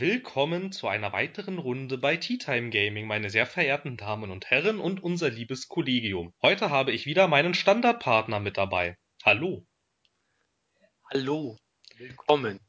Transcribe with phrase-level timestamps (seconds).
[0.00, 4.78] Willkommen zu einer weiteren Runde bei Tea Time Gaming, meine sehr verehrten Damen und Herren
[4.78, 6.32] und unser liebes Kollegium.
[6.40, 8.96] Heute habe ich wieder meinen Standardpartner mit dabei.
[9.24, 9.66] Hallo.
[11.12, 11.56] Hallo.
[11.96, 12.60] Willkommen.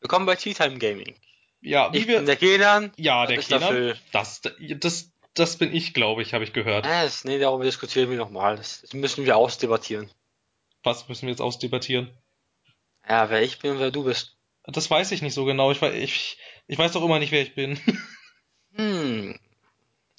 [0.00, 1.14] Willkommen bei Tea Time Gaming.
[1.60, 2.16] Ja, wie Ich wir.
[2.16, 2.92] bin der Kenan.
[2.96, 3.94] ja, der Kenan.
[4.10, 4.42] Das,
[4.80, 6.84] das, das bin ich, glaube ich, habe ich gehört.
[6.84, 8.56] Äh, das- nee, darüber diskutieren wir nochmal.
[8.56, 10.10] Das, das müssen wir ausdebattieren.
[10.82, 12.10] Was müssen wir jetzt ausdebattieren?
[13.08, 14.36] Ja, wer ich bin und wer du bist.
[14.72, 15.70] Das weiß ich nicht so genau.
[15.70, 17.78] Ich, ich, ich weiß doch immer nicht, wer ich bin.
[18.72, 19.36] Hm.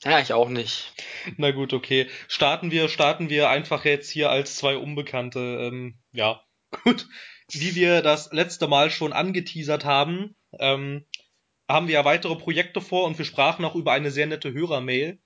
[0.04, 0.94] Ja, ich auch nicht.
[1.38, 2.08] Na gut, okay.
[2.28, 5.40] Starten wir, starten wir einfach jetzt hier als zwei Unbekannte.
[5.40, 6.44] Ähm, ja,
[6.84, 7.08] gut.
[7.50, 11.06] Wie wir das letzte Mal schon angeteasert haben, ähm,
[11.70, 15.20] haben wir ja weitere Projekte vor und wir sprachen auch über eine sehr nette Hörermail,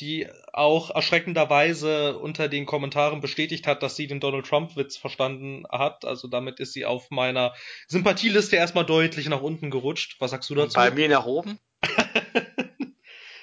[0.00, 6.04] die auch erschreckenderweise unter den Kommentaren bestätigt hat, dass sie den Donald Trump-Witz verstanden hat.
[6.04, 7.54] Also damit ist sie auf meiner
[7.88, 10.16] Sympathieliste erstmal deutlich nach unten gerutscht.
[10.20, 10.74] Was sagst du dazu?
[10.74, 11.58] Bei mir nach oben?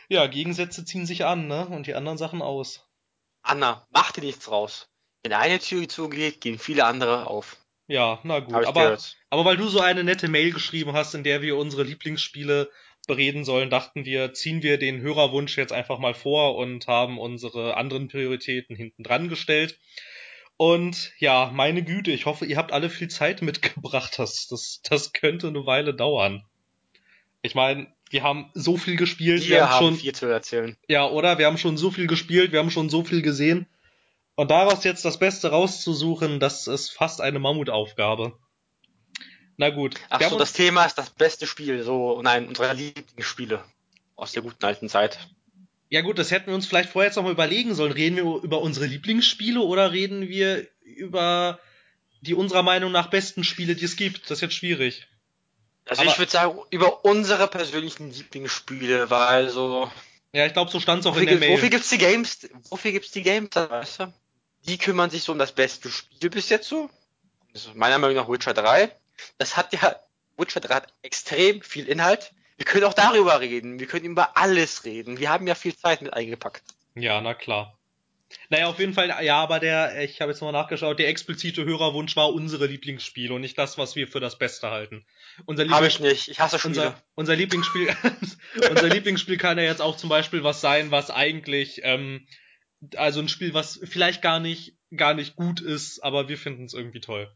[0.10, 1.68] Ja, Gegensätze ziehen sich an, ne?
[1.68, 2.88] Und die anderen Sachen aus.
[3.42, 4.90] Anna, mach dir nichts raus.
[5.24, 7.58] Wenn eine Tür zugeht, gehen viele andere auf.
[7.88, 8.66] Ja, na gut.
[8.66, 8.98] Aber,
[9.30, 12.70] aber weil du so eine nette Mail geschrieben hast, in der wir unsere Lieblingsspiele
[13.08, 17.78] bereden sollen, dachten wir, ziehen wir den Hörerwunsch jetzt einfach mal vor und haben unsere
[17.78, 19.80] anderen Prioritäten hinten dran gestellt.
[20.58, 24.20] Und ja, meine Güte, ich hoffe, ihr habt alle viel Zeit mitgebracht.
[24.20, 26.44] Das, das, das könnte eine Weile dauern.
[27.42, 30.76] Ich meine, wir haben so viel gespielt, wir, Wir haben schon, viel zu erzählen.
[30.88, 31.38] ja, oder?
[31.38, 33.68] Wir haben schon so viel gespielt, wir haben schon so viel gesehen.
[34.36, 38.38] Und daraus jetzt das Beste rauszusuchen, das ist fast eine Mammutaufgabe.
[39.58, 39.96] Na gut.
[40.10, 43.64] Ach so, das Thema ist das beste Spiel, so, nein, unserer Lieblingsspiele.
[44.16, 45.20] Aus der guten alten Zeit.
[45.90, 47.92] ja gut, das hätten wir uns vielleicht vorher jetzt nochmal überlegen sollen.
[47.92, 51.60] Reden wir über unsere Lieblingsspiele oder reden wir über
[52.22, 54.24] die unserer Meinung nach besten Spiele, die es gibt?
[54.24, 55.08] Das ist jetzt schwierig.
[55.86, 59.90] Also Aber- ich würde sagen, über unsere persönlichen Lieblingsspiele, weil so,
[60.34, 61.58] Ja, ich glaube, so stand es auch Wofür, in der gibt, Mail.
[61.58, 62.48] wofür gibt's die Games?
[62.70, 64.14] Wofür gibt's die Games, weißt du?
[64.68, 66.90] Die kümmern sich so um das beste Spiel bis jetzt so.
[67.54, 68.92] Ist meiner Meinung nach Witcher 3.
[69.38, 70.00] Das hat ja,
[70.38, 72.34] Witcher 3 hat extrem viel Inhalt.
[72.58, 73.80] Wir können auch darüber reden.
[73.80, 75.20] Wir können über alles reden.
[75.20, 76.64] Wir haben ja viel Zeit mit eingepackt.
[76.96, 77.78] Ja, na klar.
[78.50, 82.16] Naja, auf jeden Fall, ja, aber der, ich habe jetzt mal nachgeschaut, der explizite Hörerwunsch
[82.16, 85.06] war unsere Lieblingsspiele und nicht das, was wir für das Beste halten.
[85.46, 86.28] Unser Lieblings ich nicht.
[86.28, 86.72] Ich hasse Spiele.
[86.72, 87.96] unser, unser Lieblingsspiel,
[88.70, 92.28] unser Lieblingsspiel kann ja jetzt auch zum Beispiel was sein, was eigentlich, ähm,
[92.96, 96.74] also ein Spiel, was vielleicht gar nicht, gar nicht gut ist, aber wir finden es
[96.74, 97.32] irgendwie toll.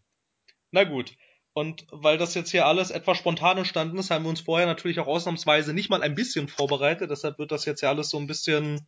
[0.71, 1.13] Na gut.
[1.53, 4.99] Und weil das jetzt hier alles etwas spontan entstanden ist, haben wir uns vorher natürlich
[4.99, 7.11] auch ausnahmsweise nicht mal ein bisschen vorbereitet.
[7.11, 8.87] Deshalb wird das jetzt ja alles so ein bisschen,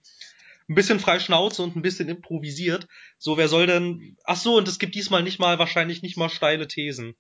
[0.69, 2.87] ein bisschen frei Schnauze und ein bisschen improvisiert.
[3.17, 6.29] So, wer soll denn, ach so, und es gibt diesmal nicht mal, wahrscheinlich nicht mal
[6.29, 7.15] steile Thesen.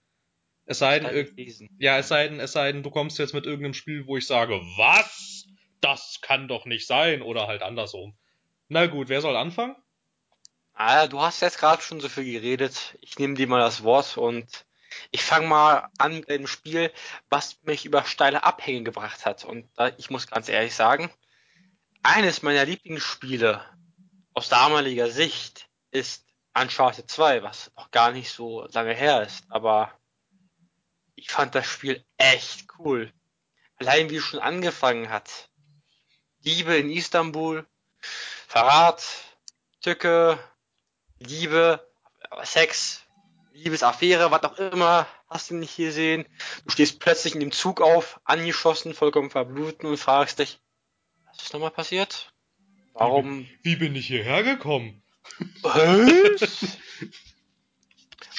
[0.65, 1.35] Es sei denn,
[1.77, 4.25] ja, es sei denn, es sei denn, du kommst jetzt mit irgendeinem Spiel, wo ich
[4.25, 5.45] sage, was?
[5.81, 8.15] Das kann doch nicht sein, oder halt andersrum.
[8.69, 9.75] Na gut, wer soll anfangen?
[10.73, 12.97] Ah, du hast jetzt gerade schon so viel geredet.
[13.01, 14.65] Ich nehme dir mal das Wort und
[15.11, 16.91] ich fange mal an mit einem Spiel,
[17.29, 19.45] was mich über steile Abhänge gebracht hat.
[19.45, 21.11] Und ich muss ganz ehrlich sagen,
[22.03, 23.63] eines meiner Lieblingsspiele
[24.33, 29.45] aus damaliger Sicht ist Uncharted 2, was noch gar nicht so lange her ist.
[29.49, 29.91] Aber
[31.15, 33.11] ich fand das Spiel echt cool.
[33.77, 35.49] Allein wie es schon angefangen hat.
[36.39, 37.65] Liebe in Istanbul,
[38.47, 39.03] Verrat,
[39.81, 40.37] Tücke,
[41.19, 41.89] Liebe,
[42.43, 43.03] Sex,
[43.53, 46.25] Liebesaffäre, was auch immer, hast du nicht gesehen.
[46.65, 50.59] Du stehst plötzlich in dem Zug auf, angeschossen, vollkommen verbluten und fragst dich,
[51.27, 52.33] was ist nochmal passiert?
[52.93, 53.47] Warum?
[53.61, 55.03] Wie bin ich hierher gekommen?
[55.61, 56.77] Was?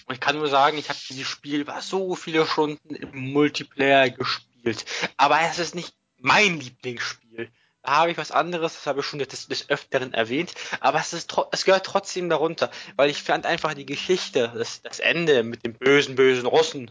[0.07, 4.11] Und ich kann nur sagen, ich habe dieses Spiel über so viele Stunden im Multiplayer
[4.11, 4.85] gespielt.
[5.17, 7.24] Aber es ist nicht mein Lieblingsspiel.
[7.85, 11.13] Da habe ich was anderes, das habe ich schon des, des Öfteren erwähnt, aber es,
[11.13, 15.67] ist, es gehört trotzdem darunter, weil ich fand einfach die Geschichte, das, das Ende mit
[15.67, 16.91] dem bösen, bösen Russen.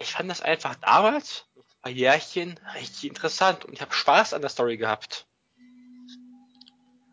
[0.00, 1.46] Ich fand das einfach damals,
[1.82, 5.28] ein Jährchen, richtig interessant und ich habe Spaß an der Story gehabt.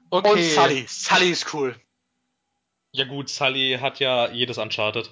[0.10, 0.32] Okay.
[0.32, 1.80] Und Sully, Sully ist cool.
[2.94, 5.12] Ja gut, Sully hat ja jedes Uncharted.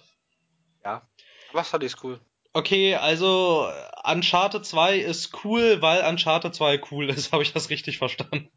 [0.83, 1.07] Ja,
[1.51, 2.19] aber Sully ist cool.
[2.53, 3.71] Okay, also
[4.03, 7.31] Uncharted 2 ist cool, weil Uncharted 2 cool ist.
[7.31, 8.51] Habe ich das richtig verstanden?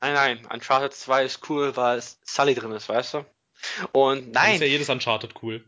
[0.00, 3.26] Nein, nein, Uncharted 2 ist cool, weil Sully drin ist, weißt du?
[3.92, 5.64] Und Dann nein, Ist ja jedes Uncharted cool.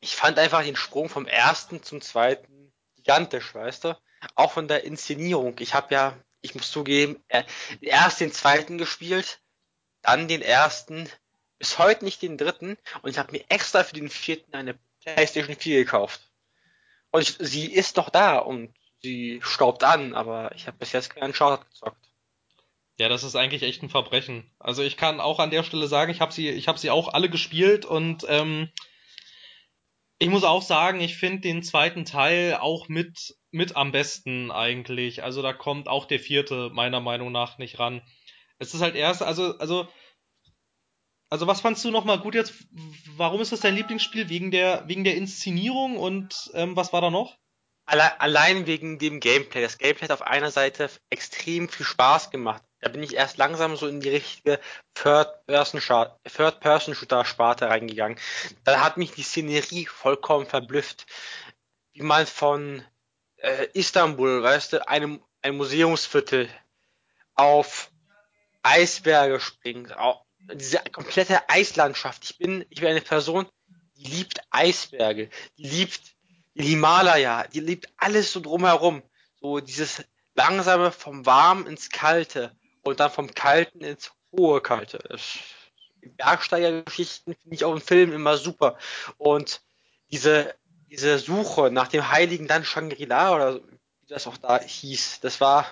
[0.00, 3.98] ich fand einfach den Sprung vom ersten zum zweiten gigantisch, weißt du?
[4.34, 5.56] Auch von der Inszenierung.
[5.60, 7.22] Ich habe ja, ich muss zugeben,
[7.80, 9.40] erst den zweiten gespielt,
[10.02, 11.08] dann den ersten,
[11.58, 15.56] bis heute nicht den dritten und ich habe mir extra für den vierten eine PlayStation
[15.56, 16.29] 4 gekauft.
[17.10, 21.14] Und ich, sie ist noch da und sie staubt an, aber ich habe bis jetzt
[21.14, 22.10] keinen Uncharted gezockt.
[22.98, 24.50] Ja, das ist eigentlich echt ein Verbrechen.
[24.58, 27.08] Also ich kann auch an der Stelle sagen, ich habe sie, ich habe sie auch
[27.08, 28.68] alle gespielt und ähm,
[30.18, 35.24] ich muss auch sagen, ich finde den zweiten Teil auch mit mit am besten eigentlich.
[35.24, 38.02] Also da kommt auch der vierte meiner Meinung nach nicht ran.
[38.58, 39.88] Es ist halt erst, also also
[41.30, 42.52] also was fandst du noch mal gut jetzt?
[43.16, 47.10] Warum ist das dein Lieblingsspiel wegen der wegen der Inszenierung und ähm, was war da
[47.10, 47.38] noch?
[47.86, 49.62] Allein wegen dem Gameplay.
[49.62, 52.62] Das Gameplay hat auf einer Seite extrem viel Spaß gemacht.
[52.80, 54.60] Da bin ich erst langsam so in die richtige
[54.94, 58.18] Third-Person-Shooter-Sparte reingegangen.
[58.64, 61.06] Da hat mich die Szenerie vollkommen verblüfft.
[61.92, 62.84] Wie man von
[63.38, 66.48] äh, Istanbul, weißt du, einem, ein Museumsviertel
[67.34, 67.90] auf
[68.62, 69.96] Eisberge springt.
[70.54, 72.24] Diese komplette Eislandschaft.
[72.24, 73.46] Ich bin, ich bin eine Person,
[73.96, 75.30] die liebt Eisberge.
[75.56, 76.00] Die liebt
[76.54, 79.02] die Himalaya, die liebt alles so drumherum.
[79.40, 80.04] So dieses
[80.34, 84.98] langsame vom Warm ins Kalte und dann vom Kalten ins hohe Kalte.
[86.02, 88.78] Bergsteigergeschichten finde ich auch im Film immer super.
[89.18, 89.60] Und
[90.10, 90.54] diese,
[90.90, 95.66] diese Suche nach dem heiligen Land Shangri-La oder wie das auch da hieß, das war.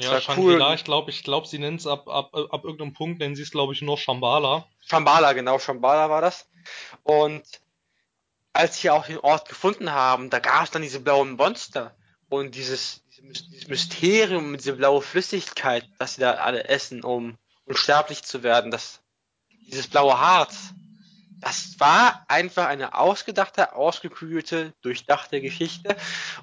[0.00, 0.74] Das ja, Shangri-La, cool.
[0.74, 3.50] ich glaube, ich glaube, sie nennt es ab, ab, ab irgendeinem Punkt, nennen sie es,
[3.50, 4.66] glaube ich, nur Shambhala.
[4.86, 6.48] Shambhala, genau, Shambhala war das.
[7.02, 7.42] Und
[8.52, 11.94] als sie auch den Ort gefunden haben, da gab es dann diese blauen Monster
[12.28, 18.42] und dieses, dieses Mysterium, diese blaue Flüssigkeit, dass sie da alle essen, um unsterblich zu
[18.42, 19.00] werden, das,
[19.66, 20.74] dieses blaue Harz,
[21.40, 25.96] das war einfach eine ausgedachte, ausgekühlte, durchdachte Geschichte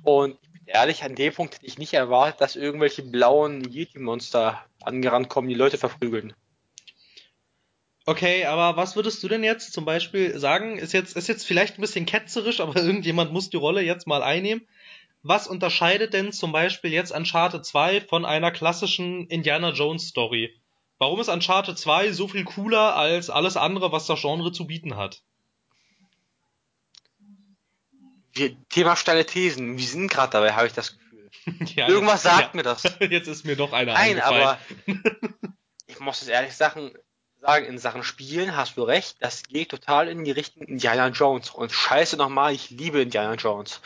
[0.03, 5.49] und ehrlich, an dem Punkt hätte ich nicht erwartet, dass irgendwelche blauen Yeti-Monster angerannt kommen,
[5.49, 6.33] die Leute verprügeln.
[8.05, 10.77] Okay, aber was würdest du denn jetzt zum Beispiel sagen?
[10.77, 14.23] Ist jetzt, ist jetzt vielleicht ein bisschen ketzerisch, aber irgendjemand muss die Rolle jetzt mal
[14.23, 14.65] einnehmen.
[15.23, 20.57] Was unterscheidet denn zum Beispiel jetzt Uncharted 2 von einer klassischen Indiana Jones Story?
[20.99, 24.95] Warum ist Uncharted 2 so viel cooler als alles andere, was das Genre zu bieten
[24.95, 25.21] hat?
[28.37, 29.77] Wir, Thema steile Thesen.
[29.77, 31.29] Wir sind gerade dabei, habe ich das Gefühl.
[31.75, 32.49] ja, Irgendwas sagt ja.
[32.53, 32.83] mir das.
[32.99, 34.59] Jetzt ist mir doch einer Nein, aber
[35.87, 36.91] ich muss es ehrlich sagen,
[37.41, 41.49] sagen, in Sachen Spielen hast du recht, das geht total in die Richtung Indiana Jones.
[41.49, 43.81] Und scheiße nochmal, ich liebe Indiana Jones.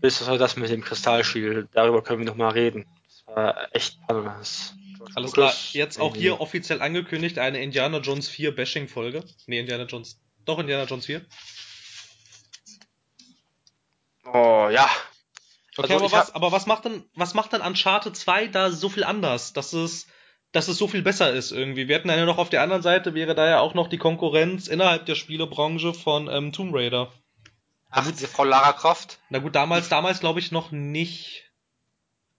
[0.00, 2.86] Bis das das mit dem Kristallschild, darüber können wir nochmal reden.
[3.08, 4.74] Das war echt spannend.
[5.14, 9.24] Alles klar, jetzt auch hier offiziell angekündigt eine Indiana Jones 4 Bashing-Folge.
[9.46, 10.20] Nee, Indiana Jones.
[10.44, 11.22] Doch, Indiana Jones 4.
[14.32, 14.88] Oh, ja.
[15.76, 18.88] Okay, also aber, was, aber was macht denn, was macht denn Uncharted 2 da so
[18.88, 19.52] viel anders?
[19.52, 20.06] Dass es,
[20.52, 21.88] dass es so viel besser ist irgendwie.
[21.88, 24.68] Wir hatten ja noch auf der anderen Seite wäre da ja auch noch die Konkurrenz
[24.68, 27.12] innerhalb der Spielebranche von ähm, Tomb Raider.
[27.90, 29.18] Ach, diese Frau Lara Croft?
[29.30, 31.44] Na gut, damals, damals glaube ich noch nicht.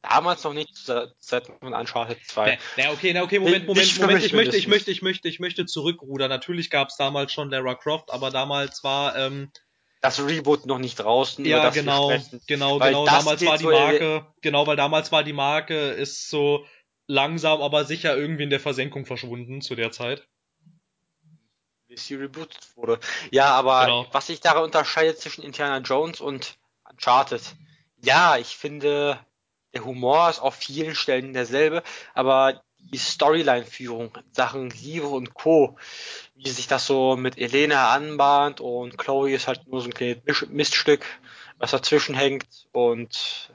[0.01, 0.77] Damals noch nicht,
[1.19, 2.59] seit man Uncharted 2.
[2.77, 5.65] Na, okay, na, okay, Moment, Moment, Moment, ich möchte, ich möchte, ich möchte, ich möchte
[5.65, 6.29] zurückrudern.
[6.29, 9.49] Natürlich gab es damals schon Lara Croft, aber damals war, ähm,
[10.05, 11.43] das Reboot noch nicht draußen.
[11.45, 12.13] Ja, genau,
[12.47, 13.05] genau, genau.
[13.05, 16.65] Damals war die Marke, genau, weil damals war die Marke, ist so,
[17.07, 20.27] langsam, aber sicher irgendwie in der Versenkung verschwunden zu der Zeit.
[21.87, 22.99] Bis sie rebootet wurde.
[23.31, 24.07] Ja, aber genau.
[24.11, 26.57] was sich daran unterscheidet zwischen Indiana Jones und
[26.89, 27.41] Uncharted.
[28.01, 29.19] Ja, ich finde,
[29.73, 31.83] der Humor ist auf vielen Stellen derselbe,
[32.13, 35.77] aber die Storyline-Führung Sachen Liebe und Co.,
[36.35, 40.47] wie sich das so mit Elena anbahnt und Chloe ist halt nur so ein kleines
[40.49, 41.05] Miststück,
[41.57, 43.49] was dazwischen hängt und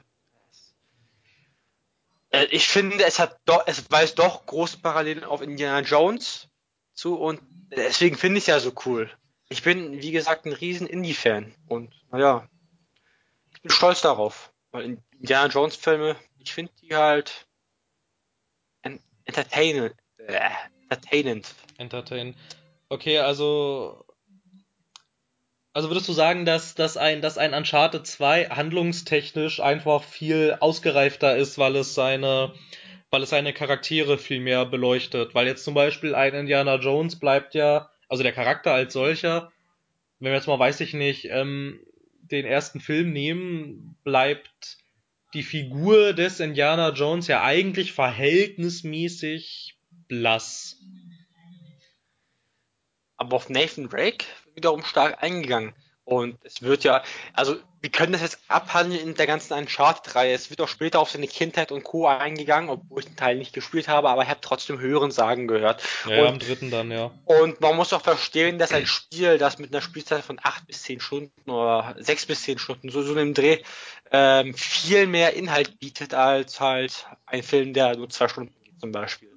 [2.31, 6.49] äh, ich finde, es hat doch, es weist doch große Parallelen auf Indiana Jones
[6.93, 9.09] zu und deswegen finde ich es ja so cool.
[9.49, 12.47] Ich bin, wie gesagt, ein riesen Indie-Fan und naja,
[13.53, 17.47] ich bin stolz darauf, weil Indiana Jones Filme, ich finde die halt
[19.25, 19.95] entertainend.
[20.17, 20.49] Äh,
[20.89, 21.53] entertainend.
[21.77, 22.35] Entertain.
[22.91, 24.03] Okay, also
[25.71, 31.37] also würdest du sagen, dass, dass, ein, dass ein Uncharted 2 handlungstechnisch einfach viel ausgereifter
[31.37, 32.53] ist, weil es seine,
[33.09, 35.33] weil es seine Charaktere viel mehr beleuchtet?
[35.33, 39.53] Weil jetzt zum Beispiel ein Indiana Jones bleibt ja, also der Charakter als solcher,
[40.19, 41.79] wenn wir jetzt mal, weiß ich nicht, ähm,
[42.23, 44.79] den ersten Film nehmen, bleibt
[45.33, 49.77] die Figur des Indiana Jones ja eigentlich verhältnismäßig
[50.09, 50.77] blass.
[53.21, 54.25] Aber auf Nathan Drake
[54.55, 55.75] wiederum stark eingegangen.
[56.05, 60.33] Und es wird ja, also wir können das jetzt abhandeln in der ganzen Uncharted-Reihe.
[60.33, 62.07] Es wird auch später auf seine Kindheit und Co.
[62.07, 65.83] eingegangen, obwohl ich den Teil nicht gespielt habe, aber ich habe trotzdem höheren Sagen gehört.
[66.09, 67.11] Ja, und, am dritten dann, ja.
[67.25, 70.81] Und man muss auch verstehen, dass ein Spiel, das mit einer Spielzeit von acht bis
[70.81, 73.61] zehn Stunden oder sechs bis zehn Stunden, so, so einem Dreh,
[74.11, 78.91] ähm, viel mehr Inhalt bietet als halt ein Film, der nur zwei Stunden geht zum
[78.91, 79.29] Beispiel.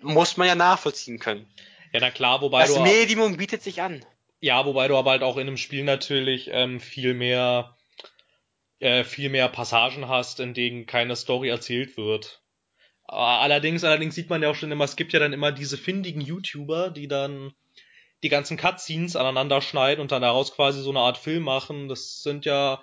[0.00, 1.52] Muss man ja nachvollziehen können.
[1.92, 2.80] Ja, na klar, wobei Das du.
[2.80, 4.04] Medium bietet sich an.
[4.40, 7.76] Ja, wobei du aber halt auch in einem Spiel natürlich ähm, viel mehr
[8.82, 12.42] äh, viel mehr Passagen hast, in denen keine Story erzählt wird.
[13.04, 16.20] Allerdings, allerdings sieht man ja auch schon immer, es gibt ja dann immer diese findigen
[16.20, 17.52] YouTuber, die dann
[18.22, 21.88] die ganzen Cutscenes aneinander schneiden und dann daraus quasi so eine Art Film machen.
[21.88, 22.82] Das sind ja,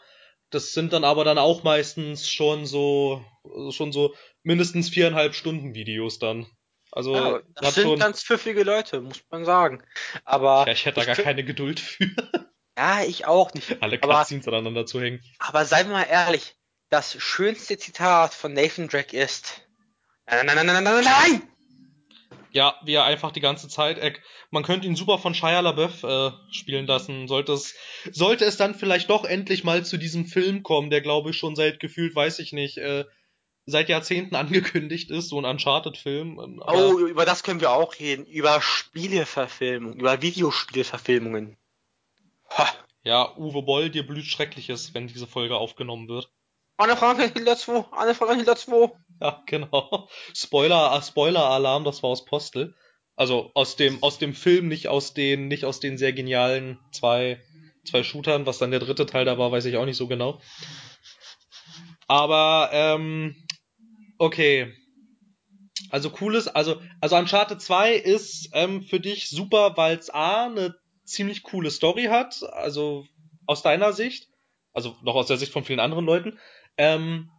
[0.52, 3.26] das sind dann aber dann auch meistens schon so,
[3.72, 4.14] schon so
[4.44, 6.46] mindestens viereinhalb Stunden Videos dann.
[6.92, 9.84] Also, Ja, das sind schon, ganz pfiffige Leute, muss man sagen.
[10.26, 12.06] Aber ja, ich hätte da gar keine Geduld für,
[12.78, 13.82] ja, ich auch nicht.
[13.82, 15.22] alle Cutscenes aneinander zu hängen.
[15.40, 16.56] Aber seien wir mal ehrlich,
[16.90, 19.62] das schönste Zitat von Nathan Drake ist
[20.30, 21.42] Nein, nein, nein, nein, nein, nein, nein!
[22.52, 24.14] Ja, wie er einfach die ganze Zeit, äh,
[24.52, 27.28] man könnte ihn super von Shia LaBeouf äh, spielen lassen.
[27.28, 27.76] Sollte es,
[28.12, 31.56] sollte es dann vielleicht doch endlich mal zu diesem Film kommen, der glaube ich schon
[31.56, 33.06] seit gefühlt, weiß ich nicht, äh,
[33.70, 36.62] seit Jahrzehnten angekündigt ist, so ein Uncharted-Film.
[36.66, 38.26] Oh, über das können wir auch reden.
[38.26, 41.58] Über Spieleverfilmungen, über Videospielverfilmungen.
[42.58, 42.68] Ha.
[43.04, 46.32] Ja, Uwe Boll, dir blüht Schreckliches, wenn diese Folge aufgenommen wird.
[46.78, 48.92] Anne Frank an Hitler 2, Anne Frank an Hitler 2.
[49.22, 50.08] Ja, genau.
[50.34, 52.74] Spoiler, äh, Spoiler-Alarm, das war aus Postel.
[53.18, 57.42] Also aus dem, aus dem Film, nicht aus den, nicht aus den sehr genialen zwei,
[57.84, 58.46] zwei Shootern.
[58.46, 60.40] Was dann der dritte Teil da war, weiß ich auch nicht so genau.
[62.08, 63.36] Aber, ähm,
[64.20, 64.74] okay.
[65.90, 70.76] Also cooles, also, also Uncharted 2 ist ähm, für dich super, weil es A, eine
[71.06, 73.08] ziemlich coole Story hat, also
[73.48, 74.28] aus deiner Sicht,
[74.74, 76.38] also noch aus der Sicht von vielen anderen Leuten.
[76.78, 77.32] Ähm,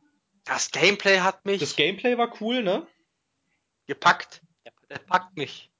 [0.44, 2.86] Das Gameplay hat mich das Gameplay war cool, ne?
[3.86, 4.42] gepackt.
[4.88, 5.70] Das packt mich.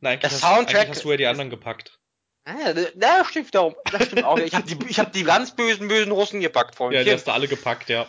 [0.00, 1.98] Nein, Der hast, Soundtrack hast du ja die anderen gepackt.
[2.46, 3.74] Ja, das stimmt darum.
[3.90, 4.38] Das stimmt auch.
[4.38, 7.04] Ich habe die, ich hab die ganz bösen, bösen Russen gepackt, Ja, Freundchen.
[7.04, 8.06] die hast du alle gepackt, ja.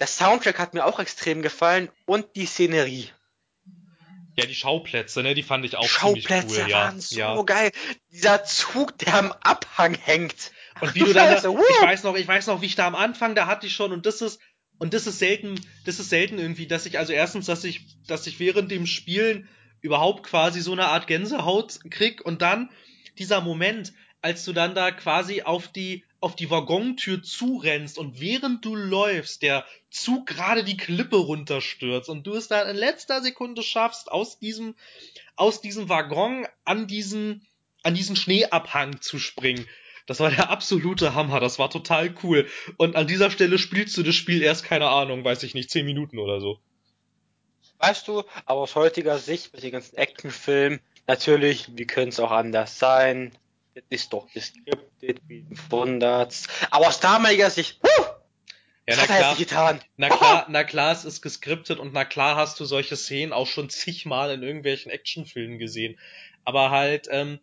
[0.00, 3.10] Der Soundtrack hat mir auch extrem gefallen und die Szenerie.
[4.36, 6.84] Ja, die Schauplätze, ne, die fand ich auch Schauplätze ziemlich cool, ja.
[6.84, 7.42] waren so ja.
[7.42, 7.72] geil.
[8.12, 10.52] Dieser Zug, der am Abhang hängt.
[10.80, 13.34] Und wie du Scheiße, ich weiß noch, ich weiß noch, wie ich da am Anfang,
[13.34, 14.40] da hatte ich schon, und das ist,
[14.78, 18.28] und das ist selten, das ist selten irgendwie, dass ich, also erstens, dass ich, dass
[18.28, 19.48] ich während dem Spielen
[19.80, 22.70] überhaupt quasi so eine Art Gänsehaut krieg und dann
[23.18, 28.64] dieser Moment, als du dann da quasi auf die, auf die Waggontür zurennst und während
[28.64, 33.62] du läufst, der Zug gerade die Klippe runterstürzt und du es dann in letzter Sekunde
[33.62, 34.74] schaffst, aus diesem,
[35.36, 37.46] aus diesem Waggon an diesen,
[37.82, 39.66] an diesen Schneeabhang zu springen.
[40.06, 42.48] Das war der absolute Hammer, das war total cool.
[42.78, 45.86] Und an dieser Stelle spielst du das Spiel erst, keine Ahnung, weiß ich nicht, 10
[45.86, 46.58] Minuten oder so.
[47.78, 52.32] Weißt du, aber aus heutiger Sicht mit den ganzen Actionfilmen, natürlich, wie könnte es auch
[52.32, 53.32] anders sein?
[53.78, 56.48] Das ist doch geskriptet, wie ein Wundert's.
[56.70, 58.04] Aber aus damaliger Sicht, huh,
[58.88, 59.80] Ja, das na er klar, getan.
[59.96, 63.46] na klar, na klar, es ist geskriptet und na klar hast du solche Szenen auch
[63.46, 65.98] schon zigmal in irgendwelchen Actionfilmen gesehen.
[66.44, 67.38] Aber halt, ähm,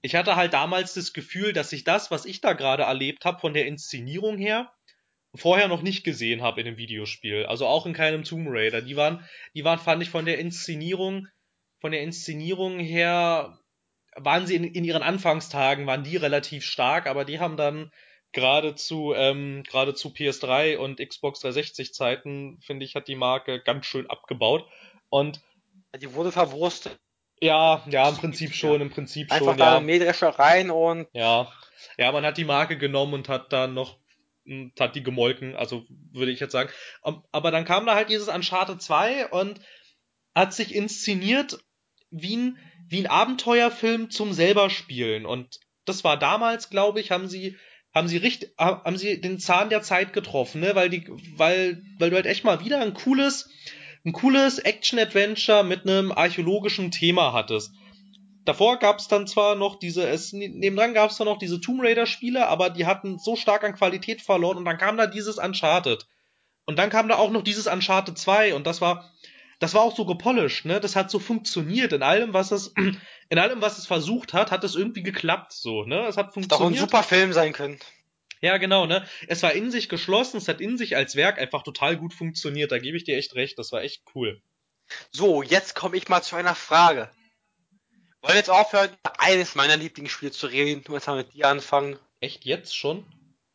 [0.00, 3.40] ich hatte halt damals das Gefühl, dass ich das, was ich da gerade erlebt habe,
[3.40, 4.72] von der Inszenierung her,
[5.34, 7.44] vorher noch nicht gesehen habe in einem Videospiel.
[7.46, 8.80] Also auch in keinem Tomb Raider.
[8.80, 9.22] Die waren,
[9.54, 11.28] die waren, fand ich von der Inszenierung,
[11.80, 13.58] von der Inszenierung her,
[14.16, 17.92] waren sie in, in ihren Anfangstagen, waren die relativ stark, aber die haben dann
[18.32, 23.62] gerade zu, ähm, gerade zu PS3 und Xbox 360 Zeiten, finde ich, hat die Marke
[23.62, 24.66] ganz schön abgebaut.
[25.08, 25.40] Und
[25.98, 26.98] Die wurde verwurstet.
[27.40, 29.80] ja, ja, im Prinzip schon, im Prinzip Einfach schon, da ja.
[29.80, 31.52] Mähdrescher rein und Ja.
[31.98, 33.98] Ja, man hat die Marke genommen und hat dann noch
[34.46, 36.70] und hat die gemolken, also würde ich jetzt sagen.
[37.32, 39.60] Aber dann kam da halt dieses Uncharted 2 und
[40.34, 41.58] hat sich inszeniert
[42.10, 42.58] wie ein,
[42.88, 45.26] wie ein Abenteuerfilm zum selber spielen.
[45.26, 47.56] Und das war damals, glaube ich, haben sie,
[47.94, 50.74] haben sie richtig, haben sie den Zahn der Zeit getroffen, ne?
[50.74, 53.50] Weil die, weil, weil du halt echt mal wieder ein cooles,
[54.04, 57.72] ein cooles Action-Adventure mit einem archäologischen Thema hattest.
[58.44, 61.82] Davor gab es dann zwar noch diese, es, nebendran gab es zwar noch diese Tomb
[61.82, 66.06] Raider-Spiele, aber die hatten so stark an Qualität verloren und dann kam da dieses Uncharted.
[66.64, 69.10] Und dann kam da auch noch dieses Uncharted 2 und das war,
[69.58, 70.80] das war auch so gepolished, ne?
[70.80, 71.92] Das hat so funktioniert.
[71.92, 72.74] In allem, was es,
[73.28, 76.06] in allem, was es versucht hat, hat es irgendwie geklappt, so, ne?
[76.06, 76.80] Es hat hätte auch ein funktioniert.
[76.80, 77.78] super Film sein können.
[78.42, 79.06] Ja, genau, ne?
[79.28, 82.70] Es war in sich geschlossen, es hat in sich als Werk einfach total gut funktioniert.
[82.70, 83.58] Da gebe ich dir echt recht.
[83.58, 84.42] Das war echt cool.
[85.10, 87.10] So, jetzt komme ich mal zu einer Frage.
[88.20, 90.84] Wollen wir jetzt aufhören, über eines meiner Lieblingsspiele zu reden?
[90.86, 91.98] Und jetzt mal mit dir anfangen.
[92.20, 93.04] Echt jetzt schon?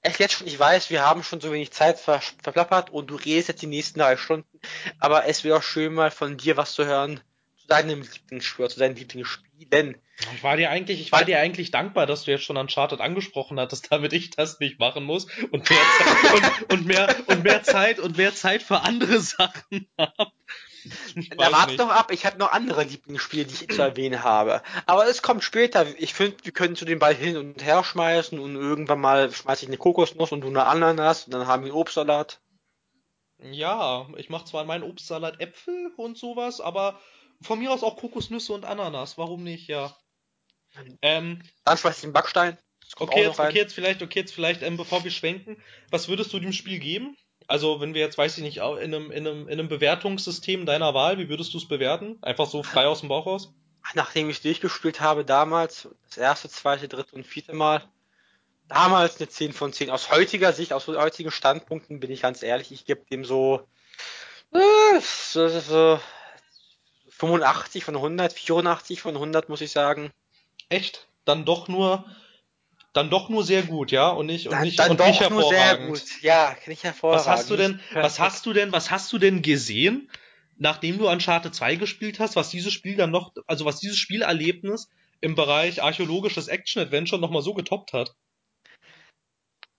[0.04, 3.16] Echt jetzt schon, ich weiß, wir haben schon so wenig Zeit ver verplappert und du
[3.16, 4.60] redest jetzt die nächsten drei Stunden,
[5.00, 7.22] aber es wäre auch schön mal von dir was zu hören
[7.62, 9.98] zu deinem Lieblingsspiel, zu deinen Lieblingsspielen.
[10.36, 13.60] Ich war dir eigentlich, ich war dir eigentlich dankbar, dass du jetzt schon Uncharted angesprochen
[13.60, 15.80] hattest, damit ich das nicht machen muss und mehr,
[16.36, 20.32] und, und mehr, und mehr Zeit und mehr Zeit für andere Sachen habe.
[21.38, 24.62] Warte doch ab, ich habe noch andere Lieblingsspiele, die ich zu erwähnen habe.
[24.86, 25.86] Aber es kommt später.
[25.98, 29.64] Ich finde, wir können zu den Ball hin und her schmeißen und irgendwann mal schmeiße
[29.64, 32.42] ich eine Kokosnuss und du eine Ananas und dann haben wir einen Obstsalat.
[33.40, 37.00] Ja, ich mache zwar in meinen Obstsalat Äpfel und sowas, aber
[37.42, 39.18] von mir aus auch Kokosnüsse und Ananas.
[39.18, 39.96] Warum nicht, ja.
[41.02, 42.58] Ähm, dann schmeiße ich einen Backstein.
[42.98, 46.40] Okay jetzt, okay, jetzt vielleicht, okay, jetzt vielleicht, ähm, bevor wir schwenken, was würdest du
[46.40, 47.16] dem Spiel geben?
[47.52, 50.94] Also, wenn wir jetzt, weiß ich nicht, in einem, in einem, in einem Bewertungssystem deiner
[50.94, 52.18] Wahl, wie würdest du es bewerten?
[52.22, 53.54] Einfach so frei aus dem Bauch raus?
[53.94, 57.84] Nachdem ich durchgespielt habe damals, das erste, zweite, dritte und vierte Mal,
[58.70, 59.90] damals eine 10 von 10.
[59.90, 63.68] Aus heutiger Sicht, aus heutigen Standpunkten bin ich ganz ehrlich, ich gebe dem so,
[64.54, 66.00] äh, so, so
[67.10, 70.10] 85 von 100, 84 von 100, muss ich sagen.
[70.70, 71.10] Echt?
[71.26, 72.06] Dann doch nur
[72.94, 75.30] dann doch nur sehr gut, ja, und nicht und dann, nicht dann und doch nicht
[75.30, 76.00] nur sehr hervorragend.
[76.00, 76.22] gut.
[76.22, 77.26] Ja, nicht hervorragend.
[77.26, 80.10] Was hast du denn, was hast du denn, was hast du denn gesehen,
[80.58, 84.90] nachdem du Uncharted 2 gespielt hast, was dieses Spiel dann noch, also was dieses Spielerlebnis
[85.22, 88.16] im Bereich archäologisches Action-Adventure nochmal so getoppt hat?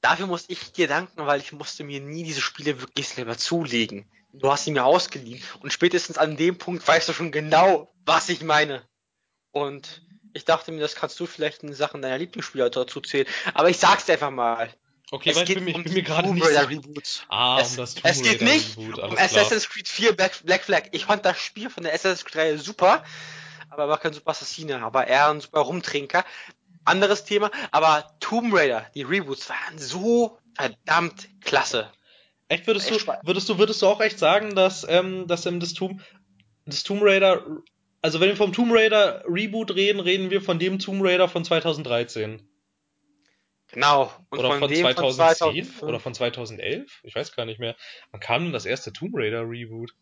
[0.00, 4.10] Dafür muss ich dir danken, weil ich musste mir nie diese Spiele wirklich selber zulegen.
[4.32, 5.42] Du hast sie mir ausgeliehen.
[5.60, 8.82] Und spätestens an dem Punkt weißt du schon genau, was ich meine.
[9.52, 10.02] Und
[10.34, 13.26] ich dachte mir, das kannst du vielleicht in Sachen deiner Lieblingsspieler dazu zählen.
[13.54, 14.72] Aber ich sag's dir einfach mal.
[15.10, 16.70] Okay, es weil ich bin, mir, um bin mir gerade nicht Raider.
[16.70, 17.26] Reboot.
[17.28, 19.18] Ah, es, um das Tomb Es geht Raider nicht Reboot, um.
[19.18, 20.84] Assassin's Creed 4 Black, Black Flag.
[20.92, 23.04] Ich fand das Spiel von der Assassin's Creed Reihe super,
[23.68, 26.24] aber er war kein super Assassine, aber eher ein super Rumtrinker.
[26.84, 31.92] Anderes Thema, aber Tomb Raider, die Reboots waren so verdammt klasse.
[32.48, 35.60] Echt, würdest Echt du, würdest du, würdest du auch echt sagen, dass, ähm, dass ähm,
[35.60, 36.02] das Tomb,
[36.66, 37.44] das Tomb Raider,
[38.02, 41.44] also wenn wir vom Tomb Raider Reboot reden, reden wir von dem Tomb Raider von
[41.44, 42.46] 2013.
[43.68, 44.12] Genau.
[44.28, 45.82] Und oder von, dem 2010 2005.
[45.82, 47.00] oder von 2011?
[47.04, 47.74] Ich weiß gar nicht mehr.
[48.10, 49.94] Wann kam denn das erste Tomb Raider Reboot?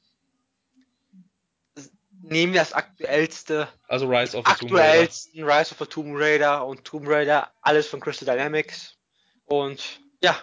[2.23, 4.85] Nehmen wir das aktuellste, Also Rise of the Tomb Raider.
[4.91, 8.99] aktuellsten Rise of the Tomb Raider und Tomb Raider, alles von Crystal Dynamics.
[9.45, 10.37] Und ja,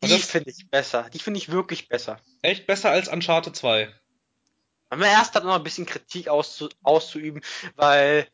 [0.00, 1.08] Und die finde ich besser.
[1.12, 2.20] Die finde ich wirklich besser.
[2.42, 3.92] Echt besser als Uncharted 2.
[4.88, 7.42] Aber erst hat noch ein bisschen Kritik auszu auszuüben,
[7.74, 8.26] weil,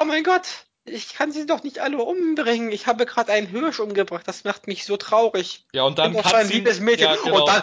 [0.00, 0.46] oh mein Gott,
[0.84, 2.72] ich kann sie doch nicht alle umbringen.
[2.72, 4.26] Ich habe gerade einen Hirsch umgebracht.
[4.26, 5.66] Das macht mich so traurig.
[5.74, 7.08] Ja, und dann so ein liebes Mädchen.
[7.08, 7.42] Ja, genau.
[7.42, 7.62] Und dann.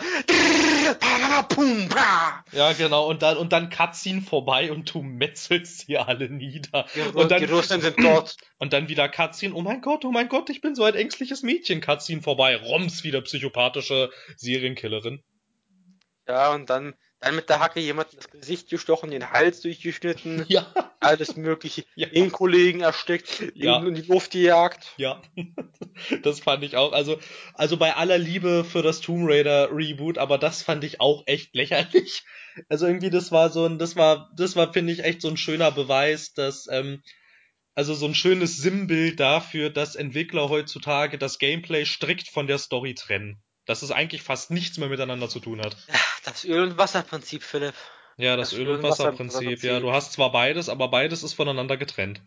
[2.52, 3.08] Ja, genau.
[3.08, 6.86] Und dann, und dann Cutscene vorbei und du metzelst sie alle nieder.
[6.96, 8.36] Die, Und dann- die Russen sind dort.
[8.58, 9.54] Und dann wieder Cutscene.
[9.54, 11.82] Oh mein Gott, oh mein Gott, ich bin so ein ängstliches Mädchen.
[11.82, 12.56] Cutscene vorbei.
[12.56, 15.24] Roms wieder psychopathische Serienkillerin.
[16.28, 16.94] Ja, und dann,
[17.26, 20.68] dann mit der Hacke jemanden das Gesicht gestochen, den Hals durchgeschnitten, Ja.
[21.00, 22.08] alles mögliche, Ja.
[22.08, 23.84] den Kollegen erstickt, Ja.
[23.84, 24.94] in die Luft gejagt.
[24.98, 25.22] Ja,
[26.24, 26.92] das fand ich auch.
[26.94, 27.20] Also,
[27.56, 31.56] also bei aller Liebe für das Tomb Raider Reboot, aber das fand ich auch echt
[31.56, 32.24] lächerlich.
[32.70, 35.38] Also irgendwie, das war so ein, das war, das war, finde ich, echt so ein
[35.38, 37.02] schöner Beweis, dass, ähm,
[37.74, 42.94] also so ein schönes Sinnbild dafür, dass Entwickler heutzutage das Gameplay strikt von der Story
[42.94, 43.42] trennen.
[43.66, 45.76] Dass es eigentlich fast nichts mehr miteinander zu tun hat.
[46.24, 47.74] Das Öl- und Wasserprinzip, Philipp.
[48.18, 49.36] Ja, das, Das Öl- und Öl- und Wasser- Wasserprinzip.
[49.38, 49.64] Wasserprinzip.
[49.70, 52.22] Ja, du hast zwar beides, aber beides ist voneinander getrennt.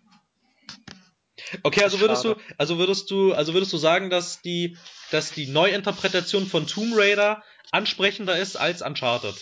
[1.63, 4.77] Okay, also würdest du, also würdest du, also würdest du sagen, dass die,
[5.11, 9.35] dass die Neuinterpretation von Tomb Raider ansprechender ist als Uncharted?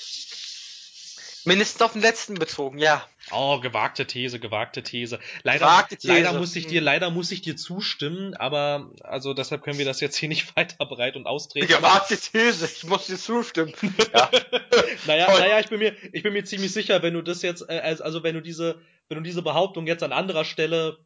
[1.45, 3.05] Mindestens auf den letzten bezogen, ja.
[3.33, 5.19] Oh, gewagte These, gewagte These.
[5.43, 6.13] Leider, Gewagte These.
[6.13, 6.71] leider muss ich Hm.
[6.71, 10.55] dir, leider muss ich dir zustimmen, aber also deshalb können wir das jetzt hier nicht
[10.57, 11.67] weiter breit und austreten.
[11.67, 13.73] Gewagte These, ich muss dir zustimmen.
[14.15, 14.31] Ja.
[15.07, 15.41] Naja, Toll.
[15.41, 18.01] naja, ich bin mir, ich bin mir ziemlich sicher, wenn du das jetzt, äh, als-
[18.01, 20.99] also wenn du diese, wenn du diese Behauptung jetzt an anderer Stelle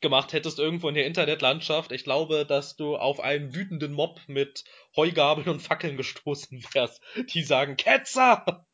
[0.00, 4.64] gemacht hättest irgendwo in der Internetlandschaft, ich glaube, dass du auf einen wütenden Mob mit
[4.96, 7.00] Heugabeln und Fackeln gestoßen wärst,
[7.34, 8.66] die sagen Ketzer!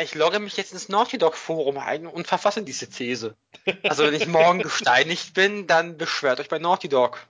[0.00, 3.36] Ich logge mich jetzt ins Naughty Dog Forum ein und verfasse diese These.
[3.82, 7.26] Also wenn ich morgen gesteinigt bin, dann beschwert euch bei Naughty Dog.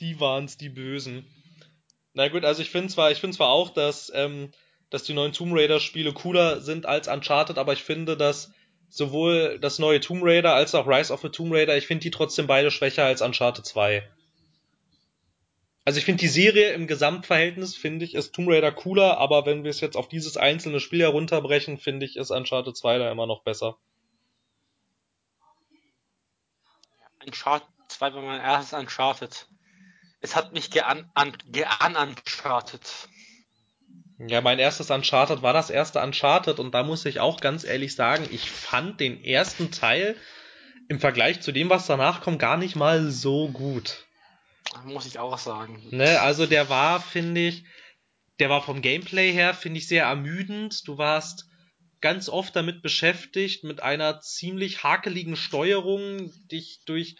[0.00, 1.26] Die waren's, die Bösen.
[2.12, 4.50] Na gut, also ich finde zwar, ich finde zwar auch, dass, ähm,
[4.90, 8.50] dass die neuen Tomb Raider Spiele cooler sind als Uncharted, aber ich finde, dass
[8.88, 12.10] sowohl das neue Tomb Raider als auch Rise of the Tomb Raider, ich finde die
[12.10, 14.06] trotzdem beide schwächer als Uncharted 2.
[15.86, 19.62] Also ich finde die Serie im Gesamtverhältnis, finde ich, ist Tomb Raider cooler, aber wenn
[19.62, 23.26] wir es jetzt auf dieses einzelne Spiel herunterbrechen, finde ich, ist Uncharted 2 da immer
[23.26, 23.78] noch besser.
[27.24, 29.46] Uncharted 2 war mein erstes Uncharted.
[30.20, 33.08] es hat mich gean, an, gean uncharted.
[34.18, 37.94] Ja, mein erstes Uncharted war das erste Uncharted und da muss ich auch ganz ehrlich
[37.94, 40.16] sagen, ich fand den ersten Teil
[40.88, 44.05] im Vergleich zu dem, was danach kommt, gar nicht mal so gut.
[44.84, 45.82] Muss ich auch sagen.
[45.90, 47.64] Ne, also der war, finde ich,
[48.38, 50.86] der war vom Gameplay her, finde ich, sehr ermüdend.
[50.86, 51.46] Du warst
[52.00, 57.16] ganz oft damit beschäftigt, mit einer ziemlich hakeligen Steuerung dich durch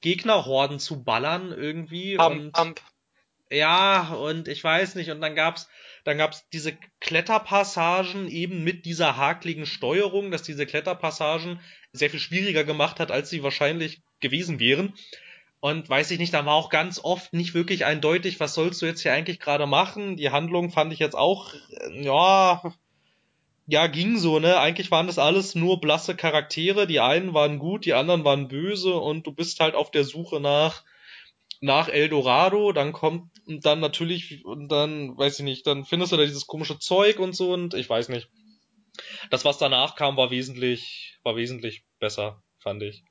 [0.00, 2.16] Gegnerhorden zu ballern irgendwie.
[2.16, 2.80] Pump, und pump.
[3.50, 5.68] ja, und ich weiß nicht, und dann gab's
[6.04, 11.60] dann gab's diese Kletterpassagen eben mit dieser hakligen Steuerung, dass diese Kletterpassagen
[11.92, 14.94] sehr viel schwieriger gemacht hat, als sie wahrscheinlich gewesen wären.
[15.60, 18.86] Und weiß ich nicht, da war auch ganz oft nicht wirklich eindeutig, was sollst du
[18.86, 20.16] jetzt hier eigentlich gerade machen?
[20.16, 22.62] Die Handlung fand ich jetzt auch, äh, ja,
[23.66, 24.58] ja, ging so, ne?
[24.58, 26.86] Eigentlich waren das alles nur blasse Charaktere.
[26.86, 30.40] Die einen waren gut, die anderen waren böse und du bist halt auf der Suche
[30.40, 30.82] nach,
[31.60, 32.72] nach Eldorado.
[32.72, 36.78] Dann kommt dann natürlich, und dann, weiß ich nicht, dann findest du da dieses komische
[36.78, 38.28] Zeug und so und ich weiß nicht.
[39.30, 43.04] Das, was danach kam, war wesentlich, war wesentlich besser, fand ich.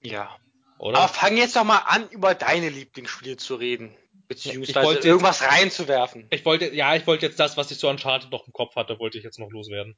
[0.00, 0.36] Ja.
[0.78, 0.98] Oder?
[0.98, 3.94] Aber fang jetzt doch mal an, über deine Lieblingsspiele zu reden.
[4.28, 6.26] Beziehungsweise Ich wollte irgendwas reinzuwerfen.
[6.30, 8.98] Ich wollte, ja, ich wollte jetzt das, was ich so Uncharted noch im Kopf hatte,
[8.98, 9.96] wollte ich jetzt noch loswerden.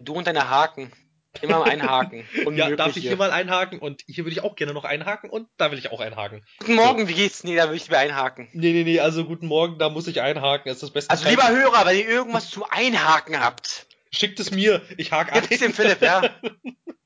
[0.00, 0.92] Du und deine Haken.
[1.40, 2.28] Immer mal einhaken.
[2.52, 3.16] Ja, darf ich hier.
[3.16, 3.78] mal einhaken?
[3.78, 6.44] Und hier würde ich auch gerne noch einhaken und da will ich auch einhaken.
[6.58, 7.42] Guten Morgen, wie geht's?
[7.44, 8.48] Nee, da will ich lieber einhaken.
[8.52, 10.68] Nee, nee, nee, also guten Morgen, da muss ich einhaken.
[10.70, 14.38] Es ist das beste Also Zeit- lieber Hörer, wenn ihr irgendwas zum Einhaken habt, Schickt
[14.40, 16.20] es mir, ich hake gibt's dem Philipp, ja.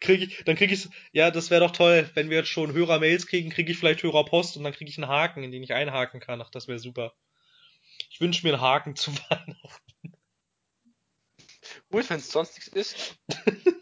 [0.00, 3.26] Krieg ich, dann krieg ich's, ja, das wäre doch toll, wenn wir jetzt schon Hörer-Mails
[3.26, 6.20] kriegen, kriege ich vielleicht Hörerpost und dann kriege ich einen Haken, in den ich einhaken
[6.20, 6.40] kann.
[6.40, 7.14] Ach, das wäre super.
[8.10, 10.14] Ich wünsche mir einen Haken zu Weihnachten.
[11.90, 13.16] Gut, wenn es sonst nichts ist.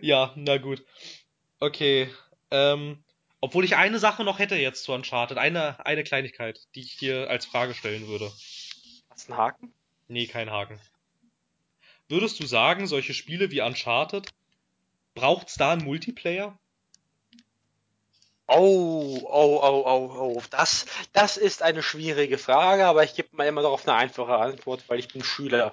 [0.00, 0.84] Ja, na gut.
[1.58, 2.10] Okay,
[2.50, 3.02] ähm,
[3.40, 7.30] obwohl ich eine Sache noch hätte jetzt zu Uncharted, eine, eine Kleinigkeit, die ich hier
[7.30, 8.30] als Frage stellen würde.
[9.10, 9.74] Hast du einen Haken?
[10.08, 10.80] Nee, kein Haken.
[12.08, 14.28] Würdest du sagen, solche Spiele wie Uncharted,
[15.14, 16.58] braucht's da einen Multiplayer?
[18.52, 20.42] Oh, oh, oh, oh, oh.
[20.50, 24.88] Das, das ist eine schwierige Frage, aber ich gebe mal immer darauf eine einfache Antwort,
[24.88, 25.72] weil ich bin Schüler.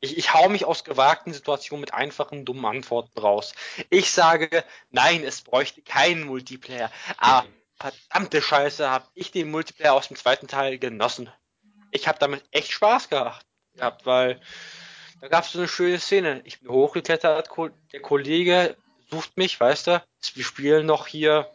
[0.00, 3.54] Ich, ich hau mich aus gewagten Situationen mit einfachen, dummen Antworten raus.
[3.88, 6.92] Ich sage, nein, es bräuchte keinen Multiplayer.
[7.16, 11.30] Aber verdammte Scheiße, habe ich den Multiplayer aus dem zweiten Teil genossen.
[11.90, 13.46] Ich habe damit echt Spaß gehabt
[14.04, 14.40] weil
[15.20, 16.40] da gab es so eine schöne Szene.
[16.44, 17.50] Ich bin hochgeklettert,
[17.92, 18.76] der Kollege
[19.10, 20.04] sucht mich, weißt du,
[20.34, 21.50] wir spielen noch hier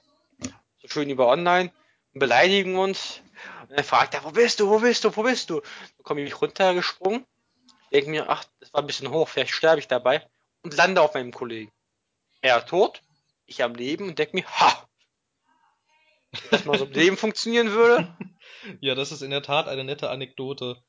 [0.81, 1.71] so schön über online
[2.13, 3.21] und beleidigen uns.
[3.67, 5.61] Und dann fragt er, wo bist du, wo bist du, wo bist du?
[5.61, 7.25] Dann komme ich runtergesprungen,
[7.91, 10.27] denke mir, ach, das war ein bisschen hoch, vielleicht sterbe ich dabei
[10.61, 11.71] und lande auf meinem Kollegen.
[12.41, 13.01] Er tot,
[13.45, 14.87] ich am Leben und denke mir, ha!
[16.31, 18.15] Wenn das mal so im Leben funktionieren würde.
[18.79, 20.81] Ja, das ist in der Tat eine nette Anekdote.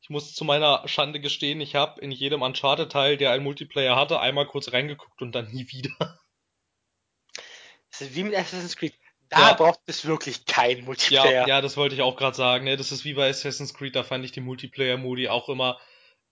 [0.00, 4.20] Ich muss zu meiner Schande gestehen, ich habe in jedem Uncharted-Teil, der einen Multiplayer hatte,
[4.20, 6.18] einmal kurz reingeguckt und dann nie wieder.
[7.90, 8.94] Das ist wie mit Assassin's Creed.
[9.28, 9.54] Da Ja.
[9.54, 11.48] braucht es wirklich keinen Ja, Multiplayer.
[11.48, 12.64] ja, das wollte ich auch gerade sagen.
[12.64, 12.76] Ne?
[12.76, 15.78] Das ist wie bei Assassin's Creed, da fand ich die Multiplayer-Modi auch immer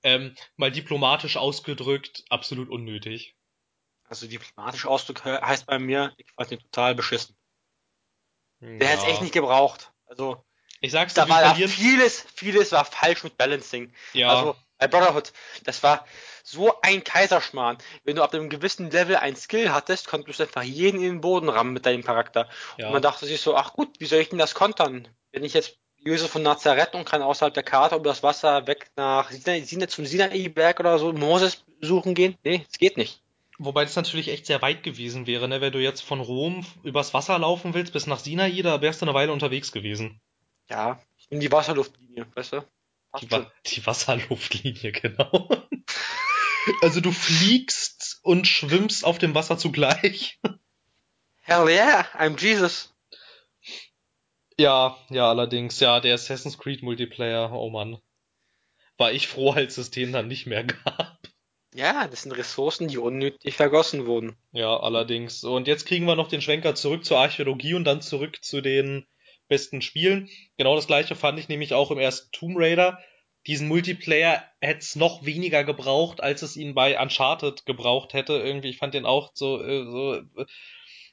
[0.03, 3.35] ähm, mal diplomatisch ausgedrückt absolut unnötig.
[4.05, 7.37] Also diplomatisch Ausdruck he- heißt bei mir, ich fand den total beschissen.
[8.61, 9.09] Der hat's Ja.
[9.11, 9.93] echt nicht gebraucht.
[10.07, 10.46] Also
[10.87, 11.71] Ich sag's dir, da war verlieren.
[11.71, 13.93] vieles, vieles war falsch mit Balancing.
[14.13, 15.33] Ja, Also bei Brotherhood,
[15.65, 16.07] das war
[16.45, 17.79] so ein Kaiserschmarrn.
[18.05, 21.21] Wenn du ab einem gewissen Level ein Skill hattest, konntest du einfach jeden in den
[21.21, 22.49] Boden rammen mit deinem Charakter.
[22.77, 22.87] ja.
[22.87, 25.09] Und man dachte sich so, ach gut, wie soll ich denn das kontern?
[25.33, 28.91] Wenn ich jetzt Josef von Nazareth und kann außerhalb der Karte über das Wasser weg
[28.95, 32.37] nach Sinai, zum Sinai-Berg oder so Moses suchen gehen?
[32.45, 33.23] Nee, es geht nicht.
[33.59, 35.61] Wobei das natürlich echt sehr weit gewesen wäre, ne?
[35.61, 39.07] Wenn du jetzt von Rom übers Wasser laufen willst bis nach Sinai, da wärst du
[39.07, 40.21] eine Weile unterwegs gewesen.
[40.69, 42.69] Ja, ich nehme die Wasserluftlinie, weißt du?
[43.21, 43.31] Die.
[43.31, 45.49] Wa die Wasserluftlinie, genau.
[46.83, 50.41] also du fliegst und schwimmst auf dem Wasser zugleich.
[51.41, 52.93] Hell yeah, I'm Jesus.
[54.59, 57.99] Ja, ja, allerdings, ja, der Assassin's Creed Multiplayer, oh Mann.
[58.97, 61.19] War ich froh, als es den dann nicht mehr gab.
[61.75, 64.35] Ja, das sind Ressourcen, die unnötig vergossen wurden.
[64.53, 65.45] Ja, allerdings.
[65.45, 69.07] Und jetzt kriegen wir noch den Schwenker zurück zur Archäologie und dann zurück zu den
[69.49, 70.29] besten Spielen.
[70.57, 72.99] Genau das gleiche fand ich nämlich auch im ersten Tomb Raider.
[73.47, 78.35] Diesen Multiplayer hätte es noch weniger gebraucht, als es ihn bei Uncharted gebraucht hätte.
[78.35, 80.47] Irgendwie, ich fand den auch so, äh, so, äh,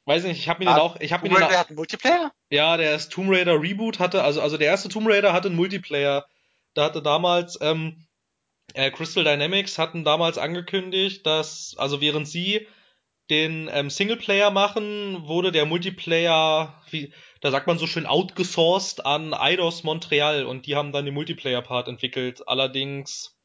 [0.06, 1.68] weiß nicht, ich habe mir den Ah, auch, ich habe mir den Raider auch, hat
[1.70, 2.32] einen Multiplayer?
[2.50, 5.58] ja, der erste Tomb Raider Reboot hatte, also, also der erste Tomb Raider hatte einen
[5.58, 6.28] Multiplayer.
[6.74, 8.08] Da hatte damals, ähm,
[8.74, 12.68] äh, Crystal Dynamics hatten damals angekündigt, dass, also während sie
[13.30, 19.34] den ähm, Singleplayer machen, wurde der Multiplayer, wie, da sagt man so schön, outgesourced an
[19.34, 22.48] Eidos Montreal und die haben dann den Multiplayer-Part entwickelt.
[22.48, 23.38] Allerdings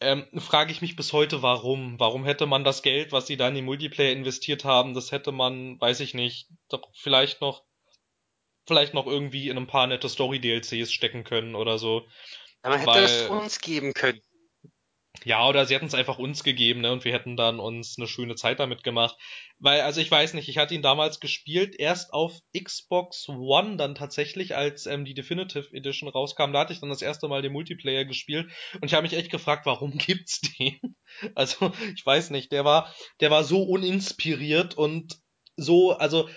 [0.00, 1.98] ähm, frage ich mich bis heute, warum.
[1.98, 5.32] Warum hätte man das Geld, was sie da in den Multiplayer investiert haben, das hätte
[5.32, 7.64] man, weiß ich nicht, doch vielleicht noch,
[8.66, 12.06] vielleicht noch irgendwie in ein paar nette Story-DLCs stecken können oder so.
[12.64, 14.20] Ja, man hätte Weil- es uns geben können.
[15.24, 16.92] Ja, oder sie hätten es einfach uns gegeben, ne?
[16.92, 19.16] Und wir hätten dann uns eine schöne Zeit damit gemacht.
[19.58, 23.94] Weil, also ich weiß nicht, ich hatte ihn damals gespielt, erst auf Xbox One dann
[23.94, 26.52] tatsächlich, als ähm, die Definitive Edition rauskam.
[26.52, 29.30] Da hatte ich dann das erste Mal den Multiplayer gespielt und ich habe mich echt
[29.30, 30.96] gefragt, warum gibt's den?
[31.34, 35.18] Also, ich weiß nicht, der war, der war so uninspiriert und
[35.56, 36.28] so, also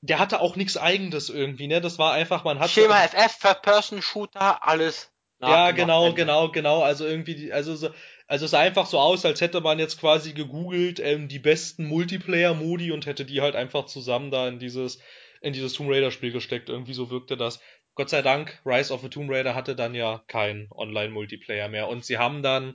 [0.00, 1.80] der hatte auch nichts Eigenes irgendwie, ne?
[1.80, 5.12] Das war einfach, man hat Schema FF, Third-Person-Shooter, alles.
[5.40, 6.82] ja, genau, genau, genau.
[6.82, 7.90] Also irgendwie, also so,
[8.32, 11.84] also es sah einfach so aus, als hätte man jetzt quasi gegoogelt ähm, die besten
[11.84, 15.00] Multiplayer-Modi und hätte die halt einfach zusammen da in dieses
[15.42, 16.70] in dieses Tomb Raider-Spiel gesteckt.
[16.70, 17.60] Irgendwie so wirkte das.
[17.94, 22.06] Gott sei Dank, Rise of the Tomb Raider hatte dann ja keinen Online-Multiplayer mehr und
[22.06, 22.74] sie haben dann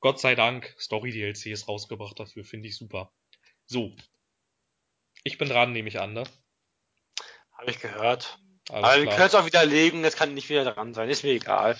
[0.00, 2.42] Gott sei Dank Story-DLCs rausgebracht dafür.
[2.42, 3.12] Finde ich super.
[3.66, 3.94] So,
[5.22, 6.24] ich bin dran, nehme ich an, ne?
[7.52, 8.40] Habe ich gehört.
[8.70, 11.34] Alles Aber wir können es auch widerlegen, das kann nicht wieder dran sein, ist mir
[11.34, 11.78] egal.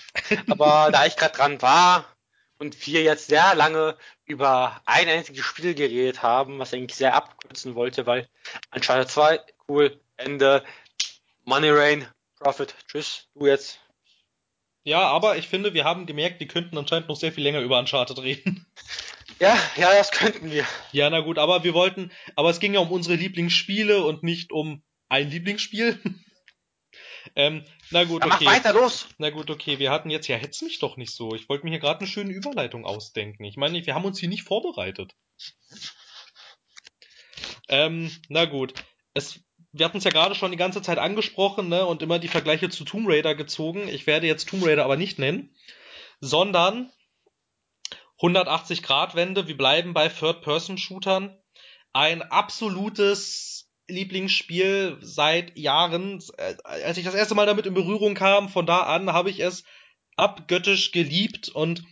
[0.49, 2.14] Aber da ich gerade dran war
[2.57, 7.13] und wir jetzt sehr lange über ein einziges Spiel geredet haben, was ich eigentlich sehr
[7.13, 8.27] abkürzen wollte, weil
[8.73, 10.63] Uncharted 2, cool, Ende,
[11.43, 12.07] Money Rain,
[12.39, 13.79] Profit, tschüss, du jetzt.
[14.83, 17.79] Ja, aber ich finde, wir haben gemerkt, wir könnten anscheinend noch sehr viel länger über
[17.79, 18.65] Uncharted reden.
[19.39, 20.65] Ja, ja, das könnten wir.
[20.93, 24.53] Ja, na gut, aber wir wollten, aber es ging ja um unsere Lieblingsspiele und nicht
[24.53, 25.99] um ein Lieblingsspiel.
[27.35, 28.45] Ähm, na gut, Dann mach okay.
[28.45, 29.07] weiter, los!
[29.17, 29.79] Na gut, okay.
[29.79, 31.35] Wir hatten jetzt, ja, hetz mich doch nicht so.
[31.35, 33.43] Ich wollte mir hier gerade eine schöne Überleitung ausdenken.
[33.43, 35.13] Ich meine, wir haben uns hier nicht vorbereitet.
[37.67, 38.73] Ähm, na gut.
[39.13, 39.39] Es,
[39.71, 42.69] wir hatten es ja gerade schon die ganze Zeit angesprochen, ne, und immer die Vergleiche
[42.69, 43.87] zu Tomb Raider gezogen.
[43.87, 45.55] Ich werde jetzt Tomb Raider aber nicht nennen,
[46.19, 46.91] sondern
[48.17, 49.47] 180 Grad Wende.
[49.47, 51.37] Wir bleiben bei Third-Person-Shootern.
[51.91, 56.23] Ein absolutes Lieblingsspiel seit Jahren.
[56.37, 59.39] Äh, Als ich das erste Mal damit in Berührung kam, von da an habe ich
[59.39, 59.63] es
[60.15, 61.83] abgöttisch geliebt und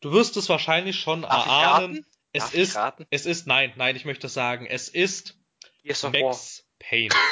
[0.00, 2.06] du wirst es wahrscheinlich schon Darf erahnen.
[2.32, 5.38] Es Darf ist, es ist, nein, nein, ich möchte sagen, es ist
[5.82, 6.22] Gears of War.
[6.22, 7.14] Max Payne.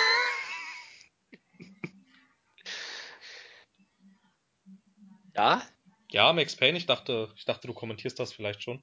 [5.37, 5.63] Ja?
[6.11, 8.83] Ja, Max Payne, ich dachte, ich dachte, du kommentierst das vielleicht schon.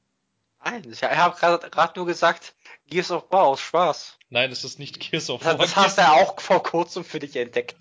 [0.69, 1.37] Nein, ich habe
[1.69, 2.53] gerade nur gesagt,
[2.89, 4.17] Gears of War aus Spaß.
[4.29, 5.65] Nein, es ist nicht Gears of Das, War.
[5.65, 7.75] das hast du ja auch vor kurzem für dich entdeckt.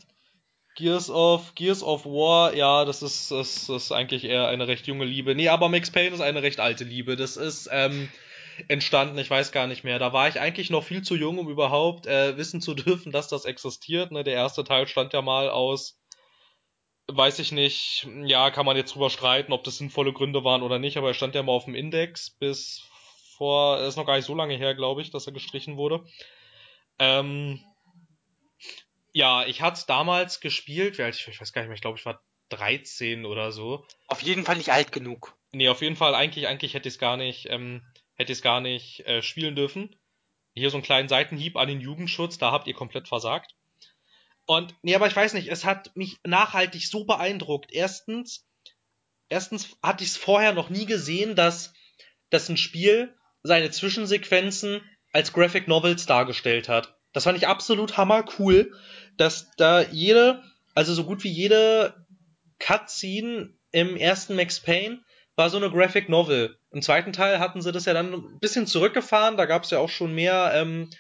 [0.77, 5.07] Gears of, Gears of War, ja, das ist, das ist eigentlich eher eine recht junge
[5.07, 5.35] Liebe.
[5.35, 7.17] Nee, aber Max Payne ist eine recht alte Liebe.
[7.17, 8.11] Das ist ähm,
[8.69, 9.99] entstanden, ich weiß gar nicht mehr.
[9.99, 13.29] Da war ich eigentlich noch viel zu jung, um überhaupt äh, wissen zu dürfen, dass
[13.29, 14.13] das existiert.
[14.13, 14.23] Ne?
[14.23, 15.99] Der erste Teil stand ja mal aus,
[17.09, 20.79] weiß ich nicht, ja, kann man jetzt drüber streiten, ob das sinnvolle Gründe waren oder
[20.79, 22.83] nicht, aber er stand ja mal auf dem Index bis
[23.37, 26.05] vor, ist noch gar nicht so lange her, glaube ich, dass er gestrichen wurde.
[26.99, 27.61] Ähm,
[29.13, 32.23] ja, ich hatte damals gespielt, ich, ich weiß gar nicht mehr, ich glaube, ich war
[32.51, 33.87] 13 oder so.
[34.09, 35.37] Auf jeden Fall nicht alt genug.
[35.53, 37.83] Nee, auf jeden Fall, eigentlich, eigentlich hätte ich es gar nicht, ähm,
[38.15, 39.97] hätte ich es gar nicht äh, spielen dürfen.
[40.55, 43.56] Hier so einen kleinen Seitenhieb an den Jugendschutz, da habt ihr komplett versagt.
[44.47, 47.73] Und, nee, aber ich weiß nicht, es hat mich nachhaltig so beeindruckt.
[47.73, 48.47] Erstens,
[49.29, 51.73] erstens hatte ich es vorher noch nie gesehen, dass,
[52.31, 54.81] dass ein Spiel seine Zwischensequenzen
[55.13, 56.97] als Graphic Novels dargestellt hat.
[57.13, 58.73] Das fand ich absolut hammer cool,
[59.17, 60.43] dass da jede,
[60.75, 62.07] also so gut wie jede
[62.59, 65.01] Cutscene im ersten Max Payne
[65.35, 66.59] war so eine Graphic Novel.
[66.71, 69.79] Im zweiten Teil hatten sie das ja dann ein bisschen zurückgefahren, da gab es ja
[69.79, 70.91] auch schon mehr, ähm,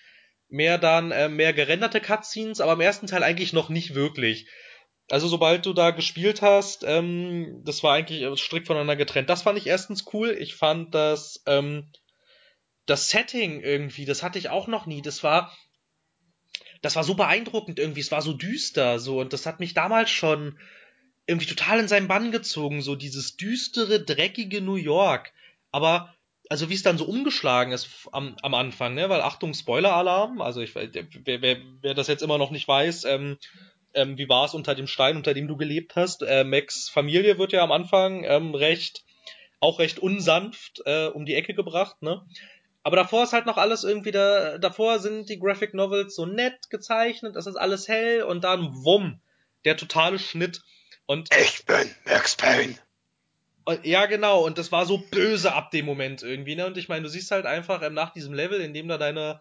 [0.57, 4.49] mehr dann, äh, mehr gerenderte Cutscenes, aber im ersten Teil eigentlich noch nicht wirklich.
[5.09, 9.31] Also sobald du da gespielt hast, ähm, das war eigentlich strikt voneinander getrennt.
[9.31, 10.31] Das fand ich erstens cool.
[10.31, 11.89] Ich fand das, ähm,
[12.87, 15.03] das Setting irgendwie, das hatte ich auch noch nie.
[15.03, 15.57] Das war,
[16.83, 18.01] das war so beeindruckend irgendwie.
[18.01, 20.59] Es war so düster, so und das hat mich damals schon
[21.27, 22.83] irgendwie total in seinen Bann gezogen.
[22.83, 25.33] So dieses düstere, dreckige New York.
[25.71, 26.16] Aber
[26.49, 29.09] also wie es dann so umgeschlagen ist am, am Anfang, ne?
[29.09, 30.41] Weil Achtung, Spoiler-Alarm.
[30.41, 30.91] Also ich, wer,
[31.43, 33.39] wer, wer das jetzt immer noch nicht weiß, ähm,
[33.95, 36.23] ähm, wie war es unter dem Stein, unter dem du gelebt hast?
[36.23, 39.05] Äh, Max Familie wird ja am Anfang ähm, recht,
[39.61, 42.23] auch recht unsanft äh, um die Ecke gebracht, ne?
[42.83, 46.71] Aber davor ist halt noch alles irgendwie da, davor sind die Graphic Novels so nett
[46.71, 49.21] gezeichnet, das ist alles hell und dann wumm,
[49.65, 50.63] der totale Schnitt.
[51.07, 52.77] Und Ich bin Max Payne.
[53.83, 56.67] Ja, genau, und das war so böse ab dem Moment irgendwie, ne?
[56.67, 59.41] Und ich meine, du siehst halt einfach ähm, nach diesem Level, in dem da deine,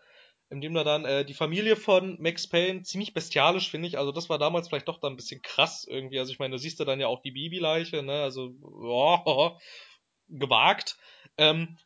[0.49, 3.99] in dem da dann äh, die Familie von Max Payne ziemlich bestialisch, finde ich.
[3.99, 6.17] Also das war damals vielleicht doch dann ein bisschen krass irgendwie.
[6.17, 8.23] Also ich meine, du siehst da dann ja auch die Babyleiche, ne?
[8.23, 9.51] Also, oh,
[10.27, 10.97] gewagt.
[11.37, 11.77] Ähm,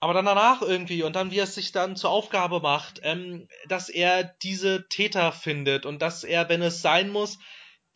[0.00, 3.48] aber dann danach irgendwie und dann wie er es sich dann zur Aufgabe macht, ähm,
[3.68, 7.38] dass er diese Täter findet und dass er, wenn es sein muss,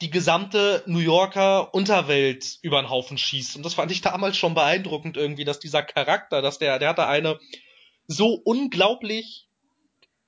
[0.00, 3.56] die gesamte New Yorker Unterwelt über den Haufen schießt.
[3.56, 7.06] Und das fand ich damals schon beeindruckend irgendwie, dass dieser Charakter, dass der, der hatte
[7.06, 7.38] eine
[8.06, 9.46] so unglaublich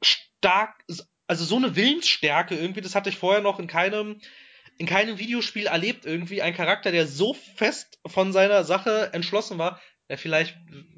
[0.02, 0.84] stark,
[1.26, 4.20] also so eine Willensstärke irgendwie, das hatte ich vorher noch in keinem,
[4.76, 6.42] in keinem Videospiel erlebt irgendwie.
[6.42, 10.56] Ein Charakter, der so fest von seiner Sache entschlossen war, ja, vielleicht,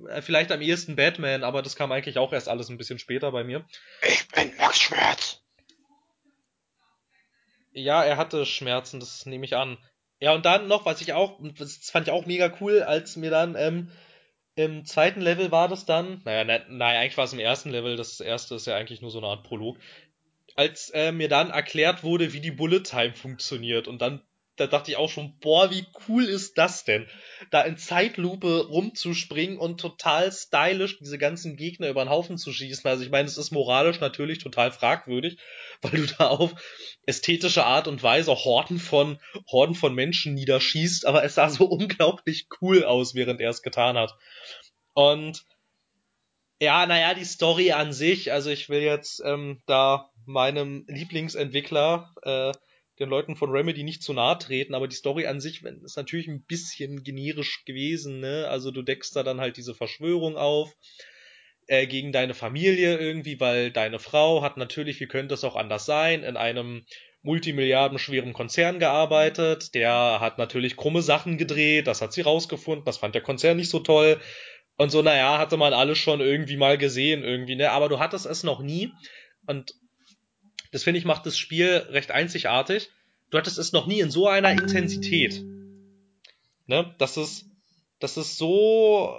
[0.08, 3.30] äh, vielleicht am ehesten Batman, aber das kam eigentlich auch erst alles ein bisschen später
[3.30, 3.64] bei mir.
[4.02, 5.43] Ich bin Max Schmerz.
[7.74, 9.78] Ja, er hatte Schmerzen, das nehme ich an.
[10.20, 13.30] Ja, und dann noch, was ich auch, das fand ich auch mega cool, als mir
[13.30, 13.90] dann ähm,
[14.54, 17.96] im zweiten Level war das dann, naja, ne, nein, eigentlich war es im ersten Level,
[17.96, 19.78] das erste ist ja eigentlich nur so eine Art Prolog,
[20.54, 24.22] als äh, mir dann erklärt wurde, wie die Bullet Time funktioniert und dann
[24.56, 27.08] da dachte ich auch schon, boah, wie cool ist das denn?
[27.50, 32.88] Da in Zeitlupe rumzuspringen und total stylisch diese ganzen Gegner über den Haufen zu schießen.
[32.88, 35.38] Also ich meine, es ist moralisch natürlich total fragwürdig,
[35.82, 36.54] weil du da auf
[37.04, 39.18] ästhetische Art und Weise Horden von,
[39.50, 43.98] Horden von Menschen niederschießt, aber es sah so unglaublich cool aus, während er es getan
[43.98, 44.14] hat.
[44.92, 45.44] Und
[46.60, 52.52] ja, naja, die Story an sich, also ich will jetzt ähm, da meinem Lieblingsentwickler äh,
[52.98, 56.28] den Leuten von Remedy nicht zu nahe treten, aber die Story an sich ist natürlich
[56.28, 58.46] ein bisschen generisch gewesen, ne?
[58.48, 60.72] Also du deckst da dann halt diese Verschwörung auf
[61.66, 65.86] äh, gegen deine Familie irgendwie, weil deine Frau hat natürlich, wie könnte es auch anders
[65.86, 66.84] sein, in einem
[67.22, 73.14] multimilliardenschweren Konzern gearbeitet, der hat natürlich krumme Sachen gedreht, das hat sie rausgefunden, das fand
[73.14, 74.20] der Konzern nicht so toll.
[74.76, 77.70] Und so, naja, hatte man alles schon irgendwie mal gesehen, irgendwie, ne?
[77.70, 78.92] Aber du hattest es noch nie.
[79.46, 79.72] Und
[80.74, 82.90] das finde ich macht das Spiel recht einzigartig.
[83.30, 85.40] Du hattest es noch nie in so einer Intensität.
[86.66, 86.92] Ne?
[86.98, 87.46] Das ist,
[88.00, 89.16] das ist so,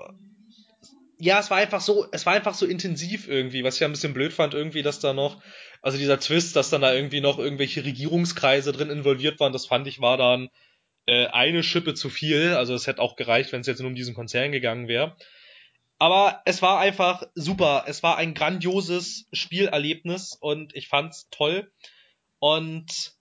[1.17, 4.13] ja, es war einfach so, es war einfach so intensiv irgendwie, was ich ein bisschen
[4.13, 5.41] blöd fand irgendwie, dass da noch,
[5.81, 9.87] also dieser Twist, dass dann da irgendwie noch irgendwelche Regierungskreise drin involviert waren, das fand
[9.87, 10.49] ich war dann
[11.05, 12.55] äh, eine Schippe zu viel.
[12.55, 15.15] Also es hätte auch gereicht, wenn es jetzt nur um diesen Konzern gegangen wäre.
[15.97, 17.85] Aber es war einfach super.
[17.87, 21.71] Es war ein grandioses Spielerlebnis und ich fand's toll.
[22.39, 23.13] Und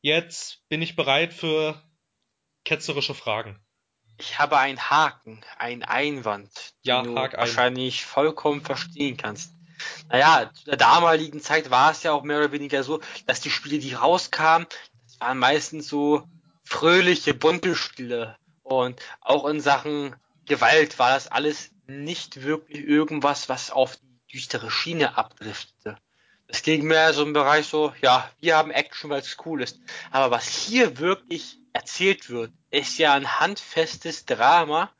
[0.00, 1.82] jetzt bin ich bereit für
[2.64, 3.60] ketzerische Fragen.
[4.18, 6.50] Ich habe einen Haken, einen Einwand,
[6.82, 9.52] ja, den du wahrscheinlich vollkommen verstehen kannst.
[10.08, 13.50] Naja, zu der damaligen Zeit war es ja auch mehr oder weniger so, dass die
[13.50, 14.66] Spiele, die rauskamen,
[15.04, 16.26] das waren meistens so
[16.64, 18.36] fröhliche, bunte Spiele.
[18.62, 24.70] Und auch in Sachen Gewalt war das alles nicht wirklich irgendwas, was auf die düstere
[24.70, 25.96] Schiene abdriftete.
[26.48, 29.80] Es ging mehr so im Bereich so, ja, wir haben Action, weil es cool ist.
[30.10, 34.92] Aber was hier wirklich erzählt wird, ist ja ein handfestes Drama,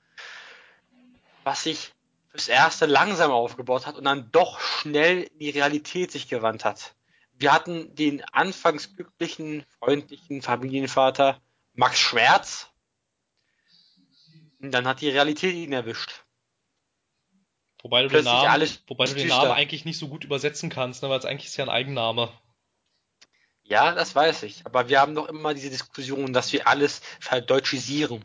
[1.45, 1.93] was sich
[2.29, 6.95] fürs Erste langsam aufgebaut hat und dann doch schnell in die Realität sich gewandt hat.
[7.39, 11.41] Wir hatten den anfangs glücklichen, freundlichen Familienvater
[11.75, 12.71] Max Schwerz.
[14.61, 16.26] Und dann hat die Realität ihn erwischt.
[17.87, 21.09] Wobei du den Namen, wobei du den Namen eigentlich nicht so gut übersetzen kannst, ne,
[21.09, 22.33] weil es eigentlich ist ja ein Eigenname.
[23.63, 24.67] Ja, das weiß ich.
[24.67, 28.25] Aber wir haben doch immer diese Diskussion, dass wir alles verdeutschisieren.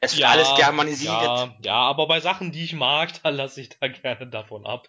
[0.00, 1.12] Es wird ja, alles germanisiert.
[1.12, 4.88] Ja, ja, aber bei Sachen, die ich mag, da lasse ich da gerne davon ab.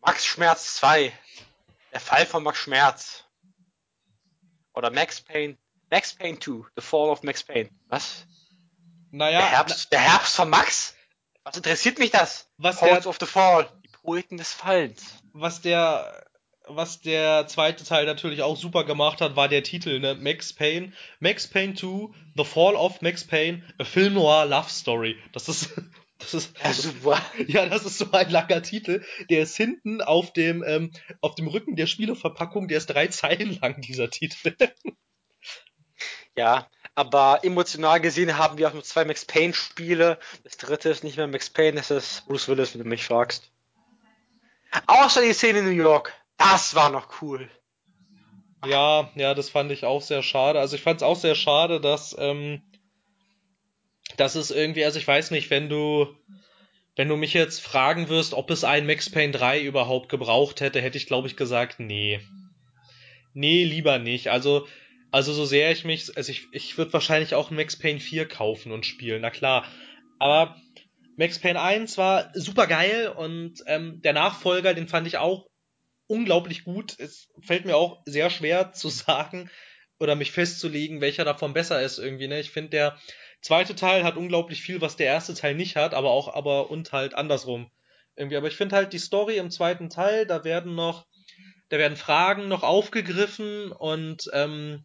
[0.00, 1.12] Max Schmerz 2.
[1.92, 3.24] Der Fall von Max Schmerz.
[4.72, 5.58] Oder Max Payne.
[5.90, 6.70] Max Payne 2.
[6.74, 7.68] The Fall of Max Payne.
[7.88, 8.24] Was?
[9.10, 9.40] Naja.
[9.40, 10.94] Der Herbst, der Herbst von Max?
[11.48, 12.50] Was interessiert mich das?
[12.58, 13.68] Was Poets der, of the Fall.
[13.82, 15.14] Die Poeten des Fallens.
[15.32, 16.26] Was der,
[16.66, 20.14] was der zweite Teil natürlich auch super gemacht hat, war der Titel, ne?
[20.14, 20.92] Max Payne.
[21.20, 25.16] Max Payne 2, The Fall of Max Payne, a Film Noir Love Story.
[25.32, 25.70] Das ist,
[26.18, 27.22] das ist, ja, super.
[27.46, 29.02] Ja, das ist so ein langer Titel.
[29.30, 33.58] Der ist hinten auf dem, ähm, auf dem Rücken der Spieleverpackung, der ist drei Zeilen
[33.58, 34.54] lang, dieser Titel.
[36.36, 40.18] Ja, aber emotional gesehen haben wir auch nur zwei Max Payne Spiele.
[40.42, 43.52] Das dritte ist nicht mehr Max Payne, das ist Bruce Willis, wenn du mich fragst.
[44.88, 46.12] Außer die Szene in New York.
[46.38, 47.48] Das war noch cool.
[48.66, 50.58] Ja, ja, das fand ich auch sehr schade.
[50.58, 52.62] Also ich fand es auch sehr schade, dass, ähm,
[54.16, 56.08] dass es irgendwie, also ich weiß nicht, wenn du,
[56.96, 60.80] wenn du mich jetzt fragen wirst, ob es ein Max Payne 3 überhaupt gebraucht hätte,
[60.80, 62.20] hätte ich glaube ich gesagt, nee.
[63.34, 64.32] Nee, lieber nicht.
[64.32, 64.66] Also
[65.10, 68.72] also so sehr ich mich, also ich, ich würde wahrscheinlich auch Max Payne 4 kaufen
[68.72, 69.66] und spielen, na klar.
[70.18, 70.56] Aber
[71.16, 75.48] Max Payne 1 war super geil und ähm, der Nachfolger, den fand ich auch
[76.06, 76.98] unglaublich gut.
[76.98, 79.50] Es fällt mir auch sehr schwer zu sagen
[79.98, 82.28] oder mich festzulegen, welcher davon besser ist irgendwie.
[82.28, 82.40] Ne?
[82.40, 82.98] Ich finde, der
[83.40, 86.92] zweite Teil hat unglaublich viel, was der erste Teil nicht hat, aber auch aber und
[86.92, 87.70] halt andersrum
[88.16, 88.36] irgendwie.
[88.36, 91.06] Aber ich finde halt die Story im zweiten Teil, da werden noch,
[91.68, 94.84] da werden Fragen noch aufgegriffen und ähm,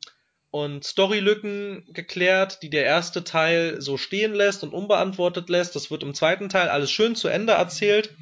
[0.53, 5.75] und Storylücken geklärt, die der erste Teil so stehen lässt und unbeantwortet lässt.
[5.75, 8.15] Das wird im zweiten Teil alles schön zu Ende erzählt.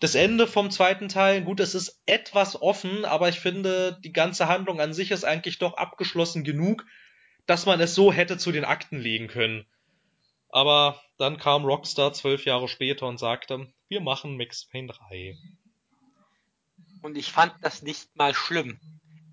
[0.00, 4.48] Das Ende vom zweiten Teil, gut, es ist etwas offen, aber ich finde, die ganze
[4.48, 6.84] Handlung an sich ist eigentlich doch abgeschlossen genug,
[7.46, 9.64] dass man es so hätte zu den Akten legen können.
[10.48, 15.36] Aber dann kam Rockstar zwölf Jahre später und sagte, wir machen Max Payne 3.
[17.04, 18.80] Und ich fand das nicht mal schlimm.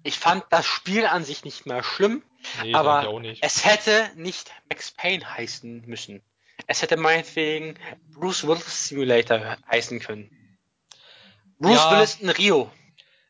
[0.03, 2.21] Ich fand das Spiel an sich nicht mal schlimm,
[2.63, 6.21] nee, aber es hätte nicht Max Payne heißen müssen.
[6.67, 10.59] Es hätte meinetwegen Bruce Willis Simulator heißen können.
[11.59, 12.69] Bruce ja, Willis in Rio.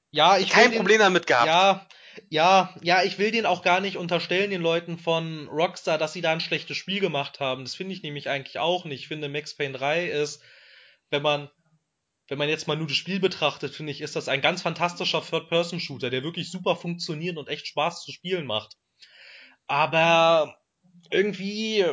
[0.10, 1.46] Ja, ich kein Problem den, damit gehabt.
[1.46, 1.88] Ja,
[2.30, 6.22] ja, ja, ich will den auch gar nicht unterstellen, den Leuten von Rockstar, dass sie
[6.22, 7.64] da ein schlechtes Spiel gemacht haben.
[7.64, 9.02] Das finde ich nämlich eigentlich auch nicht.
[9.02, 10.42] Ich finde, Max Payne 3 ist,
[11.12, 11.52] wenn man,
[12.32, 15.22] wenn man jetzt mal nur das Spiel betrachtet, finde ich, ist das ein ganz fantastischer
[15.22, 18.78] Third-Person-Shooter, der wirklich super funktioniert und echt Spaß zu spielen macht.
[19.68, 20.56] Aber
[21.10, 21.84] irgendwie,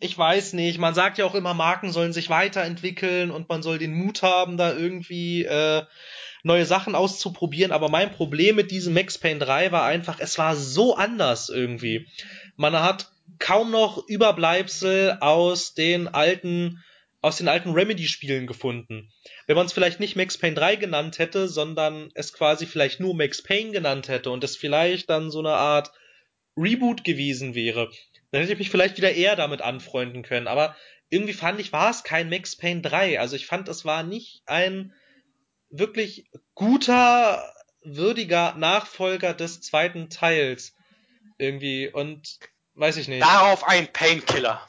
[0.00, 3.76] ich weiß nicht, man sagt ja auch immer, Marken sollen sich weiterentwickeln und man soll
[3.76, 5.82] den Mut haben, da irgendwie äh,
[6.44, 10.56] neue Sachen auszuprobieren, aber mein Problem mit diesem Max Payne 3 war einfach, es war
[10.56, 12.08] so anders irgendwie.
[12.56, 16.82] Man hat kaum noch Überbleibsel aus den alten
[17.24, 19.10] aus den alten Remedy-Spielen gefunden.
[19.46, 23.14] Wenn man es vielleicht nicht Max Payne 3 genannt hätte, sondern es quasi vielleicht nur
[23.14, 25.90] Max Payne genannt hätte und es vielleicht dann so eine Art
[26.54, 27.90] Reboot gewesen wäre,
[28.30, 30.46] dann hätte ich mich vielleicht wieder eher damit anfreunden können.
[30.46, 30.76] Aber
[31.08, 33.18] irgendwie fand ich, war es kein Max Payne 3.
[33.18, 34.92] Also ich fand, es war nicht ein
[35.70, 40.74] wirklich guter, würdiger Nachfolger des zweiten Teils.
[41.38, 41.88] Irgendwie.
[41.88, 42.38] Und
[42.74, 43.22] weiß ich nicht.
[43.22, 44.68] Darauf ein Painkiller.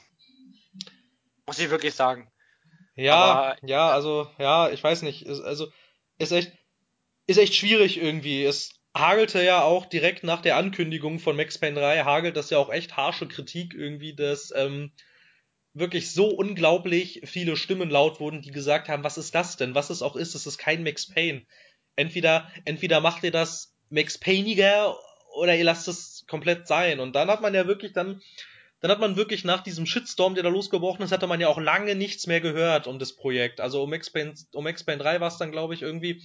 [1.46, 2.32] Muss ich wirklich sagen.
[2.96, 5.24] Ja, Aber, ja, also, ja, ich weiß nicht.
[5.24, 5.68] Ist, also,
[6.18, 6.52] ist echt,
[7.28, 8.44] ist echt schwierig irgendwie.
[8.44, 12.58] Es hagelte ja auch direkt nach der Ankündigung von Max Payne 3, hagelt das ja
[12.58, 14.92] auch echt harsche Kritik irgendwie, dass ähm,
[15.74, 19.76] wirklich so unglaublich viele Stimmen laut wurden, die gesagt haben, was ist das denn?
[19.76, 21.46] Was es auch ist, es ist kein Max Payne.
[21.98, 24.98] Entweder, entweder macht ihr das Max Payniger
[25.36, 27.02] oder ihr lasst es komplett sein.
[27.02, 28.22] Und dann hat man ja wirklich dann,
[28.86, 31.60] dann hat man wirklich nach diesem Shitstorm, der da losgebrochen ist, hatte man ja auch
[31.60, 33.60] lange nichts mehr gehört um das Projekt.
[33.60, 36.22] Also um Max Payne, um Payne 3 war es dann, glaube ich, irgendwie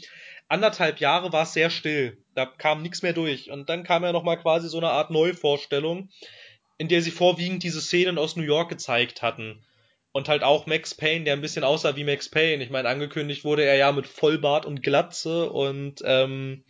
[0.48, 2.18] anderthalb Jahre war es sehr still.
[2.34, 3.50] Da kam nichts mehr durch.
[3.50, 6.10] Und dann kam ja nochmal quasi so eine Art Neuvorstellung
[6.80, 9.62] in der sie vorwiegend diese Szenen aus New York gezeigt hatten.
[10.12, 12.64] Und halt auch Max Payne, der ein bisschen aussah wie Max Payne.
[12.64, 16.64] Ich meine, angekündigt wurde er ja mit Vollbart und Glatze und, ähm,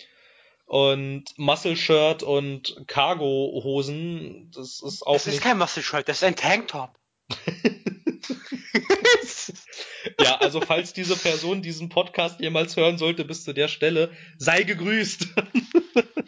[0.70, 4.52] und Muscle Shirt und Cargo Hosen.
[4.54, 5.14] Das ist auch.
[5.14, 6.96] Das ist kein Muscle Shirt, das ist ein Tanktop.
[10.20, 14.62] ja, also falls diese Person diesen Podcast jemals hören sollte, bis zu der Stelle, sei
[14.62, 15.26] gegrüßt.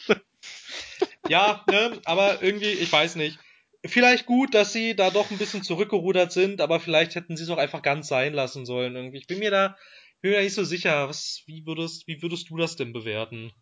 [1.28, 3.38] ja, ne, aber irgendwie, ich weiß nicht
[3.84, 7.50] vielleicht gut, dass sie da doch ein bisschen zurückgerudert sind, aber vielleicht hätten sie es
[7.50, 9.18] auch einfach ganz sein lassen sollen irgendwie.
[9.18, 9.76] Ich bin mir da,
[10.20, 11.08] bin mir da nicht so sicher.
[11.08, 13.52] Was, wie würdest, wie würdest du das denn bewerten?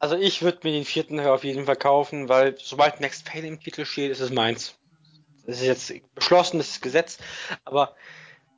[0.00, 3.60] Also ich würde mir den vierten auf jeden Fall kaufen, weil sobald Next Pain im
[3.60, 4.78] Titel steht, ist es meins.
[5.46, 7.18] Das ist jetzt beschlossen, das ist Gesetz,
[7.64, 7.96] aber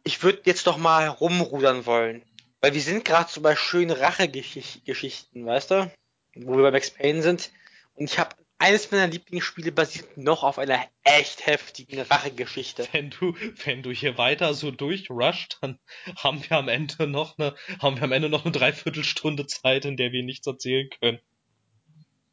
[0.04, 2.22] ich würde jetzt doch mal rumrudern wollen.
[2.60, 5.92] Weil wir sind gerade so bei schönen Rachegeschichten, weißt du?
[6.34, 7.50] Wo wir bei Max Payne sind.
[7.94, 12.86] Und ich habe eines meiner Lieblingsspiele basiert noch auf einer echt heftigen Rachegeschichte.
[12.92, 13.34] Wenn du,
[13.64, 15.78] wenn du hier weiter so durchrusht, dann
[16.16, 19.96] haben wir am Ende noch eine, haben wir am Ende noch eine Dreiviertelstunde Zeit, in
[19.96, 21.20] der wir nichts erzählen können.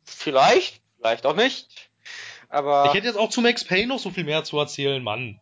[0.09, 1.89] Vielleicht, vielleicht auch nicht.
[2.49, 2.85] Aber.
[2.87, 5.39] Ich hätte jetzt auch zu Max Payne noch so viel mehr zu erzählen, Mann.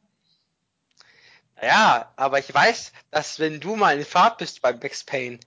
[1.61, 5.39] Ja, aber ich weiß, dass wenn du mal in Fahrt bist bei Max Payne,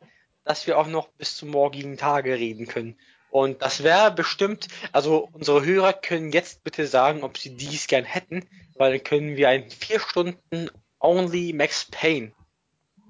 [0.44, 2.98] dass wir auch noch bis zum morgigen Tage reden können.
[3.30, 8.04] Und das wäre bestimmt, also unsere Hörer können jetzt bitte sagen, ob sie dies gern
[8.04, 12.32] hätten, weil dann können wir einen vier Stunden Only Max Payne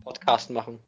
[0.02, 0.80] Podcast machen.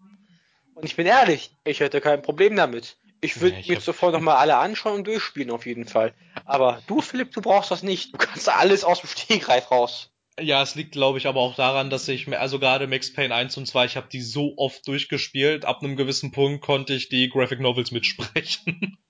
[0.74, 2.96] Und ich bin ehrlich, ich hätte kein Problem damit.
[3.20, 6.14] Ich würde ja, mir sofort nochmal alle anschauen und durchspielen auf jeden Fall.
[6.44, 8.14] Aber du, Philipp, du brauchst das nicht.
[8.14, 10.10] Du kannst alles aus dem Stegreif raus.
[10.38, 13.56] Ja, es liegt, glaube ich, aber auch daran, dass ich, also gerade Max Payne 1
[13.58, 17.28] und 2, ich habe die so oft durchgespielt, ab einem gewissen Punkt konnte ich die
[17.28, 18.96] Graphic Novels mitsprechen.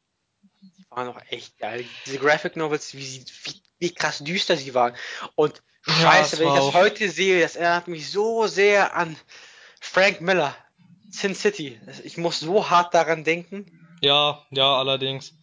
[0.90, 1.84] waren auch echt geil.
[2.04, 4.94] Diese Graphic Novels, wie sie, wie wie krass düster sie waren.
[5.34, 9.16] Und Ja, scheiße, es wenn ich das heute sehe, das erinnert mich so sehr an
[9.80, 10.54] Frank Miller,
[11.11, 11.80] Sin City.
[12.04, 13.80] Ich muss so hart daran denken.
[14.01, 15.34] Ja, ja, allerdings.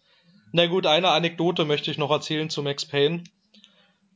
[0.52, 3.24] Na gut, eine Anekdote möchte ich noch erzählen zu Max Payne.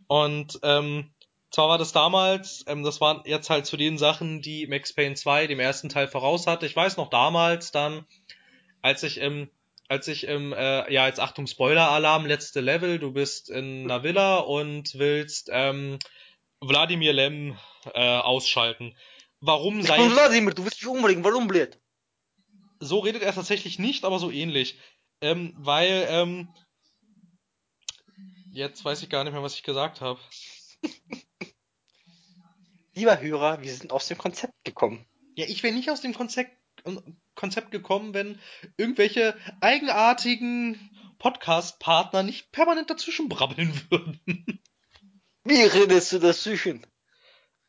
[0.08, 1.10] Und ähm,
[1.50, 5.14] zwar war das damals, ähm, das waren jetzt halt zu den Sachen, die Max Payne
[5.14, 6.66] 2 dem ersten Teil voraus hatte.
[6.66, 8.06] Ich weiß noch damals dann,
[8.80, 9.50] als ich im,
[9.88, 14.38] als ich im, äh, ja, jetzt Achtung, Spoiler-Alarm, letzte Level, du bist in einer Villa
[14.38, 15.98] und willst ähm,
[16.60, 17.58] Wladimir Lem
[17.94, 18.96] äh, ausschalten.
[19.40, 21.78] Warum sei Wladimir, du willst mich umbringen, warum blöd?
[22.82, 24.78] So redet er tatsächlich nicht, aber so ähnlich.
[25.20, 26.48] Ähm, weil, ähm,
[28.52, 30.20] jetzt weiß ich gar nicht mehr, was ich gesagt habe.
[32.94, 35.06] Lieber Hörer, wir sind aus dem Konzept gekommen.
[35.36, 36.50] Ja, ich wäre nicht aus dem Konzept,
[37.34, 38.38] Konzept gekommen, wenn
[38.76, 44.60] irgendwelche eigenartigen Podcast-Partner nicht permanent dazwischen brabbeln würden.
[45.44, 46.84] Wie redest du dazwischen?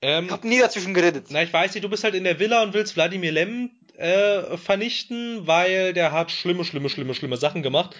[0.04, 1.28] Ich Ähm, hab nie dazwischen geredet.
[1.30, 4.58] na, ich weiß nicht, du bist halt in der Villa und willst Wladimir Lem äh,
[4.58, 7.96] vernichten, weil der hat schlimme, schlimme, schlimme, schlimme Sachen gemacht.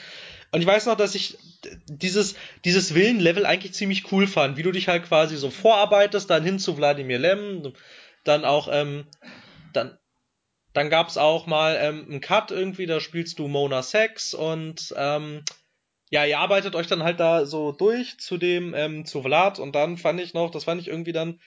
[0.52, 1.38] Und ich weiß noch, dass ich
[1.88, 2.36] dieses,
[2.66, 6.60] dieses Villenlevel eigentlich ziemlich cool fand, wie du dich halt quasi so vorarbeitest, dann hin
[6.60, 7.74] zu Wladimir Lem,
[8.26, 9.06] dann auch, ähm,
[9.72, 9.98] dann,
[10.74, 15.44] dann gab's auch mal ähm, einen Cut irgendwie, da spielst du Mona Sex und ähm,
[16.10, 19.74] ja, ihr arbeitet euch dann halt da so durch zu dem, ähm, zu Vlad und
[19.74, 21.40] dann fand ich noch, das fand ich irgendwie dann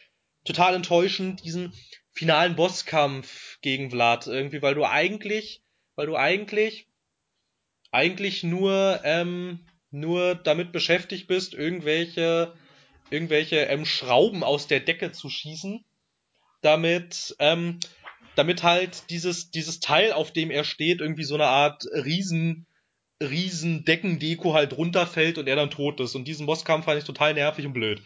[0.46, 1.72] total enttäuschend, diesen
[2.12, 5.62] finalen Bosskampf gegen Vlad irgendwie, weil du eigentlich,
[5.96, 6.86] weil du eigentlich,
[7.90, 12.54] eigentlich nur, ähm, nur damit beschäftigt bist, irgendwelche,
[13.10, 15.84] irgendwelche ähm, Schrauben aus der Decke zu schießen,
[16.62, 17.80] damit, ähm,
[18.34, 22.66] damit halt dieses, dieses Teil, auf dem er steht, irgendwie so eine Art riesen,
[23.20, 26.14] riesen Deckendeko halt runterfällt und er dann tot ist.
[26.14, 28.02] Und diesen Bosskampf fand ich total nervig und blöd.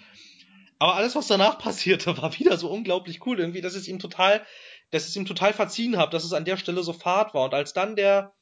[0.80, 4.00] Aber alles, was danach passierte, war wieder so unglaublich cool irgendwie, dass ich es ihm
[4.00, 4.44] total,
[4.90, 7.44] dass es ihm total verziehen habe, dass es an der Stelle so fad war.
[7.44, 8.34] Und als dann der,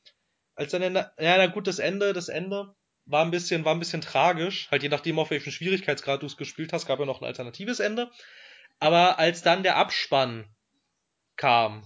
[0.54, 2.74] als dann der, ja, na gut, das Ende, das Ende
[3.04, 4.70] war ein bisschen, war ein bisschen tragisch.
[4.70, 7.80] Halt je nachdem, auf welchem Schwierigkeitsgrad du es gespielt hast, gab ja noch ein alternatives
[7.80, 8.10] Ende.
[8.78, 10.46] Aber als dann der Abspann
[11.36, 11.84] kam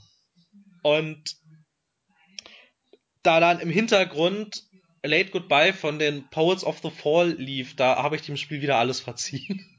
[0.82, 1.36] und
[3.22, 4.64] da dann im Hintergrund
[5.02, 8.76] Late Goodbye von den Poets of the Fall lief, da habe ich dem Spiel wieder
[8.76, 9.71] alles verziehen.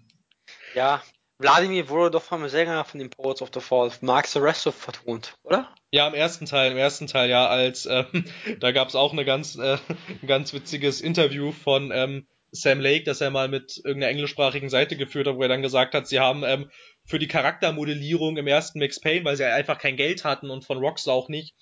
[0.74, 1.04] Ja,
[1.40, 5.74] Wladimir wurde doch vom Sänger von den Poets of the Fall, Mark Sarasov, vertont, oder?
[5.92, 8.26] Ja, im ersten Teil, im ersten Teil, ja, als ähm,
[8.60, 9.78] da gab es auch eine ganz, äh,
[10.22, 14.96] ein ganz witziges Interview von ähm, Sam Lake, das er mal mit irgendeiner englischsprachigen Seite
[14.96, 16.70] geführt hat, wo er dann gesagt hat, sie haben ähm,
[17.04, 20.78] für die Charaktermodellierung im ersten Max Payne, weil sie einfach kein Geld hatten und von
[20.78, 21.56] Rockstar auch nicht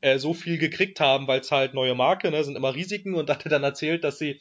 [0.00, 3.14] äh, so viel gekriegt haben, weil es halt neue Marke, ne, sind immer Risiken.
[3.14, 4.40] Und hat er dann erzählt, dass sie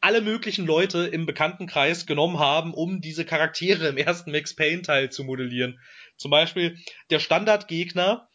[0.00, 5.10] alle möglichen Leute im Bekanntenkreis genommen haben, um diese Charaktere im ersten Max Payne Teil
[5.10, 5.78] zu modellieren.
[6.16, 6.78] Zum Beispiel
[7.10, 8.28] der Standardgegner,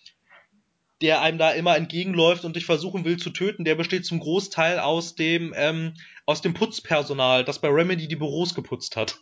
[1.01, 4.80] der einem da immer entgegenläuft und dich versuchen will zu töten, der besteht zum Großteil
[4.80, 5.93] aus dem ähm,
[6.26, 9.20] aus dem Putzpersonal, das bei Remedy die Büros geputzt hat.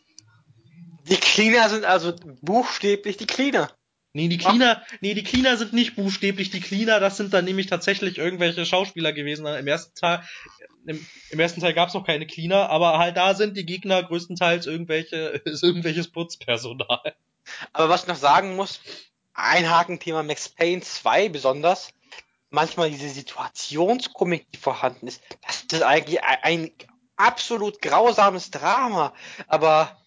[1.09, 3.69] Die Cleaner sind also buchstäblich die Cleaner.
[4.15, 7.65] Nee, die Cleaner, nee, die Cleaner sind nicht buchstäblich die Cleaner, das sind dann nämlich
[7.65, 9.45] tatsächlich irgendwelche Schauspieler gewesen.
[9.47, 10.23] Im ersten Teil,
[10.85, 14.67] im, im ersten Teil gab's noch keine Cleaner, aber halt da sind die Gegner größtenteils
[14.67, 17.15] irgendwelche, ist irgendwelches Putzpersonal.
[17.73, 18.81] Aber was ich noch sagen muss,
[19.33, 21.89] ein Hakenthema Max Payne 2 besonders,
[22.51, 26.71] manchmal diese Situationskomik, die vorhanden ist, das ist eigentlich ein, ein
[27.15, 29.13] absolut grausames Drama.
[29.47, 29.97] Aber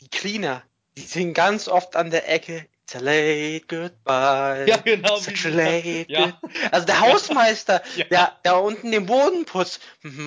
[0.00, 0.62] die Cleaner,
[0.96, 2.66] die sind ganz oft an der Ecke.
[2.90, 4.64] It's a late goodbye.
[4.66, 5.14] Ja, genau.
[5.14, 6.36] Such a late ja.
[6.72, 8.04] Also der Hausmeister, Ja.
[8.06, 9.80] der, der unten den Boden putzt.
[10.02, 10.18] genau.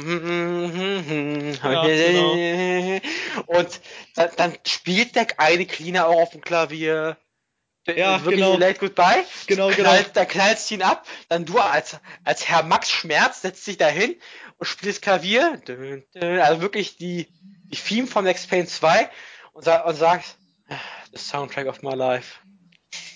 [3.47, 3.81] Und
[4.15, 7.17] dann, dann spielt der eine Cleaner auch auf dem Klavier.
[7.85, 8.57] Ja, wirklich genau.
[8.57, 9.25] Late Goodbye.
[9.47, 9.89] Genau, genau.
[9.89, 11.05] Knallt, dann knallst du ihn ab.
[11.27, 14.15] Dann du als, als Herr Max Schmerz setzt dich da hin
[14.57, 15.59] und spielst Klavier.
[16.21, 17.27] Also wirklich die,
[17.65, 19.09] die Theme von Max Payne 2
[19.51, 20.37] und, sa und sagst,
[20.69, 20.75] "Ah,
[21.11, 22.39] the soundtrack of my life.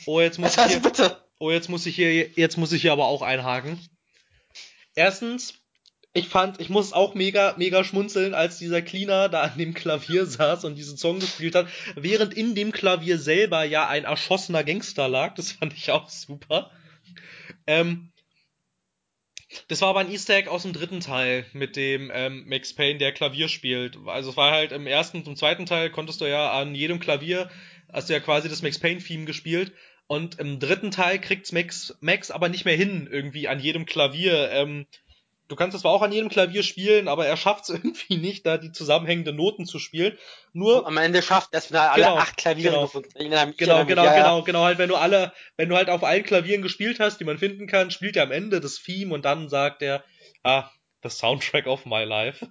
[0.05, 1.17] Oh, jetzt muss Was ich hier, bitte?
[1.39, 3.79] oh, jetzt muss ich hier, jetzt muss ich hier aber auch einhaken.
[4.95, 5.53] Erstens,
[6.13, 10.25] ich fand, ich muss auch mega, mega schmunzeln, als dieser Cleaner da an dem Klavier
[10.25, 15.07] saß und diesen Song gespielt hat, während in dem Klavier selber ja ein erschossener Gangster
[15.07, 15.35] lag.
[15.35, 16.71] Das fand ich auch super.
[17.67, 18.11] Ähm,
[19.67, 22.99] das war aber ein Easter Egg aus dem dritten Teil mit dem ähm, Max Payne,
[22.99, 23.97] der Klavier spielt.
[24.05, 26.99] Also es war halt im ersten und im zweiten Teil konntest du ja an jedem
[26.99, 27.49] Klavier,
[27.91, 29.73] hast du ja quasi das Max Payne-Theme gespielt.
[30.07, 34.51] Und im dritten Teil kriegt's Max, Max aber nicht mehr hin, irgendwie an jedem Klavier
[34.51, 34.87] ähm,
[35.47, 38.45] du kannst es zwar auch an jedem Klavier spielen, aber er schafft es irgendwie nicht,
[38.45, 40.17] da die zusammenhängenden Noten zu spielen.
[40.53, 42.81] Nur Am Ende schafft er es, wenn er alle Genau, acht Klaviere genau.
[42.83, 44.21] gefunden Genau, genau, ja, ja.
[44.21, 44.63] genau, genau.
[44.63, 47.67] Halt, wenn du alle, wenn du halt auf allen Klavieren gespielt hast, die man finden
[47.67, 50.03] kann, spielt er am Ende das Theme und dann sagt er,
[50.43, 50.69] ah,
[51.03, 52.47] the soundtrack of my life.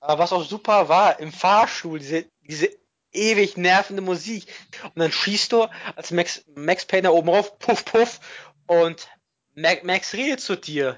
[0.00, 2.70] Aber was auch super war, im Fahrstuhl, diese, diese
[3.16, 4.46] ewig nervende Musik.
[4.82, 8.20] Und dann schießt du als Max, Max Payne da oben rauf, puff, puff,
[8.66, 9.08] und
[9.54, 10.96] Max, Max redet zu dir.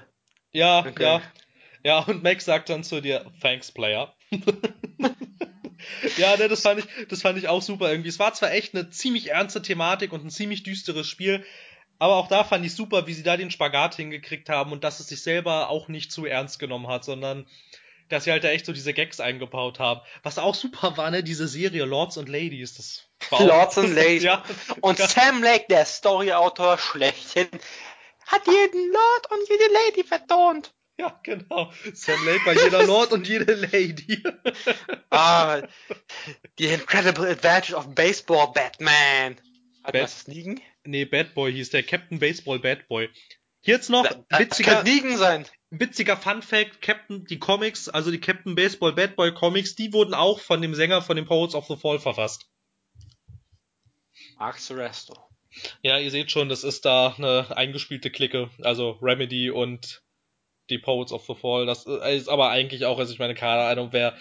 [0.51, 1.03] Ja, Okay.
[1.03, 1.21] ja.
[1.81, 4.13] Ja, und Max sagt dann zu dir, thanks, Player.
[6.17, 8.09] ja, ne, das fand ich, das fand ich auch super irgendwie.
[8.09, 11.45] Es war zwar echt eine ziemlich ernste Thematik und ein ziemlich düsteres Spiel,
[11.97, 14.99] aber auch da fand ich super, wie sie da den Spagat hingekriegt haben und dass
[14.99, 17.45] es sich selber auch nicht zu ernst genommen hat, sondern
[18.09, 20.01] dass sie halt da echt so diese Gags eingebaut haben.
[20.23, 24.23] Was auch super war, ne, diese Serie Lords and Ladies, das war Lords and Ladies.
[24.23, 24.43] ja,
[24.81, 27.47] Und ja, Sam Lake, der Storyautor schlechthin,
[28.27, 30.73] hat jeden Lord und jede Lady vertont.
[30.97, 31.71] ja, genau.
[31.93, 34.21] Sam Lake war jeder Lord und jede Lady.
[35.11, 35.61] Ah,
[36.59, 39.37] the incredible advantage of baseball, Batman.
[39.83, 40.61] Hat Bat- das liegen?
[40.83, 43.09] Nee, Bad Boy hieß der Captain Baseball Bad Boy.
[43.61, 45.45] Hier jetzt noch Das witziger, kann sein.
[45.69, 50.13] witziger Fun Fact, Captain, die Comics, also die Captain Baseball Bad Boy Comics, die wurden
[50.13, 52.49] auch von dem Sänger von den Poets of the Fall verfasst.
[54.37, 55.13] Mark Seresto.
[55.81, 60.03] Ja, ihr seht schon, das ist da eine eingespielte Clique, also Remedy und
[60.69, 61.65] die Poets of the Fall.
[61.65, 64.15] Das ist aber eigentlich auch, also ich meine, keine Ahnung, wer,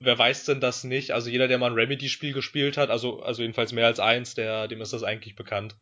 [0.00, 1.12] wer weiß denn das nicht?
[1.12, 4.66] Also jeder, der mal ein Remedy-Spiel gespielt hat, also, also jedenfalls mehr als eins, der,
[4.66, 5.76] dem ist das eigentlich bekannt.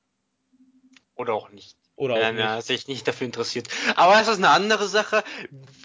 [1.14, 1.78] Oder auch nicht.
[1.99, 2.44] Oder auch Wenn nicht.
[2.44, 3.66] er sich nicht dafür interessiert.
[3.96, 5.24] Aber das ist eine andere Sache.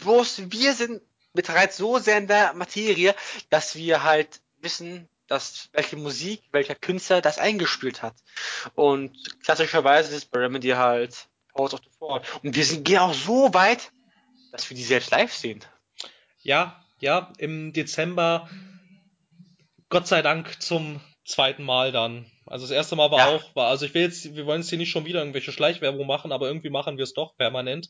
[0.04, 1.02] Bloß wir sind
[1.34, 3.16] bereits so sehr in der Materie,
[3.50, 8.14] dass wir halt wissen, dass welche Musik, welcher Künstler das eingespielt hat.
[8.76, 12.22] Und klassischerweise ist bei Remedy halt House of the Fall.
[12.44, 13.92] Und wir sind, gehen auch so weit,
[14.52, 15.66] dass wir die selbst live sehen.
[16.44, 18.48] Ja, ja, im Dezember,
[19.90, 22.26] Gott sei Dank zum zweiten Mal dann.
[22.46, 23.36] Also das erste Mal war Ja.
[23.36, 26.06] auch, war, also ich will jetzt, wir wollen jetzt hier nicht schon wieder irgendwelche Schleichwerbung
[26.06, 27.90] machen, aber irgendwie machen wir es doch permanent.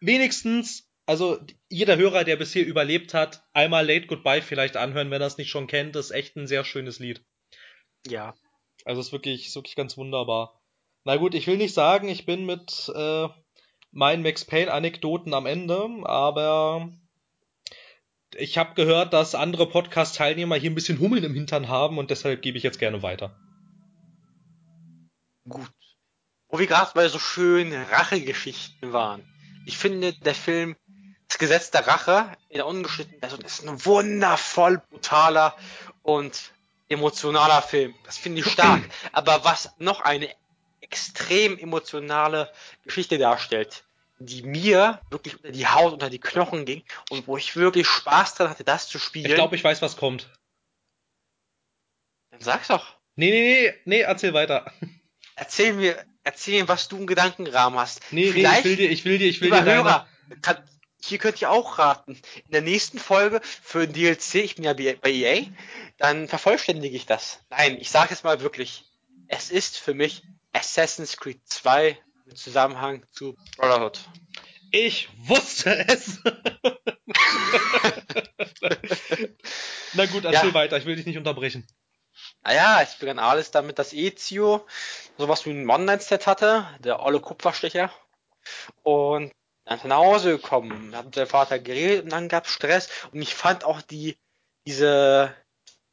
[0.00, 1.38] Wenigstens, also
[1.68, 5.50] jeder Hörer, der bisher überlebt hat, einmal Late Goodbye vielleicht anhören, wenn er es nicht
[5.50, 7.22] schon kennt, das ist echt ein sehr schönes Lied.
[8.06, 8.34] Ja.
[8.84, 10.60] Also es ist wirklich, ist wirklich ganz wunderbar.
[11.04, 13.28] Na gut, ich will nicht sagen, ich bin mit äh,
[13.90, 16.92] meinen Max Payne-Anekdoten am Ende, aber
[18.38, 22.40] ich habe gehört, dass andere Podcast-Teilnehmer hier ein bisschen Hummeln im Hintern haben und deshalb
[22.42, 23.34] gebe ich jetzt gerne weiter.
[25.48, 25.70] Gut.
[26.48, 29.22] Wo wir gerade bei so schönen Rachegeschichten waren.
[29.66, 30.76] Ich finde, der Film
[31.28, 35.54] Das Gesetz der Rache in der ungeschnittenen Version ist ein wundervoll brutaler
[36.02, 36.52] und
[36.88, 37.94] emotionaler Film.
[38.04, 38.82] Das finde ich stark.
[39.12, 40.30] Aber was noch eine
[40.80, 42.50] extrem emotionale
[42.84, 43.84] Geschichte darstellt,
[44.18, 48.34] die mir wirklich unter die Haut, unter die Knochen ging und wo ich wirklich Spaß
[48.34, 49.26] dran hatte, das zu spielen.
[49.26, 50.28] Ich glaube, ich weiß, was kommt.
[52.30, 52.96] Dann sag's doch.
[53.16, 54.72] Nee, nee, nee, nee, erzähl weiter.
[55.34, 58.00] Erzähl mir, erzähl mir, was du im Gedankenrahmen hast.
[58.10, 60.08] Nee, nee, Vielleicht ich will dir, ich will dir, ich will dir Hörer,
[60.42, 60.62] kann,
[61.00, 62.20] hier könnt ihr auch raten.
[62.46, 65.46] In der nächsten Folge für den DLC, ich bin ja bei EA,
[65.96, 67.40] dann vervollständige ich das.
[67.50, 68.84] Nein, ich sage es mal wirklich.
[69.28, 71.98] Es ist für mich Assassin's Creed 2
[72.28, 74.00] im Zusammenhang zu Brotherhood.
[74.70, 76.20] Ich wusste es.
[79.94, 80.54] Na gut, erzähl Ja.
[80.54, 81.66] weiter, ich will dich nicht unterbrechen.
[82.42, 84.66] Naja, es begann alles damit, dass Ezio
[85.16, 87.90] sowas wie ein One-Night-Set hatte, der olle Kupferstecher.
[88.82, 89.32] Und
[89.64, 92.88] dann ist er nach Hause gekommen, hat mit seinem Vater geredet und dann gab's Stress.
[93.12, 94.18] Und ich fand auch die,
[94.66, 95.34] diese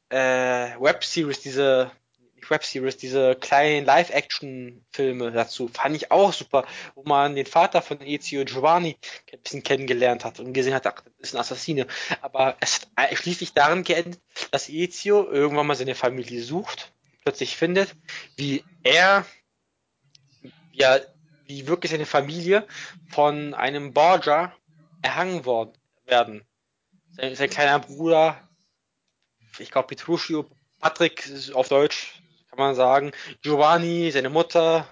[0.09, 1.91] äh, Webseries, diese
[2.49, 6.65] Webseries, diese kleinen Live-Action-Filme dazu, fand ich auch super,
[6.95, 8.97] wo man den Vater von Ezio Giovanni
[9.31, 11.87] ein bisschen kennengelernt hat und gesehen hat, ach, das ist ein Assassine.
[12.21, 14.19] Aber es hat schließlich darin geendet,
[14.51, 16.93] dass Ezio irgendwann mal seine Familie sucht,
[17.23, 17.95] plötzlich findet,
[18.35, 19.25] wie er,
[20.71, 20.99] ja,
[21.45, 22.67] wie wirklich seine Familie
[23.09, 24.55] von einem Borgia
[25.01, 25.73] erhangen worden
[26.05, 26.43] werden.
[27.11, 28.41] Sein, sein kleiner Bruder,
[29.59, 30.49] ich glaube Petruccio,
[30.81, 32.14] Patrick auf Deutsch,
[32.55, 34.87] kann man sagen, Giovanni, seine Mutter,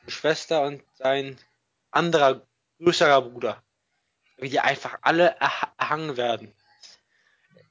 [0.00, 1.38] seine Schwester und sein
[1.90, 2.42] anderer
[2.80, 3.62] größerer Bruder.
[4.38, 6.52] Wie die einfach alle erha- erhangen werden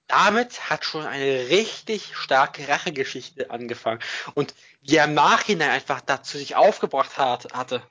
[0.08, 4.00] damit hat schon eine richtig starke Rachegeschichte angefangen.
[4.36, 7.82] Und wie er im Nachhinein einfach dazu sich aufgebracht hat, hatte,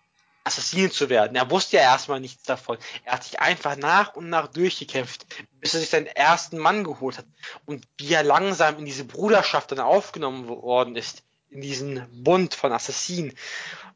[0.45, 1.37] Assassinen zu werden.
[1.37, 2.77] Er wusste ja erstmal nichts davon.
[3.05, 5.27] Er hat sich einfach nach und nach durchgekämpft,
[5.61, 7.27] bis er sich seinen ersten Mann geholt hat.
[7.65, 11.23] Und wie er langsam in diese Bruderschaft dann aufgenommen worden ist,
[11.55, 13.33] in diesen Bund von Assassinen.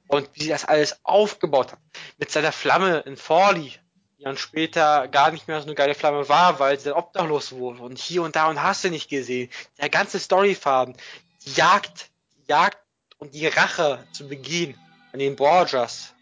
[0.06, 1.80] Und wie sie das alles aufgebaut hat.
[2.16, 3.74] Mit seiner Flamme in Forley,
[4.16, 7.52] die dann später gar nicht mehr so eine geile Flamme war, weil sie dann obdachlos
[7.52, 9.50] wurde und hier und da und hast du nicht gesehen.
[9.78, 10.96] Der ganze Storyfaden,
[11.44, 12.78] die Jagd, die Jagd
[13.18, 14.78] und die Rache zu Beginn
[15.12, 16.14] an den Borgias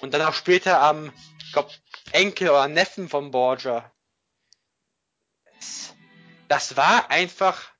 [0.00, 1.12] und dann auch später am,
[1.44, 1.70] ich glaub,
[2.12, 3.90] Enkel oder Neffen von Borgia.
[6.48, 7.70] Das war einfach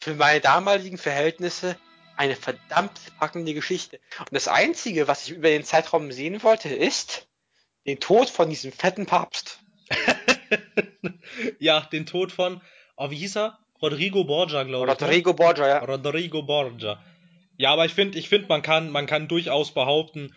[0.00, 1.76] für meine damaligen Verhältnisse
[2.20, 3.98] eine verdammt packende Geschichte.
[4.18, 7.26] Und das Einzige, was ich über den Zeitraum sehen wollte, ist
[7.86, 9.60] den Tod von diesem fetten Papst.
[11.58, 12.60] ja, den Tod von,
[12.98, 13.58] oh, wie hieß er?
[13.80, 15.00] Rodrigo Borgia, glaube ich.
[15.00, 15.06] Ne?
[15.06, 15.78] Rodrigo Borgia, ja.
[15.78, 17.02] Rodrigo Borgia.
[17.56, 20.34] Ja, aber ich finde, ich finde, man kann, man kann durchaus behaupten,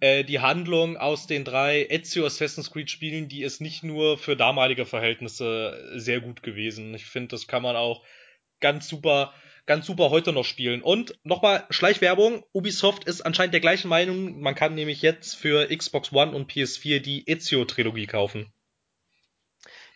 [0.00, 4.36] äh, die Handlung aus den drei Ezio Assassin's Creed Spielen, die ist nicht nur für
[4.36, 6.92] damalige Verhältnisse sehr gut gewesen.
[6.92, 8.04] Ich finde, das kann man auch
[8.60, 9.32] ganz super
[9.72, 10.82] ganz super heute noch spielen.
[10.82, 16.12] Und nochmal Schleichwerbung, Ubisoft ist anscheinend der gleichen Meinung, man kann nämlich jetzt für Xbox
[16.12, 18.52] One und PS4 die Ezio-Trilogie kaufen.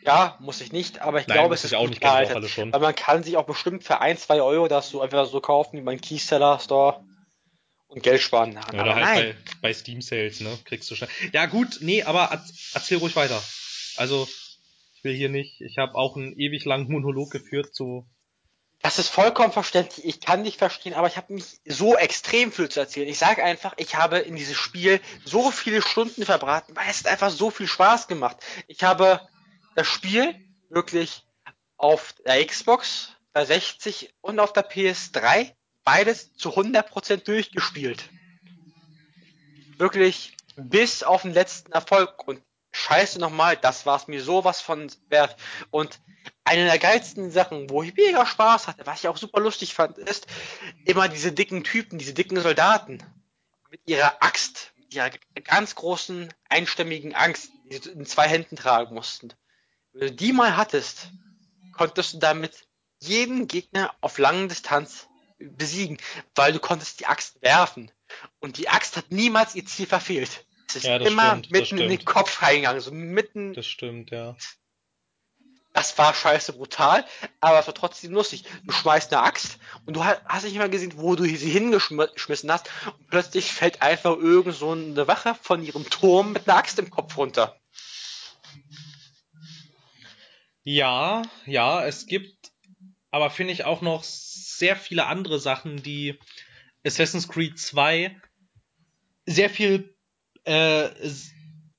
[0.01, 2.73] Ja, muss ich nicht, aber ich Nein, glaube, es ist auch nicht, ich alle schon.
[2.73, 5.77] Weil man kann sich auch bestimmt für ein, zwei Euro das so einfach so kaufen
[5.77, 7.05] wie beim Keyseller Store
[7.89, 8.53] und Geld sparen.
[8.53, 9.37] Ja, oder halt nein.
[9.61, 10.59] Bei, bei Steam Sales, ne?
[10.65, 11.11] Kriegst du schnell.
[11.35, 12.31] Ja gut, nee, aber
[12.73, 13.43] erzähl ruhig weiter.
[13.99, 14.27] Also,
[14.95, 18.07] ich will hier nicht, ich habe auch einen ewig langen Monolog geführt zu
[18.83, 20.07] das ist vollkommen verständlich.
[20.07, 23.09] Ich kann dich verstehen, aber ich habe nicht so extrem viel zu erzählen.
[23.09, 27.31] Ich sage einfach, ich habe in dieses Spiel so viele Stunden verbraten, weil es einfach
[27.31, 28.37] so viel Spaß gemacht.
[28.69, 29.21] Ich habe
[29.75, 30.35] das Spiel
[30.69, 31.25] wirklich
[31.77, 35.53] auf der Xbox, der 60 und auf der PS3
[35.85, 38.09] beides zu 100% durchgespielt.
[39.79, 42.43] Wirklich bis auf den letzten Erfolg und
[42.77, 45.37] scheiße nochmal, das war es mir sowas von wert.
[45.71, 46.01] Und
[46.45, 49.99] eine der geilsten Sachen, wo ich mega Spaß hatte, was ich auch super lustig fand,
[49.99, 50.27] ist
[50.85, 53.03] immer diese dicken Typen, diese dicken Soldaten
[53.71, 55.11] mit ihrer Axt, mit ihrer
[55.45, 59.33] ganz großen einstämmigen Angst, die sie in zwei Händen tragen mussten.
[59.93, 61.11] Wenn du die mal hattest,
[61.73, 62.69] konntest du damit
[63.01, 65.09] jeden Gegner auf langen Distanz
[65.39, 65.99] besiegen,
[66.35, 67.91] weil du konntest die Axt werfen.
[68.39, 70.46] Und die Axt hat niemals ihr Ziel verfehlt.
[70.69, 73.55] Es ist ja, immer stimmt, mitten in den Kopf reingegangen, so mitten.
[73.55, 74.37] Das stimmt, ja.
[75.73, 77.05] Das war scheiße brutal,
[77.41, 78.45] aber es war trotzdem lustig.
[78.65, 82.71] Du schmeißt eine Axt und du hast nicht mal gesehen, wo du sie hingeschmissen hast
[82.87, 86.91] und plötzlich fällt einfach irgend so eine Wache von ihrem Turm mit einer Axt im
[86.91, 87.61] Kopf runter.
[90.63, 92.53] Ja, ja, es gibt
[93.17, 96.19] aber finde ich auch noch sehr viele andere Sachen, die
[96.85, 98.15] Assassin's Creed 2
[99.25, 99.96] sehr viel
[100.47, 100.89] äh,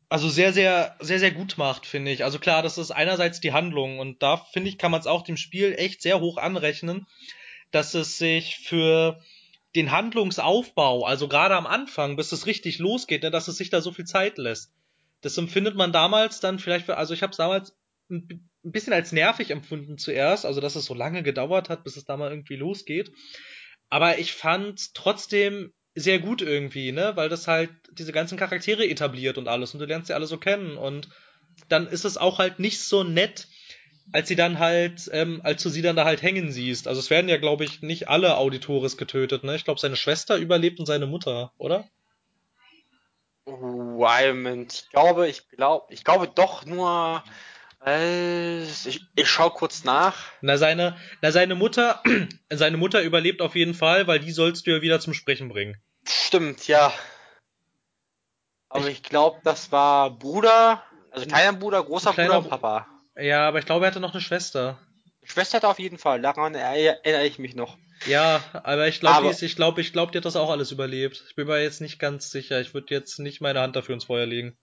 [0.09, 2.23] also sehr, sehr, sehr, sehr gut macht, finde ich.
[2.23, 5.23] Also klar, das ist einerseits die Handlung und da finde ich, kann man es auch
[5.23, 7.07] dem Spiel echt sehr hoch anrechnen,
[7.71, 9.21] dass es sich für
[9.75, 13.81] den Handlungsaufbau, also gerade am Anfang, bis es richtig losgeht, ne, dass es sich da
[13.81, 14.71] so viel Zeit lässt.
[15.21, 17.75] Das empfindet man damals dann vielleicht für, also ich habe es damals
[18.09, 22.05] ein bisschen als nervig empfunden zuerst, also dass es so lange gedauert hat, bis es
[22.05, 23.11] da mal irgendwie losgeht.
[23.89, 27.13] Aber ich fand trotzdem sehr gut irgendwie, ne?
[27.15, 30.37] Weil das halt diese ganzen Charaktere etabliert und alles und du lernst sie alle so
[30.37, 31.09] kennen und
[31.69, 33.47] dann ist es auch halt nicht so nett,
[34.11, 36.87] als sie dann halt, ähm, als du sie dann da halt hängen siehst.
[36.87, 39.55] Also es werden ja, glaube ich, nicht alle Auditores getötet, ne?
[39.55, 41.85] Ich glaube, seine Schwester überlebt und seine Mutter, oder?
[43.45, 47.23] Moment, ich glaube, ich glaube, ich glaube doch nur.
[47.85, 50.17] Äh, ich, ich schau kurz nach.
[50.41, 52.03] Na seine, na seine Mutter,
[52.49, 55.77] seine Mutter überlebt auf jeden Fall, weil die sollst du ja wieder zum Sprechen bringen.
[56.07, 56.93] Stimmt, ja.
[58.69, 62.87] Aber ich, ich glaube, das war Bruder, also kleiner Bruder, großer kleiner Bruder und Papa.
[63.15, 64.79] Ja, aber ich glaube, er hatte noch eine Schwester.
[65.23, 67.77] Schwester hatte auf jeden Fall, daran erinnere ich mich noch.
[68.05, 71.23] Ja, aber ich glaube, ich glaube, ich glaube, die hat das auch alles überlebt.
[71.27, 72.61] Ich bin mir jetzt nicht ganz sicher.
[72.61, 74.55] Ich würde jetzt nicht meine Hand dafür ins Feuer legen.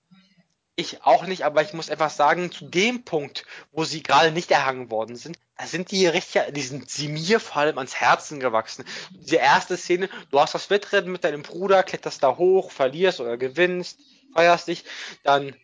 [0.76, 4.50] Ich auch nicht, aber ich muss einfach sagen, zu dem Punkt, wo sie gerade nicht
[4.50, 8.84] erhangen worden sind, sind die richtig, die sind sie mir vor allem ans Herzen gewachsen.
[9.10, 13.36] Diese erste Szene, du hast das Wettrennen mit deinem Bruder, kletterst da hoch, verlierst oder
[13.36, 13.98] gewinnst,
[14.34, 14.84] feierst dich,
[15.22, 15.54] dann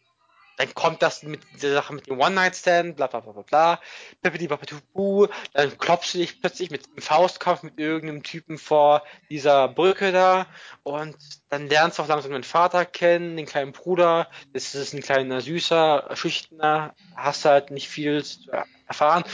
[0.61, 3.81] dann kommt das mit dieser Sache mit dem One-Night-Stand, bla bla bla bla bla,
[4.21, 9.69] Pippidi Papatuu, dann klopfst du dich plötzlich mit einem Faustkampf mit irgendeinem Typen vor dieser
[9.69, 10.47] Brücke da.
[10.83, 11.17] Und
[11.49, 15.41] dann lernst du auch langsam deinen Vater kennen, den kleinen Bruder, das ist ein kleiner
[15.41, 18.51] süßer, schüchterner, hast halt nicht viel zu
[18.87, 19.25] erfahren.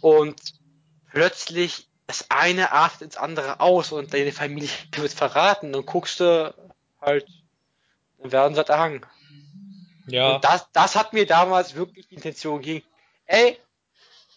[0.00, 0.40] Und
[1.10, 5.74] plötzlich das eine artet ins andere aus und deine Familie wird verraten.
[5.74, 6.54] Und guckst du
[7.00, 7.26] halt,
[8.18, 9.04] dann werden sie halt erhangen.
[10.08, 10.36] Ja.
[10.36, 12.84] Und das, das hat mir damals wirklich die Intention gegeben.
[13.26, 13.56] Ey,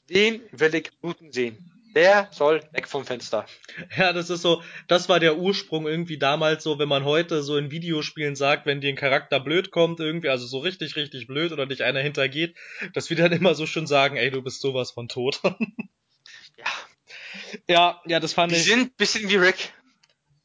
[0.10, 1.68] den will ich bluten sehen.
[1.96, 3.46] Der soll weg vom Fenster.
[3.98, 7.58] Ja, das ist so, das war der Ursprung irgendwie damals so, wenn man heute so
[7.58, 11.52] in Videospielen sagt, wenn dir ein Charakter blöd kommt irgendwie, also so richtig, richtig blöd
[11.52, 12.56] oder dich einer hintergeht,
[12.94, 15.42] dass wir dann immer so schön sagen, ey, du bist sowas von tot.
[16.58, 16.66] Ja.
[17.68, 18.66] ja, ja, das fand Die ich.
[18.66, 19.74] sind bisschen wie Rick.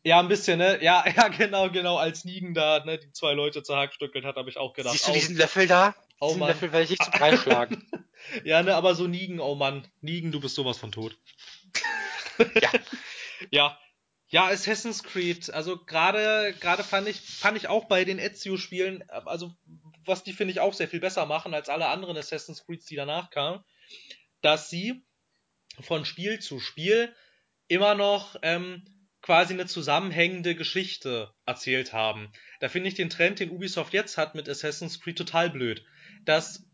[0.07, 0.79] Ja, ein bisschen, ne?
[0.85, 4.57] Ja, ja, genau, genau, als Nigen da, ne, die zwei Leute zerhackstückelt hat, habe ich
[4.57, 4.93] auch gedacht.
[4.93, 5.97] Siehst du diesen Löffel da?
[6.21, 6.49] Oh diesen Mann.
[6.51, 7.85] Löffel werde ich nicht zum Preis schlagen.
[8.45, 9.85] ja, ne, aber so Nigen, oh Mann.
[10.03, 11.19] Nigen, du bist sowas von tot.
[12.61, 12.71] Ja.
[13.51, 13.79] Ja.
[14.29, 19.55] Ja, Assassin's Creed, also gerade gerade fand ich fand ich auch bei den Ezio-Spielen, also
[20.05, 22.97] was die finde ich auch sehr viel besser machen als alle anderen Assassin's Creeds, die
[22.97, 23.65] danach kamen,
[24.43, 25.03] dass sie
[25.81, 27.15] von Spiel zu Spiel
[27.69, 28.85] immer noch ähm,
[29.27, 32.31] quasi eine zusammenhängende Geschichte erzählt haben.
[32.61, 35.85] Da finde ich den Trend, den Ubisoft jetzt hat mit Assassin's Creed total blöd,
[36.25, 36.65] dass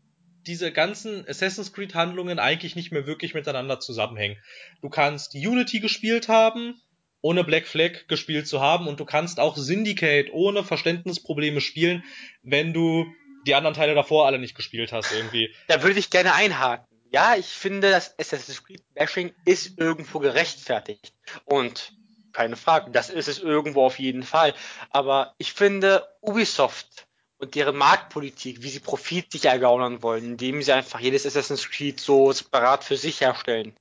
[0.45, 4.37] diese ganzen Assassin's Creed Handlungen eigentlich nicht mehr wirklich miteinander zusammenhängen.
[4.81, 6.79] Du kannst Unity gespielt haben,
[7.21, 12.03] ohne Black Flag gespielt zu haben und du kannst auch Syndicate ohne Verständnisprobleme spielen,
[12.43, 13.07] wenn du
[13.47, 15.49] die anderen Teile davor alle nicht gespielt hast irgendwie.
[15.67, 16.85] Da würde ich gerne einhaken.
[17.11, 21.13] Ja, ich finde, das Assassin's Creed Bashing ist irgendwo gerechtfertigt.
[21.45, 21.93] Und
[22.33, 24.53] keine Frage, das ist es irgendwo auf jeden Fall.
[24.89, 27.07] Aber ich finde, Ubisoft
[27.37, 31.99] und deren Marktpolitik, wie sie Profit sich ergaunern wollen, indem sie einfach jedes Assassin's Creed
[31.99, 33.75] so separat für sich herstellen.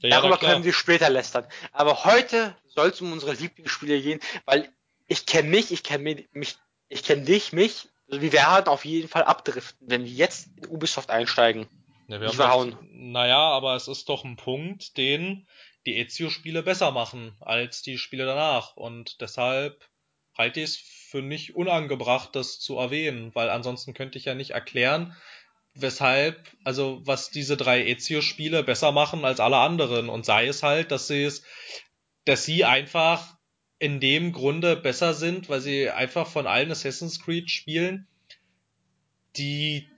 [0.00, 0.52] Ja, Darüber klar.
[0.52, 1.46] können wir später lästern.
[1.72, 4.68] Aber heute soll es um unsere Lieblingsspiele gehen, weil
[5.06, 6.56] ich kenne mich, ich kenne mich,
[6.88, 7.88] ich kenne dich, mich.
[8.08, 11.68] Also wir werden auf jeden Fall abdriften, wenn wir jetzt in Ubisoft einsteigen.
[12.08, 15.46] Ja, wir haben jetzt, naja, aber es ist doch ein Punkt, den
[15.86, 18.76] die Ezio-Spiele besser machen als die Spiele danach.
[18.76, 19.88] Und deshalb
[20.36, 24.50] halte ich es für nicht unangebracht, das zu erwähnen, weil ansonsten könnte ich ja nicht
[24.50, 25.16] erklären,
[25.74, 30.08] weshalb, also was diese drei Ezio-Spiele besser machen als alle anderen.
[30.08, 31.42] Und sei es halt, dass sie es,
[32.24, 33.36] dass sie einfach
[33.78, 38.06] in dem Grunde besser sind, weil sie einfach von allen Assassin's Creed Spielen
[39.36, 39.88] die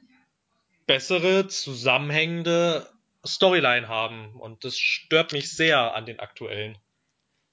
[0.87, 2.89] bessere, zusammenhängende
[3.27, 4.35] Storyline haben.
[4.37, 6.79] Und das stört mich sehr an den aktuellen.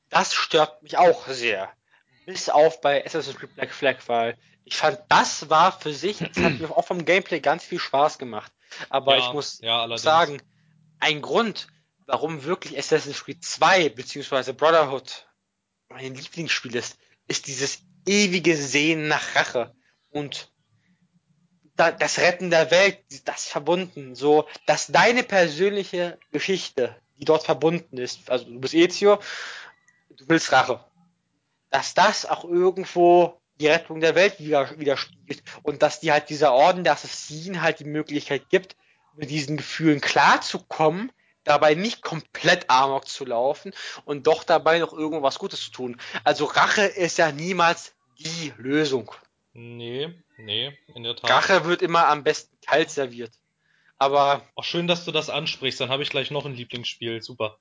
[0.10, 1.72] Das stört mich auch sehr.
[2.26, 6.44] Bis auf bei Assassin's Creed Black Flag, weil ich fand, das war für sich, das
[6.44, 8.52] hat mir auch vom Gameplay ganz viel Spaß gemacht.
[8.90, 10.42] Aber ja, ich muss ja, sagen,
[11.00, 11.68] ein Grund,
[12.06, 15.28] warum wirklich Assassin's Creed 2 beziehungsweise Brotherhood
[15.90, 16.98] mein Lieblingsspiel ist,
[17.28, 19.76] ist dieses ewige Sehen nach Rache
[20.10, 20.51] und
[21.76, 28.30] das Retten der Welt, das verbunden, so, dass deine persönliche Geschichte, die dort verbunden ist,
[28.30, 29.20] also du bist Ezio,
[30.10, 30.84] du willst Rache,
[31.70, 36.84] dass das auch irgendwo die Rettung der Welt widerspiegelt und dass dir halt dieser Orden
[36.84, 38.76] der Assassinen halt die Möglichkeit gibt,
[39.16, 41.12] mit diesen Gefühlen klarzukommen,
[41.44, 43.74] dabei nicht komplett amok zu laufen
[44.06, 46.02] und doch dabei noch irgendwas Gutes zu tun.
[46.24, 49.12] Also Rache ist ja niemals die Lösung.
[49.54, 51.30] Nee, nee, in der Tat.
[51.30, 53.32] Rache wird immer am besten kalt serviert.
[53.98, 57.22] Aber Auch schön, dass du das ansprichst, dann habe ich gleich noch ein Lieblingsspiel.
[57.22, 57.60] Super.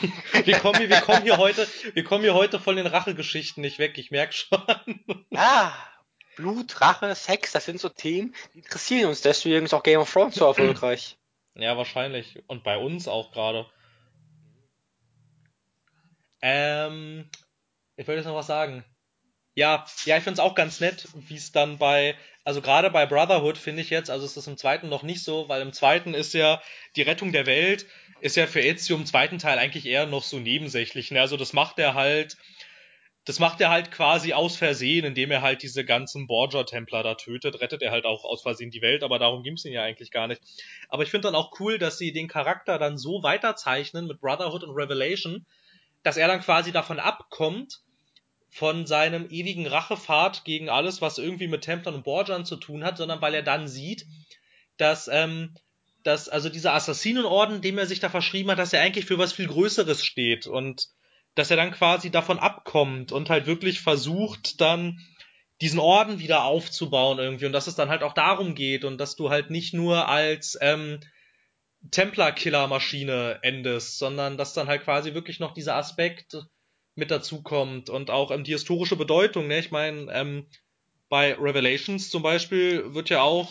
[0.44, 3.78] wir, kommen hier, wir, kommen hier heute, wir kommen hier heute von den Rachegeschichten nicht
[3.78, 4.60] weg, ich merke schon.
[5.30, 5.72] ja,
[6.36, 9.20] Blut, Rache, Sex, das sind so Themen, die interessieren uns.
[9.20, 11.16] Deswegen ist auch Game of Thrones so erfolgreich.
[11.56, 12.42] Ja, wahrscheinlich.
[12.48, 13.70] Und bei uns auch gerade.
[16.42, 17.30] Ähm,
[17.94, 18.84] ich wollte jetzt noch was sagen.
[19.56, 23.56] Ja, ja, ich find's auch ganz nett, wie es dann bei, also gerade bei Brotherhood
[23.56, 26.34] finde ich jetzt, also es ist im zweiten noch nicht so, weil im zweiten ist
[26.34, 26.60] ja
[26.96, 27.86] die Rettung der Welt,
[28.20, 31.12] ist ja für Ezio im zweiten Teil eigentlich eher noch so nebensächlich.
[31.12, 31.20] Ne?
[31.20, 32.36] Also das macht er halt,
[33.24, 37.60] das macht er halt quasi aus Versehen, indem er halt diese ganzen Borgia-Templer da tötet,
[37.60, 40.26] rettet er halt auch aus Versehen die Welt, aber darum ging's ihn ja eigentlich gar
[40.26, 40.42] nicht.
[40.88, 44.64] Aber ich finde dann auch cool, dass sie den Charakter dann so weiterzeichnen mit Brotherhood
[44.64, 45.46] und Revelation,
[46.02, 47.83] dass er dann quasi davon abkommt,
[48.54, 52.96] von seinem ewigen Rachefahrt gegen alles, was irgendwie mit Templern und Borgian zu tun hat,
[52.96, 54.06] sondern weil er dann sieht,
[54.76, 55.56] dass, ähm,
[56.04, 59.32] dass also dieser Assassinenorden, dem er sich da verschrieben hat, dass er eigentlich für was
[59.32, 60.86] viel Größeres steht und
[61.34, 65.00] dass er dann quasi davon abkommt und halt wirklich versucht, dann
[65.60, 69.16] diesen Orden wieder aufzubauen irgendwie und dass es dann halt auch darum geht und dass
[69.16, 71.00] du halt nicht nur als ähm,
[71.90, 76.36] Templar-Killer-Maschine endest, sondern dass dann halt quasi wirklich noch dieser Aspekt
[76.94, 79.48] mit dazu kommt und auch ähm, die historische Bedeutung.
[79.48, 79.58] Ne?
[79.58, 80.46] Ich meine, ähm,
[81.08, 83.50] bei Revelations zum Beispiel wird ja auch,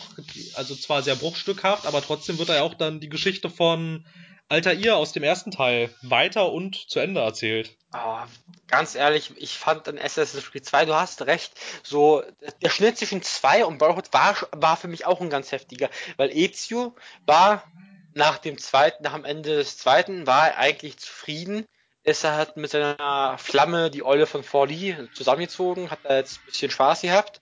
[0.54, 4.06] also zwar sehr bruchstückhaft, aber trotzdem wird da ja auch dann die Geschichte von
[4.48, 7.76] Altair aus dem ersten Teil weiter und zu Ende erzählt.
[7.94, 8.18] Oh,
[8.66, 12.22] ganz ehrlich, ich fand in Assassin's Creed 2, du hast recht, so
[12.62, 16.36] der Schnitt zwischen 2 und Brotherhood war, war für mich auch ein ganz heftiger, weil
[16.36, 17.64] Ezio war
[18.12, 21.66] nach dem zweiten, nach dem Ende des zweiten war er eigentlich zufrieden.
[22.04, 26.46] Ist er hat mit seiner Flamme die Eule von Forli zusammengezogen, hat da jetzt ein
[26.46, 27.40] bisschen Spaß gehabt.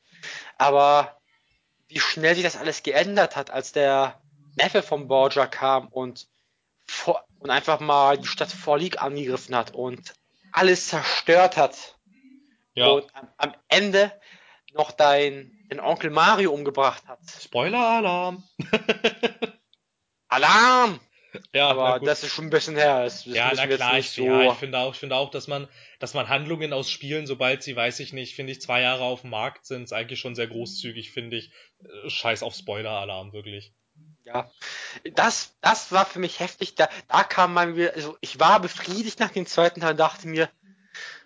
[0.57, 1.19] Aber
[1.89, 4.23] wie schnell sich das alles geändert hat, als der
[4.55, 6.29] Neffe von Borgia kam und,
[6.87, 10.15] vor, und einfach mal die Stadt Forli angegriffen hat und
[10.53, 11.99] alles zerstört hat.
[12.75, 12.87] Ja.
[12.87, 14.13] Und am, am Ende
[14.75, 17.19] noch dein, den Onkel Mario umgebracht hat.
[17.43, 18.45] Spoiler-Alarm!
[20.29, 21.01] Alarm!
[21.53, 23.05] Ja, Aber das ist schon ein bisschen her.
[23.05, 25.69] Das, das ja, na klar, ich, ja, ich finde auch, ich finde auch, dass man,
[25.99, 29.23] dass man Handlungen aus Spielen, sobald sie, weiß ich nicht, finde ich, zwei Jahre auf
[29.23, 31.53] dem Markt sind, ist eigentlich schon sehr großzügig, finde ich.
[31.81, 33.73] Äh, Scheiß auf Spoiler-Alarm, wirklich.
[34.25, 34.51] Ja,
[35.15, 36.75] das, das war für mich heftig.
[36.75, 40.29] Da, da kam man wieder, also ich war befriedigt nach dem zweiten Teil und dachte
[40.29, 40.49] mir,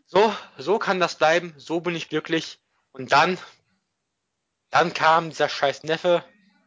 [0.06, 2.58] so, so kann das bleiben, so bin ich glücklich.
[2.92, 3.38] Und dann,
[4.70, 6.24] dann kam dieser scheiß Neffe,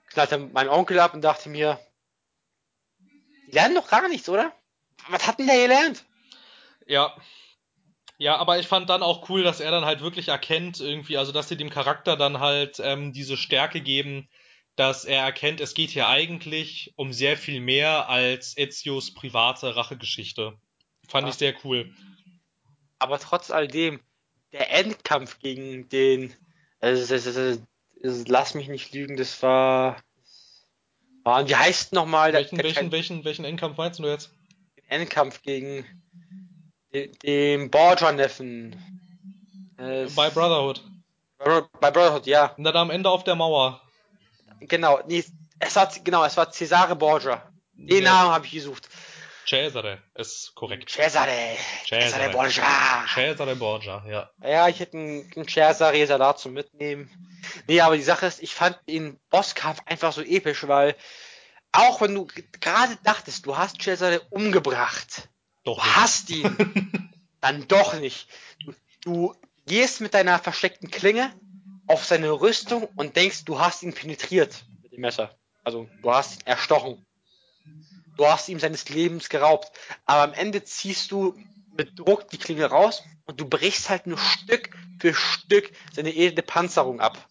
[0.10, 1.80] knallte mein Onkel ab und dachte mir,
[3.50, 4.54] die lernen doch gar nichts, oder?
[5.10, 6.06] Was hat denn der gelernt?
[6.86, 7.16] Ja.
[8.18, 11.32] Ja, aber ich fand dann auch cool, dass er dann halt wirklich erkennt, irgendwie, also
[11.32, 14.28] dass sie dem Charakter dann halt ähm, diese Stärke geben,
[14.76, 20.58] dass er erkennt, es geht hier eigentlich um sehr viel mehr als Ezios private Rachegeschichte.
[21.08, 21.30] Fand Ja.
[21.32, 21.94] ich sehr cool.
[23.00, 24.02] Aber trotz alledem,
[24.52, 26.36] der Endkampf gegen den,
[26.82, 27.60] also,
[28.04, 30.02] lass mich nicht lügen, das war,
[31.30, 34.32] ah, wie heißt nochmal der, Welchen, der welchen, welchen, welchen Endkampf meinst du jetzt?
[34.88, 35.86] Endkampf gegen
[36.94, 38.74] den, den Borgia-Neffen?
[39.78, 40.84] Äh, Bei Brotherhood.
[41.80, 43.82] bei Brotherhood, ja, Und dann am Ende auf der Mauer.
[44.60, 45.24] genau, nee,
[45.60, 47.44] es war, genau, es war Cesare Borgia.
[47.74, 48.12] Den Ja.
[48.14, 48.90] Namen habe ich gesucht.
[49.50, 50.92] Cesare ist korrekt.
[50.92, 52.30] Cesare, Cesare Cesare.
[52.30, 53.06] Borgia.
[53.12, 54.30] Cesare Borgia, ja.
[54.44, 57.10] Ja, ich hätte einen, einen Cesare Salat zum Mitnehmen.
[57.68, 60.96] Nee, aber die Sache ist, ich fand den Bosskampf einfach so episch, weil
[61.72, 62.28] auch wenn du
[62.62, 65.30] gerade dachtest, du hast Cesare umgebracht,
[65.64, 65.84] Doch.
[65.84, 68.28] du hast ihn, dann doch nicht.
[68.64, 69.36] Du, du
[69.66, 71.34] gehst mit deiner versteckten Klinge
[71.88, 75.36] auf seine Rüstung und denkst, du hast ihn penetriert mit dem Messer.
[75.64, 77.04] Also, du hast ihn erstochen.
[78.20, 79.72] Du hast ihm seines Lebens geraubt.
[80.06, 81.40] Aber am Ende ziehst du
[81.78, 86.44] mit Druck die Klinge raus und du brichst halt nur Stück für Stück seine edle
[86.44, 87.30] Panzerung ab.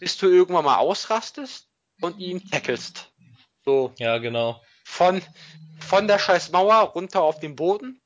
[0.00, 1.68] Bis du irgendwann mal ausrastest
[2.00, 3.12] und ihn tackelst.
[3.66, 4.62] So, Ja, genau.
[4.82, 5.20] von,
[5.78, 8.00] von der scheiß Mauer runter auf den Boden,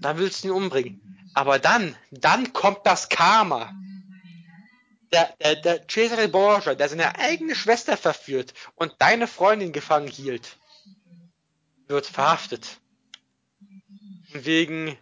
[0.00, 1.30] dann willst du ihn umbringen.
[1.34, 3.72] Aber dann, dann kommt das Karma.
[5.12, 10.56] Der, der, der Cesare Borgia, der seine eigene Schwester verführt und deine Freundin gefangen hielt,
[11.88, 12.80] wird verhaftet.
[14.32, 14.96] Wegen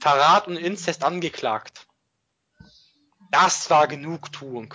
[0.00, 1.86] Verrat und Inzest angeklagt.
[3.30, 4.74] Das war Genugtuung.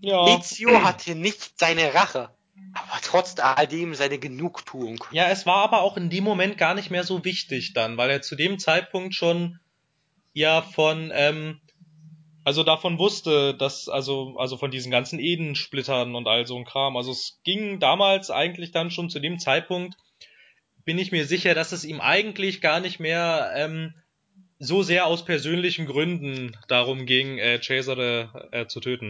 [0.00, 0.36] Ja.
[0.36, 2.30] Ezio hatte nicht seine Rache,
[2.74, 5.02] aber trotz alledem seine Genugtuung.
[5.12, 8.10] Ja, es war aber auch in dem Moment gar nicht mehr so wichtig dann, weil
[8.10, 9.60] er zu dem Zeitpunkt schon
[10.32, 11.60] ja von, ähm,
[12.44, 16.96] also davon wusste, dass, also, also von diesen ganzen Edensplittern und all so ein Kram.
[16.96, 19.96] Also es ging damals eigentlich dann schon zu dem Zeitpunkt,
[20.84, 23.94] bin ich mir sicher, dass es ihm eigentlich gar nicht mehr ähm,
[24.58, 29.08] so sehr aus persönlichen Gründen darum ging, äh, Cesare äh, zu töten.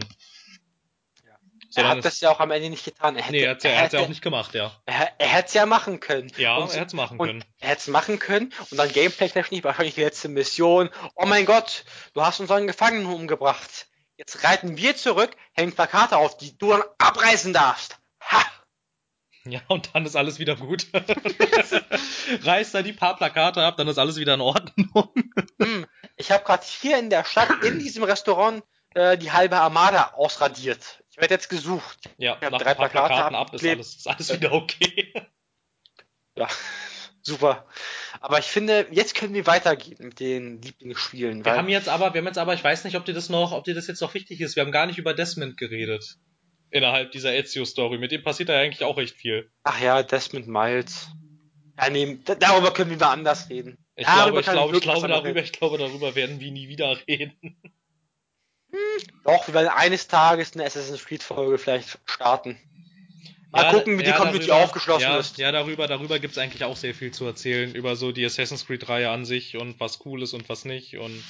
[1.75, 3.15] Er hat es- das ja auch am Ende nicht getan.
[3.15, 4.71] Er hätte, Nee, er er hat's ja auch nicht gemacht, ja.
[4.85, 6.31] Er, er hätte es ja machen können.
[6.37, 7.43] Ja, und, er hätte es machen können.
[7.59, 10.89] Er hätte es machen können und dann gameplay-technisch wahrscheinlich die letzte Mission.
[11.15, 13.87] Oh mein Gott, du hast unseren Gefangenen umgebracht.
[14.17, 17.97] Jetzt reiten wir zurück, hängen Plakate auf, die du dann abreißen darfst.
[18.21, 18.43] Ha!
[19.45, 20.87] Ja, und dann ist alles wieder gut.
[22.43, 25.09] Reißt da die paar Plakate ab, dann ist alles wieder in Ordnung.
[25.61, 28.63] Hm, ich habe gerade hier in der Stadt, in diesem Restaurant,
[28.95, 31.02] äh, die halbe Armada ausradiert.
[31.13, 32.09] Ich werde jetzt gesucht.
[32.17, 34.51] Ja, Ich hab nach drei ein paar Plakate Plakaten ab ist alles, ist alles wieder
[34.51, 35.13] okay.
[36.35, 36.47] Ja,
[37.21, 37.67] super.
[38.19, 41.45] Aber ich finde, jetzt können wir weitergehen mit den Lieblingsspielen.
[41.45, 43.51] Wir haben jetzt aber, wir haben jetzt aber, ich weiß nicht, ob dir das noch,
[43.51, 46.17] ob dir das jetzt noch wichtig ist, wir haben gar nicht über Desmond geredet.
[46.71, 47.99] Innerhalb dieser Ezio-Story.
[47.99, 49.51] Mit dem passiert da ja eigentlich auch recht viel.
[49.63, 51.09] Ach ja, Desmond Miles.
[51.79, 53.77] Ja, nee, darüber können wir mal anders reden.
[53.95, 56.97] Ich Darüber glaube, ich glaube, ich glaube, darüber, ich glaube, darüber werden wir nie wieder
[57.07, 57.61] reden.
[59.23, 62.59] Doch, wir werden eines Tages eine Assassin's Creed Folge vielleicht starten.
[63.51, 65.37] Mal Ja, gucken, wie die ja, Community darüber- aufgeschlossen ja, ist.
[65.37, 69.09] Ja, darüber, darüber gibt's eigentlich auch sehr viel zu erzählen, über so die Assassin's Creed-Reihe
[69.09, 71.23] an sich und was cool ist und was nicht und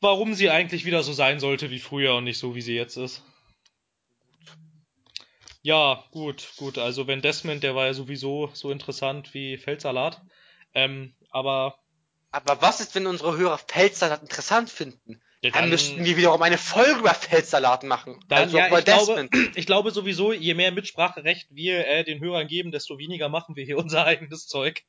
[0.00, 2.96] warum sie eigentlich wieder so sein sollte wie früher und nicht so, wie sie jetzt
[2.96, 3.22] ist.
[5.62, 6.78] Ja, gut, gut.
[6.78, 10.22] Also wenn Desmond, der war ja sowieso so interessant wie Feldsalat.
[10.74, 11.78] Ähm, aber
[12.30, 15.20] Aber was ist, wenn unsere Hörer Feldsalat interessant finden?
[15.42, 18.18] Ja, dann, dann, müssten wir wiederum eine Folge über Feldsalat machen.
[18.28, 22.48] Dann, also ja, ich glaube, ich glaube sowieso, je mehr Mitspracherecht wir äh, den Hörern
[22.48, 24.82] geben, desto weniger machen wir hier unser eigenes Zeug.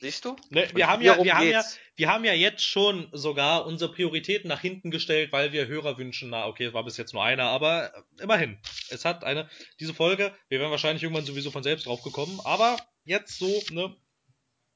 [0.00, 0.36] Siehst du?
[0.50, 1.64] Ne, wir, haben ja, wir, haben ja,
[1.96, 6.30] wir haben ja jetzt schon sogar unsere Prioritäten nach hinten gestellt, weil wir Hörer wünschen.
[6.30, 8.58] Na, okay, es war bis jetzt nur einer, aber immerhin.
[8.90, 9.48] Es hat eine,
[9.80, 13.96] diese Folge, wir wären wahrscheinlich irgendwann sowieso von selbst drauf gekommen, aber jetzt so, ne,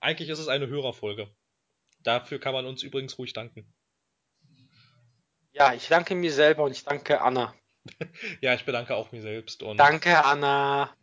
[0.01, 1.31] eigentlich ist es eine Hörerfolge.
[2.03, 3.71] Dafür kann man uns übrigens ruhig danken.
[5.53, 7.55] Ja, ich danke mir selber und ich danke Anna.
[8.41, 9.63] ja, ich bedanke auch mir selbst.
[9.63, 10.95] Und danke, Anna.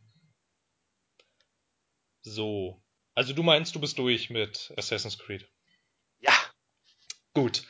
[2.22, 2.82] So.
[3.16, 5.50] Also du meinst, du bist durch mit Assassin's Creed?
[6.20, 6.34] Ja.
[7.34, 7.64] Gut.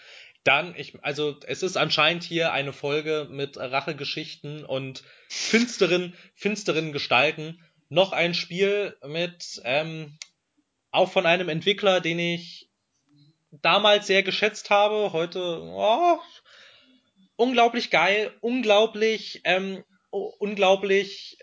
[0.43, 7.61] Dann, ich, also es ist anscheinend hier eine Folge mit Rachegeschichten und finsteren, finsteren Gestalten.
[7.89, 10.17] Noch ein Spiel mit, ähm,
[10.91, 12.69] auch von einem Entwickler, den ich
[13.51, 15.11] damals sehr geschätzt habe.
[15.13, 16.19] Heute, oh,
[17.37, 21.37] unglaublich geil, unglaublich, ähm, unglaublich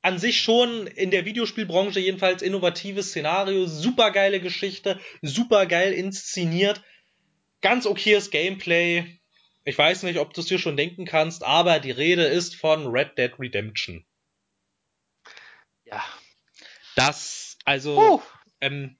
[0.00, 6.80] an sich schon in der Videospielbranche jedenfalls innovatives Szenario, super geile Geschichte, super geil inszeniert,
[7.60, 9.18] ganz okayes Gameplay.
[9.64, 12.86] Ich weiß nicht, ob du es dir schon denken kannst, aber die Rede ist von
[12.86, 14.06] Red Dead Redemption.
[15.84, 16.04] Ja.
[16.94, 18.22] Das, also, uh.
[18.60, 18.96] ähm,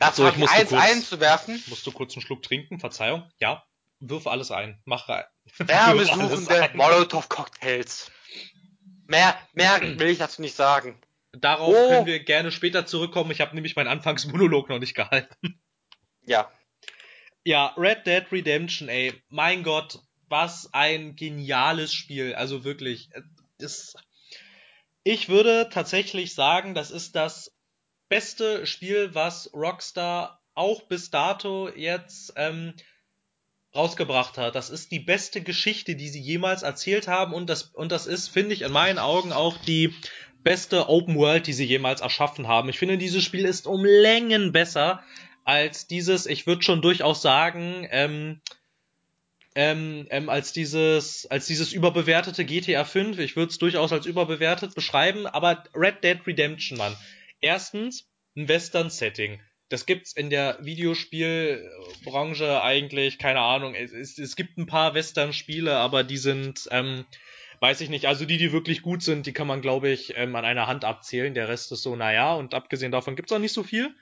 [0.00, 1.62] Darf so, ich musste eins kurz, einzuwerfen?
[1.66, 2.80] Musst du kurz einen Schluck trinken?
[2.80, 3.30] Verzeihung.
[3.38, 3.66] Ja,
[4.00, 4.80] wirf alles ein.
[4.86, 5.24] Mach rein.
[5.58, 8.10] Wärmesuchende Molotow-Cocktails.
[9.06, 10.98] Mehr, mehr will ich dazu nicht sagen.
[11.32, 11.88] Darauf oh.
[11.90, 13.30] können wir gerne später zurückkommen.
[13.30, 15.60] Ich habe nämlich meinen Anfangsmonolog noch nicht gehalten.
[16.24, 16.50] Ja.
[17.44, 19.22] Ja, Red Dead Redemption, ey.
[19.28, 19.98] Mein Gott,
[20.30, 22.34] was ein geniales Spiel.
[22.34, 23.10] Also wirklich.
[23.58, 23.96] Das,
[25.04, 27.52] ich würde tatsächlich sagen, das ist das
[28.10, 32.74] beste Spiel, was Rockstar auch bis dato jetzt ähm,
[33.74, 34.54] rausgebracht hat.
[34.56, 38.28] Das ist die beste Geschichte, die sie jemals erzählt haben und das, und das ist,
[38.28, 39.94] finde ich, in meinen Augen auch die
[40.42, 42.68] beste Open World, die sie jemals erschaffen haben.
[42.68, 45.02] Ich finde, dieses Spiel ist um Längen besser
[45.44, 48.40] als dieses, ich würde schon durchaus sagen, ähm,
[49.54, 53.18] ähm, ähm, als dieses, als dieses überbewertete GTA 5.
[53.18, 56.96] Ich würde es durchaus als überbewertet beschreiben, aber Red Dead Redemption, Mann.
[57.40, 59.40] Erstens, ein Western-Setting.
[59.68, 63.74] Das gibt's in der Videospielbranche eigentlich, keine Ahnung.
[63.74, 67.04] Es, es, es gibt ein paar Western-Spiele, aber die sind, ähm,
[67.60, 70.34] weiß ich nicht, also die, die wirklich gut sind, die kann man, glaube ich, ähm,
[70.34, 71.34] an einer Hand abzählen.
[71.34, 73.94] Der Rest ist so, naja, und abgesehen davon gibt's auch nicht so viel.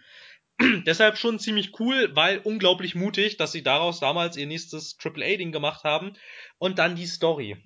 [0.87, 5.85] Deshalb schon ziemlich cool, weil unglaublich mutig, dass sie daraus damals ihr nächstes AAA-Ding gemacht
[5.85, 6.15] haben.
[6.59, 7.57] Und dann die Story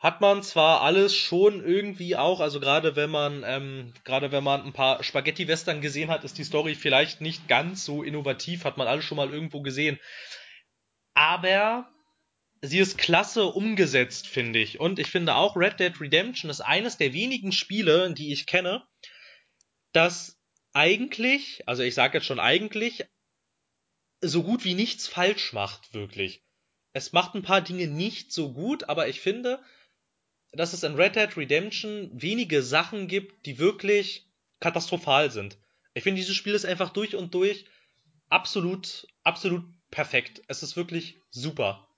[0.00, 4.62] hat man zwar alles schon irgendwie auch, also gerade wenn man, ähm, gerade wenn man
[4.64, 8.88] ein paar Spaghetti-Western gesehen hat, ist die Story vielleicht nicht ganz so innovativ, hat man
[8.88, 10.00] alles schon mal irgendwo gesehen.
[11.12, 11.86] Aber
[12.62, 14.80] sie ist klasse umgesetzt, finde ich.
[14.80, 18.82] Und ich finde auch Red Dead Redemption ist eines der wenigen Spiele, die ich kenne,
[19.92, 20.40] das
[20.72, 23.04] eigentlich, also ich sage jetzt schon eigentlich,
[24.22, 26.42] so gut wie nichts falsch macht, wirklich.
[26.94, 29.62] Es macht ein paar Dinge nicht so gut, aber ich finde,
[30.52, 34.26] dass es in Red Dead Redemption wenige Sachen gibt, die wirklich
[34.60, 35.58] katastrophal sind.
[35.94, 37.64] Ich finde, dieses Spiel ist einfach durch und durch
[38.28, 40.42] absolut, absolut perfekt.
[40.48, 41.88] Es ist wirklich super.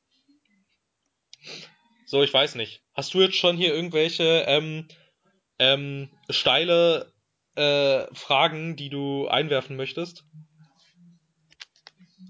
[2.07, 2.83] So, ich weiß nicht.
[2.95, 4.87] Hast du jetzt schon hier irgendwelche ähm,
[5.59, 7.13] ähm, steile
[7.55, 10.25] äh, Fragen, die du einwerfen möchtest?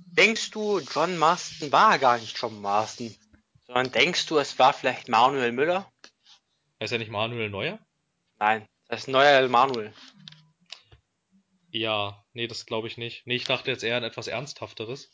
[0.07, 3.15] Denkst du, John Marston war gar nicht John Marston?
[3.67, 5.91] Sondern denkst du, es war vielleicht Manuel Müller?
[6.83, 7.79] Heißt er nicht Manuel Neuer?
[8.41, 9.93] Nein, das ist Neuer Manuel.
[11.71, 13.25] Ja, nee, das glaube ich nicht.
[13.25, 15.09] Nee, ich dachte jetzt eher an etwas Ernsthafteres.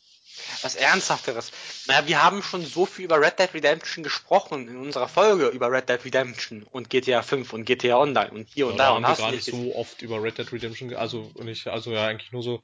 [0.62, 1.52] Was Ernsthafteres.
[1.86, 5.70] Naja, wir haben schon so viel über Red Dead Redemption gesprochen in unserer Folge über
[5.70, 8.92] Red Dead Redemption und GTA 5 und GTA Online und hier ja, und da.
[8.92, 12.06] und haben wir gar nicht so oft über Red Dead Redemption, also nicht, also ja
[12.06, 12.62] eigentlich nur so,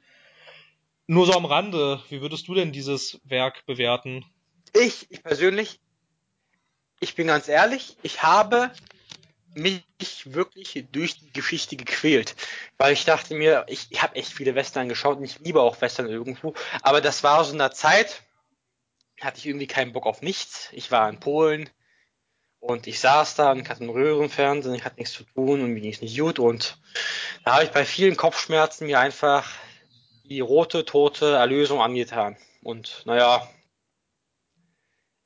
[1.06, 2.02] nur so am Rande.
[2.08, 4.24] Wie würdest du denn dieses Werk bewerten?
[4.72, 5.78] Ich, ich persönlich,
[7.04, 8.72] ich bin ganz ehrlich, ich habe
[9.54, 9.84] mich
[10.24, 12.34] wirklich durch die Geschichte gequält,
[12.78, 15.80] weil ich dachte mir, ich, ich habe echt viele Western geschaut und ich liebe auch
[15.80, 18.22] Western irgendwo, aber das war so in der Zeit,
[19.20, 20.70] hatte ich irgendwie keinen Bock auf nichts.
[20.72, 21.70] Ich war in Polen
[22.58, 25.82] und ich saß da und hatte einen Röhrenfernsehen, ich hatte nichts zu tun und mir
[25.82, 26.78] ging es nicht gut und
[27.44, 29.52] da habe ich bei vielen Kopfschmerzen mir einfach
[30.24, 32.38] die rote, tote Erlösung angetan.
[32.62, 33.46] Und naja,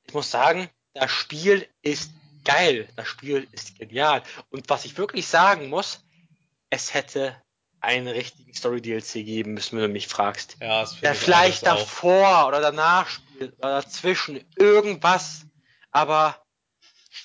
[0.09, 0.69] ich muss sagen,
[1.01, 2.13] das Spiel ist
[2.45, 2.89] geil.
[2.97, 4.23] Das Spiel ist genial.
[4.51, 6.05] Und was ich wirklich sagen muss,
[6.71, 7.37] es hätte
[7.81, 10.57] einen richtigen Story-DLC geben müssen, wenn du mich fragst.
[10.61, 12.49] Ja, das Der vielleicht davor auch.
[12.49, 15.47] oder danach spielt oder dazwischen irgendwas,
[15.91, 16.43] aber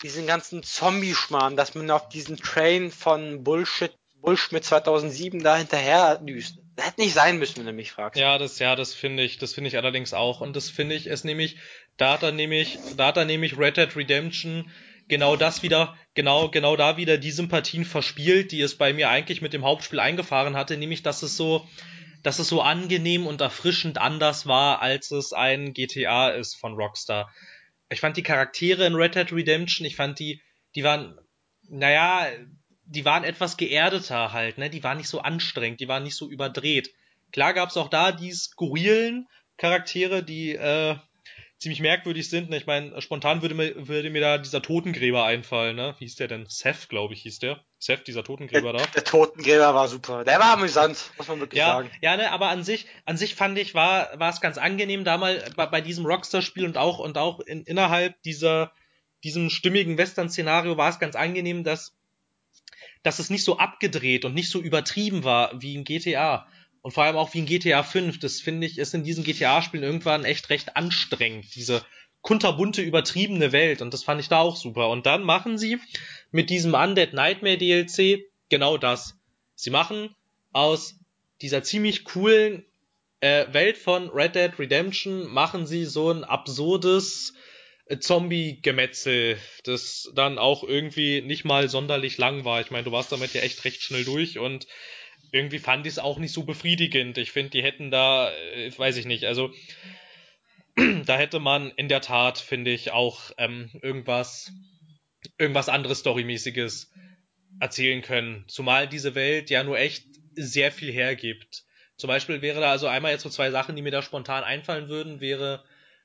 [0.03, 6.59] diesen ganzen Zombie-Schmarrn, dass man auf diesen Train von Bullshit, Bullshit 2007 da hinterher düst.
[6.77, 8.19] Hätte nicht sein müssen, wenn du mich fragst.
[8.19, 10.41] Ja, das, ja, das finde ich, das finde ich allerdings auch.
[10.41, 11.57] Und das finde ich, ist nämlich,
[11.97, 14.71] da hat er nämlich, da hat er nämlich Red Dead Redemption
[15.07, 19.41] genau das wieder, genau, genau da wieder die Sympathien verspielt, die es bei mir eigentlich
[19.41, 21.67] mit dem Hauptspiel eingefahren hatte, nämlich, dass es so,
[22.23, 27.31] dass es so angenehm und erfrischend anders war, als es ein GTA ist von Rockstar.
[27.89, 30.41] Ich fand die Charaktere in Red Dead Redemption, ich fand die,
[30.75, 31.19] die waren,
[31.69, 32.27] naja,
[32.93, 34.69] die waren etwas geerdeter halt, ne?
[34.69, 36.93] Die waren nicht so anstrengend, die waren nicht so überdreht.
[37.31, 40.95] Klar gab's auch da die skurrilen Charaktere, die äh,
[41.57, 42.49] ziemlich merkwürdig sind.
[42.49, 42.57] Ne?
[42.57, 45.95] Ich meine, spontan würde mir, würde mir da dieser Totengräber einfallen, ne?
[45.97, 46.45] Wie hieß der denn?
[46.47, 47.63] Seth, glaube ich, hieß der.
[47.79, 48.91] Seth, dieser Totengräber der, da.
[48.91, 50.23] Der Totengräber war super.
[50.23, 51.89] Der war amüsant, muss man wirklich ja, sagen.
[52.01, 55.17] Ja, ne, aber an sich, an sich fand ich, war, war es ganz angenehm, da
[55.17, 58.71] mal bei, bei diesem Rockstar-Spiel und auch, und auch in, innerhalb dieser,
[59.23, 61.95] diesem stimmigen Western-Szenario war es ganz angenehm, dass,
[63.03, 66.47] dass es nicht so abgedreht und nicht so übertrieben war wie in GTA.
[66.81, 68.19] Und vor allem auch wie in GTA 5.
[68.19, 71.53] Das finde ich, ist in diesen GTA-Spielen irgendwann echt recht anstrengend.
[71.55, 71.85] Diese
[72.21, 73.81] kunterbunte, übertriebene Welt.
[73.81, 74.89] Und das fand ich da auch super.
[74.89, 75.79] Und dann machen sie
[76.31, 79.17] mit diesem Undead Nightmare DLC genau das.
[79.55, 80.15] Sie machen
[80.51, 80.95] aus
[81.41, 82.65] dieser ziemlich coolen
[83.19, 87.33] äh, Welt von Red Dead Redemption machen sie so ein absurdes
[87.99, 92.61] Zombie-Gemetzel, das dann auch irgendwie nicht mal sonderlich lang war.
[92.61, 94.67] Ich meine, du warst damit ja echt recht schnell durch und
[95.31, 97.17] irgendwie fand ich es auch nicht so befriedigend.
[97.17, 99.51] Ich finde, die hätten da, äh, weiß ich nicht, also
[101.05, 104.51] da hätte man in der Tat, finde ich, auch ähm, irgendwas,
[105.37, 106.91] irgendwas anderes Storymäßiges
[107.59, 108.45] erzählen können.
[108.47, 110.05] Zumal diese Welt ja nur echt
[110.35, 111.63] sehr viel hergibt.
[111.97, 114.89] Zum Beispiel wäre da also einmal jetzt so zwei Sachen, die mir da spontan einfallen
[114.89, 115.63] würden, wäre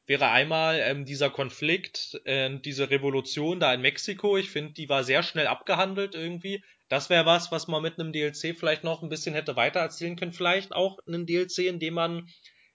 [0.09, 4.39] wäre einmal ähm, dieser Konflikt, äh, diese Revolution da in Mexiko.
[4.39, 6.65] Ich finde, die war sehr schnell abgehandelt irgendwie.
[6.89, 10.17] Das wäre was, was man mit einem DLC vielleicht noch ein bisschen hätte weiter erzählen
[10.17, 10.33] können.
[10.33, 12.27] Vielleicht auch einen DLC, in dem man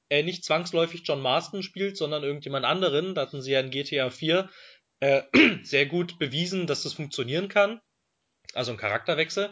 [0.10, 3.16] äh, nicht zwangsläufig John Marston spielt, sondern irgendjemand anderen.
[3.16, 4.48] Da hatten sie ja in GTA 4
[5.00, 5.24] äh,
[5.64, 7.82] sehr gut bewiesen, dass das funktionieren kann.
[8.54, 9.52] Also ein Charakterwechsel.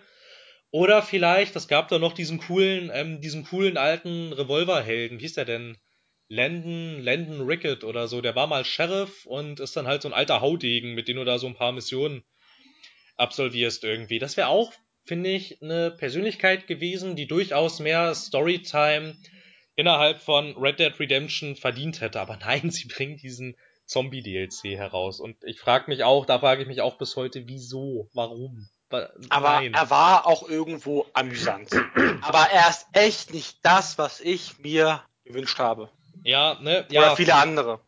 [0.70, 5.18] Oder vielleicht, es gab da noch diesen coolen, ähm, diesen coolen alten Revolverhelden.
[5.18, 5.78] Wie hieß der denn?
[6.32, 8.22] Landon, Landon Rickett oder so.
[8.22, 11.26] Der war mal Sheriff und ist dann halt so ein alter Haudegen, mit dem du
[11.26, 12.24] da so ein paar Missionen
[13.18, 14.18] absolvierst irgendwie.
[14.18, 14.72] Das wäre auch,
[15.04, 19.18] finde ich, eine Persönlichkeit gewesen, die durchaus mehr Storytime
[19.76, 22.22] innerhalb von Red Dead Redemption verdient hätte.
[22.22, 25.20] Aber nein, sie bringen diesen Zombie-DLC heraus.
[25.20, 28.70] Und ich frage mich auch, da frage ich mich auch bis heute, wieso, warum?
[28.88, 29.74] Aber nein.
[29.74, 31.72] er war auch irgendwo amüsant.
[32.22, 35.90] Aber er ist echt nicht das, was ich mir gewünscht habe.
[36.24, 36.86] Ja, ne?
[36.90, 37.02] Ja.
[37.02, 37.82] Oder viele andere.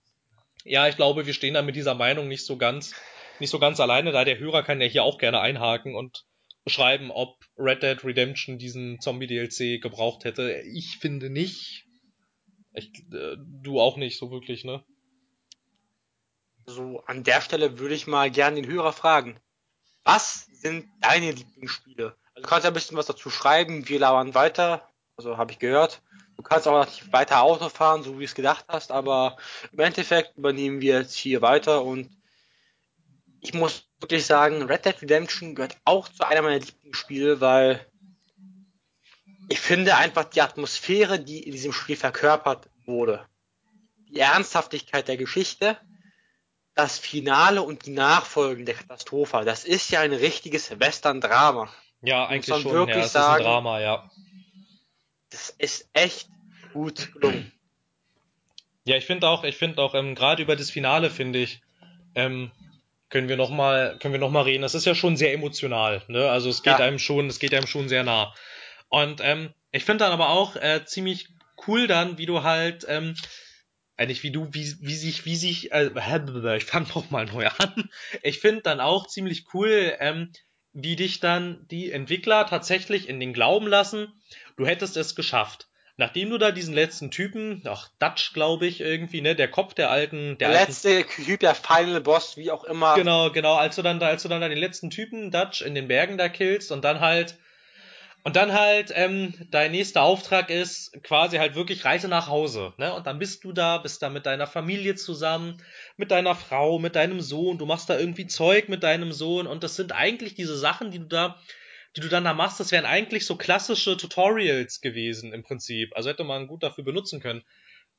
[0.63, 2.93] Ja, ich glaube, wir stehen da mit dieser Meinung nicht so ganz
[3.39, 4.23] nicht so ganz alleine da.
[4.25, 6.25] Der Hörer kann ja hier auch gerne einhaken und
[6.63, 10.61] beschreiben, ob Red Dead Redemption diesen Zombie-DLC gebraucht hätte.
[10.73, 11.85] Ich finde nicht.
[12.73, 14.83] Ich, äh, du auch nicht so wirklich, ne?
[16.65, 19.39] So, an der Stelle würde ich mal gerne den Hörer fragen.
[20.05, 22.15] Was sind deine Lieblingsspiele?
[22.33, 25.59] Also du kannst ja ein bisschen was dazu schreiben, wir lauern weiter, also habe ich
[25.59, 26.01] gehört.
[26.43, 29.37] Du kannst auch nicht weiter Auto fahren, so wie du es gedacht hast, aber
[29.71, 32.09] im Endeffekt übernehmen wir jetzt hier weiter und
[33.39, 37.85] ich muss wirklich sagen, Red Dead Redemption gehört auch zu einer meiner Lieblingsspiele, weil
[39.47, 43.25] ich finde einfach die Atmosphäre, die in diesem Spiel verkörpert wurde,
[44.09, 45.77] die Ernsthaftigkeit der Geschichte,
[46.75, 51.69] das Finale und die Nachfolgen der Katastrophe, das ist ja ein richtiges Western-Drama.
[52.01, 52.73] Ja, eigentlich schon.
[52.73, 54.09] Wirklich ja, es sagen, ist ein Drama, ja.
[55.33, 56.29] Das ist echt
[56.73, 57.51] gut gelungen.
[58.85, 61.61] Ja, ich finde auch, ich finde auch, ähm, gerade über das Finale finde ich,
[62.13, 62.51] ähm,
[63.09, 64.61] können wir noch mal können wir noch mal reden.
[64.61, 66.29] Das ist ja schon sehr emotional, ne?
[66.29, 66.85] Also es geht ja.
[66.85, 68.35] einem schon, es geht einem schon sehr nah.
[68.89, 71.29] Und ähm, ich finde dann aber auch äh, ziemlich
[71.65, 73.15] cool dann, wie du halt ähm,
[73.97, 75.89] eigentlich wie du wie wie sich wie sich äh,
[76.57, 77.89] ich fange noch mal neu an.
[78.21, 80.31] Ich finde dann auch ziemlich cool, ähm,
[80.73, 84.11] wie dich dann die Entwickler tatsächlich in den Glauben lassen,
[84.57, 85.67] du hättest es geschafft
[85.97, 89.91] nachdem du da diesen letzten Typen, ach, Dutch, glaube ich, irgendwie, ne, der Kopf der
[89.91, 92.95] alten, der, der letzte Typ, der Final Boss, wie auch immer.
[92.95, 95.75] Genau, genau, als du dann da, als du dann da den letzten Typen, Dutch, in
[95.75, 97.37] den Bergen da killst und dann halt,
[98.23, 102.93] und dann halt, ähm, dein nächster Auftrag ist quasi halt wirklich Reise nach Hause, ne,
[102.93, 105.61] und dann bist du da, bist da mit deiner Familie zusammen,
[105.97, 109.63] mit deiner Frau, mit deinem Sohn, du machst da irgendwie Zeug mit deinem Sohn und
[109.63, 111.39] das sind eigentlich diese Sachen, die du da
[111.95, 115.95] die du dann da machst, das wären eigentlich so klassische Tutorials gewesen im Prinzip.
[115.95, 117.43] Also hätte man gut dafür benutzen können.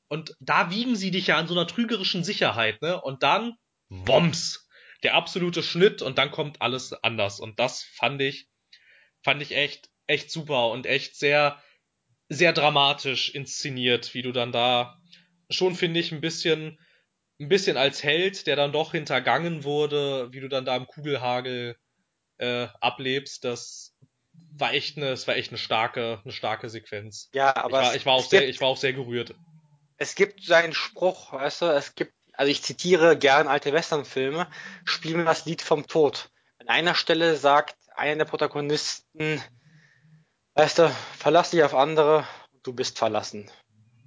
[0.07, 3.01] Und da wiegen sie dich ja an so einer trügerischen Sicherheit, ne?
[3.01, 3.53] Und dann,
[3.89, 4.67] Woms!
[5.03, 7.39] Der absolute Schnitt und dann kommt alles anders.
[7.39, 8.47] Und das fand ich,
[9.23, 11.61] fand ich echt, echt super und echt sehr,
[12.29, 14.99] sehr dramatisch inszeniert, wie du dann da
[15.49, 16.79] schon, finde ich, ein bisschen,
[17.39, 21.77] ein bisschen als Held, der dann doch hintergangen wurde, wie du dann da im Kugelhagel
[22.37, 23.95] äh, ablebst, das
[24.57, 27.29] war echt eine, es war echt eine starke, eine starke Sequenz.
[27.33, 29.35] Ja, aber ich war, ich war auch sehr, ich war auch sehr gerührt.
[29.97, 34.49] Es gibt so einen Spruch, weißt du, es gibt, also ich zitiere gern alte Westernfilme,
[34.83, 36.29] spiel mir das Lied vom Tod.
[36.59, 39.41] An einer Stelle sagt einer der Protagonisten,
[40.55, 42.25] weißt du, verlass dich auf andere,
[42.63, 43.51] du bist verlassen.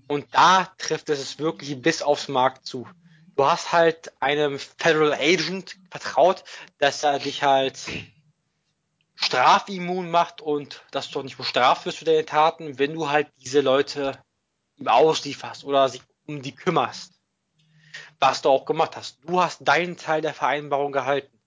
[0.09, 2.89] Und da trifft es wirklich bis aufs Markt zu.
[3.37, 6.43] Du hast halt einem Federal Agent vertraut,
[6.79, 7.79] dass er dich halt
[9.15, 13.29] strafimmun macht und dass du auch nicht bestraft wirst für deine Taten, wenn du halt
[13.39, 14.19] diese Leute
[14.77, 17.13] ihm auslieferst oder sich um die kümmerst.
[18.21, 19.19] Was du auch gemacht hast.
[19.25, 21.38] Du hast deinen Teil der Vereinbarung gehalten.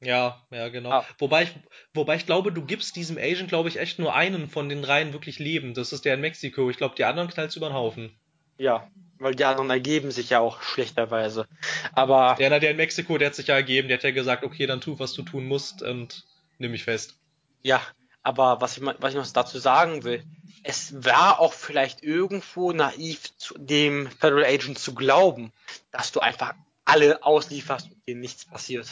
[0.00, 0.90] Ja, ja, genau.
[0.90, 1.06] Ah.
[1.18, 1.54] Wobei ich,
[1.94, 5.12] wobei ich glaube, du gibst diesem Agent, glaube ich, echt nur einen von den dreien
[5.12, 5.74] wirklich Leben.
[5.74, 6.68] Das ist der in Mexiko.
[6.68, 8.14] Ich glaube, die anderen knallst über den Haufen.
[8.58, 11.46] Ja, weil die anderen ergeben sich ja auch schlechterweise.
[11.92, 12.36] Aber.
[12.38, 14.80] Na, der in Mexiko, der hat sich ja ergeben, der hat ja gesagt, okay, dann
[14.80, 16.24] tu, was du tun musst und
[16.58, 17.16] nimm mich fest.
[17.62, 17.80] Ja,
[18.22, 20.24] aber was ich, was ich noch dazu sagen will,
[20.62, 25.52] es war auch vielleicht irgendwo naiv, zu dem Federal Agent zu glauben,
[25.92, 26.54] dass du einfach
[26.84, 28.88] alle auslieferst und dir nichts passiert.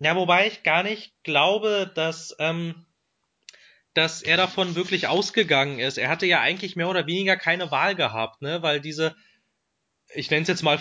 [0.00, 2.86] Ja, wobei ich gar nicht glaube, dass, ähm,
[3.92, 5.98] dass er davon wirklich ausgegangen ist.
[5.98, 8.62] Er hatte ja eigentlich mehr oder weniger keine Wahl gehabt, ne?
[8.62, 9.14] Weil diese,
[10.14, 10.80] ich nenne es jetzt mal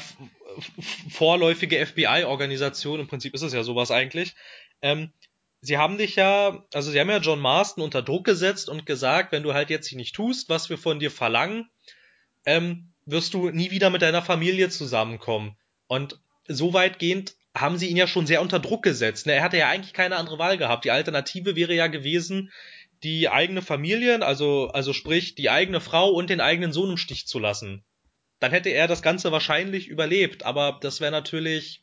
[1.10, 4.36] vorläufige FBI-Organisation, im Prinzip ist es ja sowas eigentlich,
[4.82, 5.12] ähm,
[5.60, 9.34] sie haben dich ja, also sie haben ja John Marston unter Druck gesetzt und gesagt,
[9.34, 11.70] wenn du halt jetzt nicht tust, was wir von dir verlangen,
[12.46, 15.58] ähm, wirst du nie wieder mit deiner Familie zusammenkommen.
[15.88, 19.26] Und so weitgehend haben sie ihn ja schon sehr unter Druck gesetzt.
[19.26, 19.34] Ne?
[19.34, 20.86] Er hatte ja eigentlich keine andere Wahl gehabt.
[20.86, 22.52] Die Alternative wäre ja gewesen,
[23.04, 27.28] die eigene Familie, also, also sprich, die eigene Frau und den eigenen Sohn im Stich
[27.28, 27.84] zu lassen.
[28.40, 31.82] Dann hätte er das Ganze wahrscheinlich überlebt, aber das wäre natürlich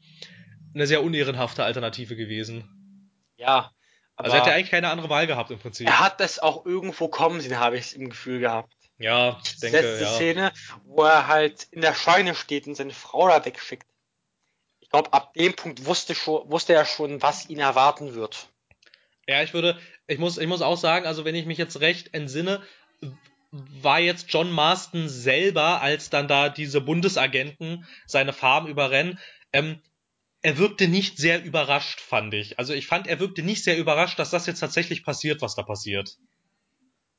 [0.75, 3.11] eine sehr unehrenhafte Alternative gewesen.
[3.37, 3.73] Ja.
[4.17, 5.87] also er hätte eigentlich keine andere Wahl gehabt im Prinzip.
[5.87, 8.73] Er hat das auch irgendwo kommen sehen, habe ich im Gefühl gehabt.
[8.99, 10.11] Ja, ich denke, letzte ja.
[10.11, 10.53] Szene,
[10.85, 13.87] wo er halt in der Scheune steht und seine Frau da wegschickt
[14.97, 18.49] glaube, ab dem Punkt wusste, schon, wusste er schon, was ihn erwarten wird.
[19.29, 22.15] Ja, ich würde, ich muss, ich muss auch sagen, also wenn ich mich jetzt recht
[22.15, 22.63] entsinne,
[23.51, 29.19] war jetzt John Marston selber, als dann da diese Bundesagenten seine Farm überrennen,
[29.53, 29.83] ähm,
[30.41, 32.59] er wirkte nicht sehr überrascht, fand ich.
[32.59, 35.63] Also ich fand, er wirkte nicht sehr überrascht, dass das jetzt tatsächlich passiert, was da
[35.63, 36.17] passiert.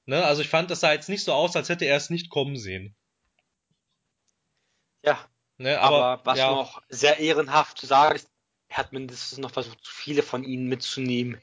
[0.06, 0.24] Ne?
[0.24, 2.58] Also ich fand, das sah jetzt nicht so aus, als hätte er es nicht kommen
[2.58, 2.96] sehen.
[5.04, 6.52] Ja, Ne, aber, aber, was ja.
[6.52, 8.30] noch sehr ehrenhaft zu sagen ist,
[8.70, 11.42] er hat mindestens noch versucht, zu viele von ihnen mitzunehmen.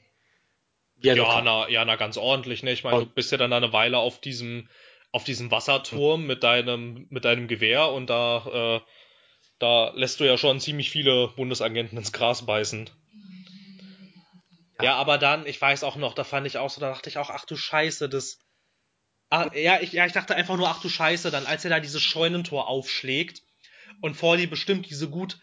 [0.97, 2.71] Ja, na, ja, na, ganz ordentlich, ne?
[2.71, 4.69] Ich meine, du bist ja dann eine Weile auf diesem,
[5.11, 8.81] auf diesem Wasserturm mit deinem, mit deinem Gewehr und da, äh,
[9.59, 12.89] da lässt du ja schon ziemlich viele Bundesagenten ins Gras beißen.
[14.79, 14.83] Ja.
[14.85, 17.17] ja, aber dann, ich weiß auch noch, da fand ich auch so, da dachte ich
[17.17, 18.39] auch, ach du Scheiße, das.
[19.29, 21.79] Ach, ja, ich, ja, ich dachte einfach nur, ach du Scheiße, dann, als er da
[21.79, 23.41] dieses Scheunentor aufschlägt
[24.01, 25.39] und vor dir bestimmt diese gut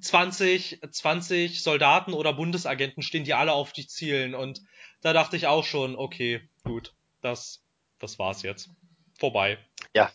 [0.00, 4.34] 20, 20 Soldaten oder Bundesagenten stehen, die alle auf dich zielen.
[4.34, 4.62] Und
[5.00, 7.62] da dachte ich auch schon, okay, gut, das,
[7.98, 8.70] das war's jetzt.
[9.18, 9.58] Vorbei.
[9.94, 10.10] Ja.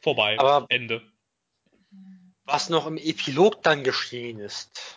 [0.00, 0.38] Vorbei.
[0.38, 1.02] Aber Ende.
[2.44, 4.96] Was noch im Epilog dann geschehen ist.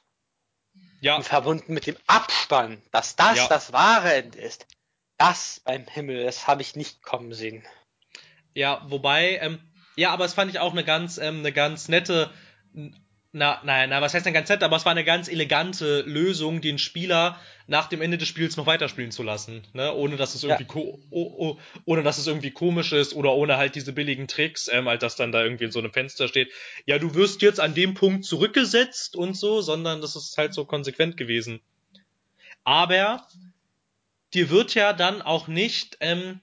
[1.02, 1.18] Ja.
[1.18, 3.48] Und verbunden mit dem Abspann, dass das ja.
[3.48, 4.66] das wahre Ende ist.
[5.18, 7.64] Das beim Himmel, das habe ich nicht kommen sehen.
[8.54, 9.60] Ja, wobei, ähm,
[9.96, 12.32] ja, aber es fand ich auch eine ganz, ähm, eine ganz nette,
[13.36, 16.62] na, naja, na, was heißt denn ganz nett, aber es war eine ganz elegante Lösung,
[16.62, 19.92] den Spieler nach dem Ende des Spiels noch weiterspielen zu lassen, ne?
[19.94, 20.70] ohne dass es irgendwie, ja.
[20.76, 24.88] oh, oh, ohne dass es irgendwie komisch ist oder ohne halt diese billigen Tricks, ähm,
[24.88, 26.52] halt, dass dann da irgendwie in so einem Fenster steht,
[26.86, 30.66] ja, du wirst jetzt an dem Punkt zurückgesetzt und so, sondern das ist halt so
[30.66, 31.60] konsequent gewesen.
[32.64, 33.28] Aber
[34.36, 36.40] dir wird ja dann auch nicht, ähm,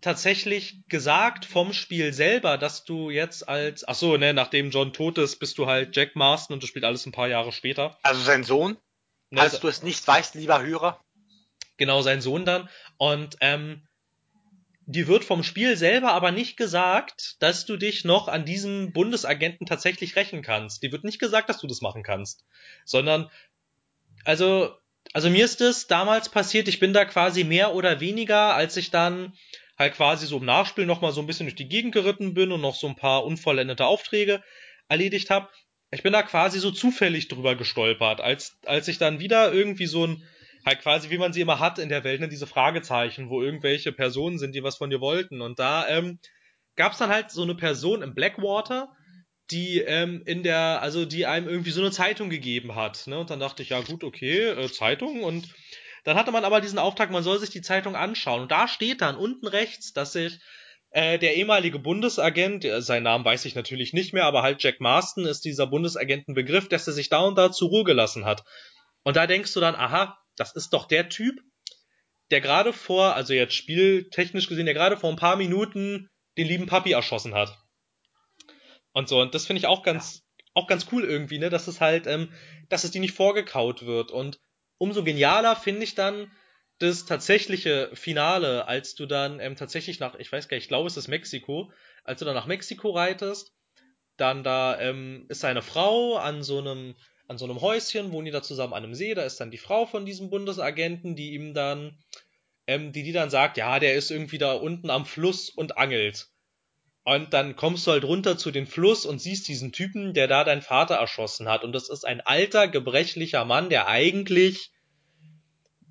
[0.00, 5.18] tatsächlich gesagt vom Spiel selber, dass du jetzt als, ach so, ne, nachdem John tot
[5.18, 7.98] ist, bist du halt Jack Marston und du spielst alles ein paar Jahre später.
[8.02, 8.76] Also sein Sohn?
[9.30, 11.02] Ne, Falls du es nicht weißt, lieber Hörer.
[11.78, 12.68] Genau, sein Sohn dann.
[12.96, 13.86] Und ähm,
[14.86, 19.66] die wird vom Spiel selber aber nicht gesagt, dass du dich noch an diesem Bundesagenten
[19.66, 20.82] tatsächlich rächen kannst.
[20.82, 22.44] Die wird nicht gesagt, dass du das machen kannst.
[22.84, 23.30] Sondern,
[24.24, 24.76] also,
[25.12, 28.90] Also mir ist es damals passiert, ich bin da quasi mehr oder weniger, als ich
[28.90, 29.32] dann
[29.78, 32.60] halt quasi so im Nachspiel nochmal so ein bisschen durch die Gegend geritten bin und
[32.60, 34.42] noch so ein paar unvollendete Aufträge
[34.88, 35.48] erledigt habe.
[35.90, 40.06] Ich bin da quasi so zufällig drüber gestolpert, als, als ich dann wieder irgendwie so
[40.06, 40.22] ein,
[40.64, 43.92] halt quasi wie man sie immer hat in der Welt, ne, diese Fragezeichen, wo irgendwelche
[43.92, 45.40] Personen sind, die was von dir wollten.
[45.40, 46.18] Und da ähm,
[46.74, 48.88] gab dann halt so eine Person im Blackwater,
[49.50, 53.06] die ähm, in der, also die einem irgendwie so eine Zeitung gegeben hat.
[53.06, 53.18] Ne?
[53.18, 55.54] Und dann dachte ich, ja gut, okay, äh, Zeitung und
[56.06, 58.42] dann hatte man aber diesen Auftrag, man soll sich die Zeitung anschauen.
[58.42, 60.38] Und da steht dann unten rechts, dass sich
[60.90, 64.80] äh, der ehemalige Bundesagent, äh, seinen Namen weiß ich natürlich nicht mehr, aber halt Jack
[64.80, 68.44] Marston ist dieser Bundesagentenbegriff, dass er sich da und da zur Ruhe gelassen hat.
[69.02, 71.40] Und da denkst du dann, aha, das ist doch der Typ,
[72.30, 76.08] der gerade vor, also jetzt spieltechnisch gesehen, der gerade vor ein paar Minuten
[76.38, 77.58] den lieben Papi erschossen hat.
[78.92, 80.44] Und so, und das finde ich auch ganz, ja.
[80.54, 82.32] auch ganz cool irgendwie, ne, dass es halt, ähm,
[82.68, 84.12] dass es die nicht vorgekaut wird.
[84.12, 84.38] Und
[84.78, 86.30] umso genialer finde ich dann
[86.78, 90.88] das tatsächliche Finale, als du dann ähm, tatsächlich nach, ich weiß gar nicht, ich glaube
[90.88, 91.72] es ist Mexiko,
[92.04, 93.54] als du dann nach Mexiko reitest,
[94.16, 96.94] dann da ähm, ist seine Frau an so einem
[97.28, 99.58] an so einem Häuschen, wohnen die da zusammen an einem See, da ist dann die
[99.58, 101.98] Frau von diesem Bundesagenten, die ihm dann,
[102.68, 106.28] ähm, die die dann sagt, ja, der ist irgendwie da unten am Fluss und angelt.
[107.06, 110.42] Und dann kommst du halt runter zu den Fluss und siehst diesen Typen, der da
[110.42, 111.62] deinen Vater erschossen hat.
[111.62, 114.72] Und das ist ein alter, gebrechlicher Mann, der eigentlich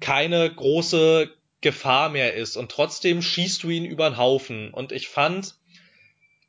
[0.02, 2.58] keine große Gefahr mehr ist.
[2.58, 4.74] Und trotzdem schießt du ihn über den Haufen.
[4.74, 5.56] Und ich fand,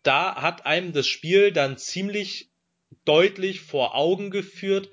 [0.03, 2.51] da hat einem das Spiel dann ziemlich
[3.05, 4.91] deutlich vor Augen geführt,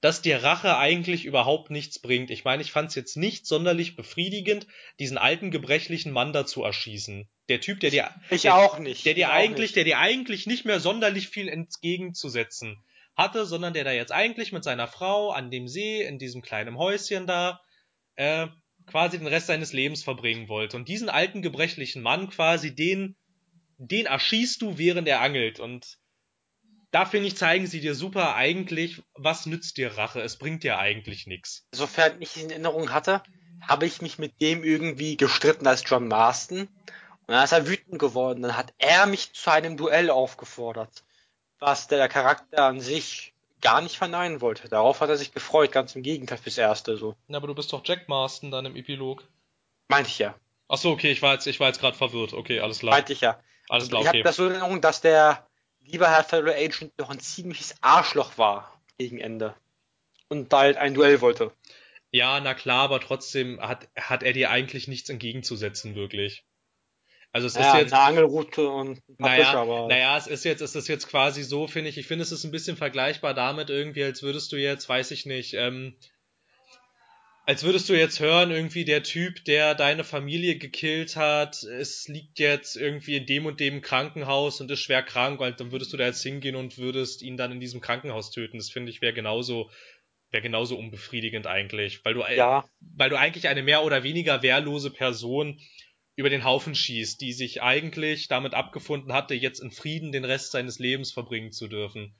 [0.00, 2.30] dass dir Rache eigentlich überhaupt nichts bringt.
[2.30, 4.66] Ich meine, ich fand es jetzt nicht sonderlich befriedigend,
[4.98, 7.28] diesen alten gebrechlichen Mann da zu erschießen.
[7.52, 9.76] Der Typ, der dir ich der, auch nicht, der dir eigentlich, nicht.
[9.76, 12.82] der dir eigentlich nicht mehr sonderlich viel entgegenzusetzen
[13.14, 16.78] hatte, sondern der da jetzt eigentlich mit seiner Frau an dem See in diesem kleinen
[16.78, 17.60] Häuschen da
[18.16, 18.46] äh,
[18.86, 20.76] quasi den Rest seines Lebens verbringen wollte.
[20.76, 23.16] Und diesen alten gebrechlichen Mann quasi den
[23.78, 25.98] den erschießt du, während er angelt und
[26.92, 30.20] da finde ich, zeigen sie dir super eigentlich, was nützt dir Rache?
[30.20, 31.66] Es bringt dir eigentlich nichts.
[31.72, 33.22] Sofern ich in Erinnerung hatte,
[33.66, 36.68] habe ich mich mit dem irgendwie gestritten als John Marston.
[37.32, 38.42] Und dann ist er wütend geworden.
[38.42, 41.02] Dann hat er mich zu einem Duell aufgefordert,
[41.60, 43.32] was der Charakter an sich
[43.62, 44.68] gar nicht verneinen wollte.
[44.68, 47.16] Darauf hat er sich gefreut, ganz im Gegenteil fürs Erste so.
[47.28, 49.26] Na, aber du bist doch Jack Marston dann im Epilog.
[49.88, 50.34] Meinte ich ja.
[50.68, 52.34] Ach so, okay, ich war jetzt, ich war jetzt gerade verwirrt.
[52.34, 52.96] Okay, alles klar.
[52.96, 53.40] Meinte ich ja.
[53.70, 54.08] Alles klar, okay.
[54.08, 55.46] Ich habe das so in Erinnerung, dass der
[55.80, 59.54] lieber Herr Federal Agent noch ein ziemliches Arschloch war gegen Ende.
[60.28, 61.50] Und da halt ein Duell wollte.
[62.10, 66.44] Ja, na klar, aber trotzdem hat, hat er dir eigentlich nichts entgegenzusetzen, wirklich.
[67.32, 67.92] Also es naja, ist jetzt.
[67.94, 69.88] Eine Angelroute und ein naja, aber.
[69.88, 71.96] Naja, es ist jetzt, es ist jetzt quasi so, finde ich.
[71.96, 75.24] Ich finde, es ist ein bisschen vergleichbar damit irgendwie, als würdest du jetzt, weiß ich
[75.24, 75.96] nicht, ähm,
[77.44, 82.38] als würdest du jetzt hören, irgendwie der Typ, der deine Familie gekillt hat, es liegt
[82.38, 85.96] jetzt irgendwie in dem und dem Krankenhaus und ist schwer krank, und dann würdest du
[85.96, 88.58] da jetzt hingehen und würdest ihn dann in diesem Krankenhaus töten.
[88.58, 89.70] Das finde ich wäre genauso,
[90.30, 92.64] wäre genauso unbefriedigend eigentlich, weil du, ja.
[92.80, 95.58] weil du eigentlich eine mehr oder weniger wehrlose Person
[96.16, 100.52] über den Haufen schießt, die sich eigentlich damit abgefunden hatte, jetzt in Frieden den Rest
[100.52, 102.14] seines Lebens verbringen zu dürfen.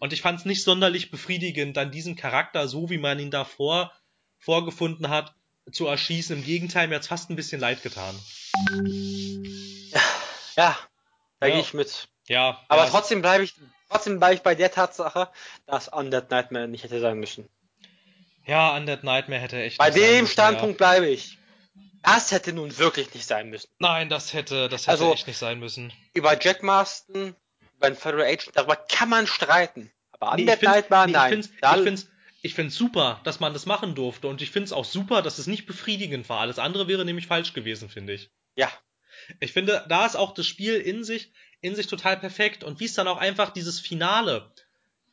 [0.00, 3.92] Und ich fand es nicht sonderlich befriedigend, dann diesen Charakter, so wie man ihn davor
[4.38, 5.34] vorgefunden hat,
[5.72, 6.36] zu erschießen.
[6.36, 8.18] Im Gegenteil, mir hat's fast ein bisschen leid getan.
[10.56, 10.76] Ja,
[11.40, 11.52] da ja.
[11.52, 12.08] gehe ich mit.
[12.26, 12.60] Ja.
[12.68, 13.54] Aber ja, trotzdem bleibe ich,
[13.88, 15.28] trotzdem bleibe ich bei der Tatsache,
[15.66, 17.48] dass Undead Nightmare nicht hätte sein müssen.
[18.46, 19.78] Ja, Undead Nightmare hätte echt.
[19.78, 21.37] Bei dem Standpunkt bleibe ich.
[22.02, 23.68] Das hätte nun wirklich nicht sein müssen.
[23.78, 25.92] Nein, das hätte, das hätte also, echt nicht sein müssen.
[26.14, 27.34] Über Jack Marston,
[27.76, 29.90] über den Federal Agent, darüber kann man streiten.
[30.12, 31.40] Aber nee, Nightmare, nee, nein.
[31.40, 32.08] Ich find's, ich find's,
[32.40, 35.22] ich finde es super, dass man das machen durfte und ich finde es auch super,
[35.22, 36.40] dass es nicht befriedigend war.
[36.40, 38.30] Alles andere wäre nämlich falsch gewesen, finde ich.
[38.54, 38.70] Ja.
[39.40, 42.84] Ich finde, da ist auch das Spiel in sich, in sich total perfekt und wie
[42.84, 44.52] es dann auch einfach dieses Finale,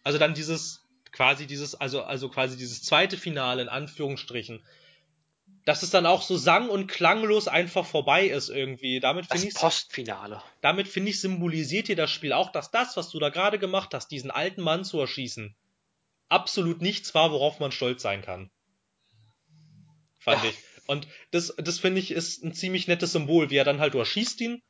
[0.03, 4.63] also dann dieses, quasi dieses, also, also quasi dieses zweite Finale in Anführungsstrichen,
[5.65, 8.99] dass es dann auch so sang- und klanglos einfach vorbei ist irgendwie.
[8.99, 10.41] Damit finde ich Postfinale.
[10.61, 13.93] Damit finde ich symbolisiert dir das Spiel auch, dass das, was du da gerade gemacht
[13.93, 15.55] hast, diesen alten Mann zu erschießen,
[16.29, 18.51] absolut nichts war, worauf man stolz sein kann.
[20.19, 20.51] Fand ja.
[20.51, 20.57] ich.
[20.87, 23.99] Und das, das finde ich ist ein ziemlich nettes Symbol, wie er dann halt, du
[23.99, 24.61] erschießt ihn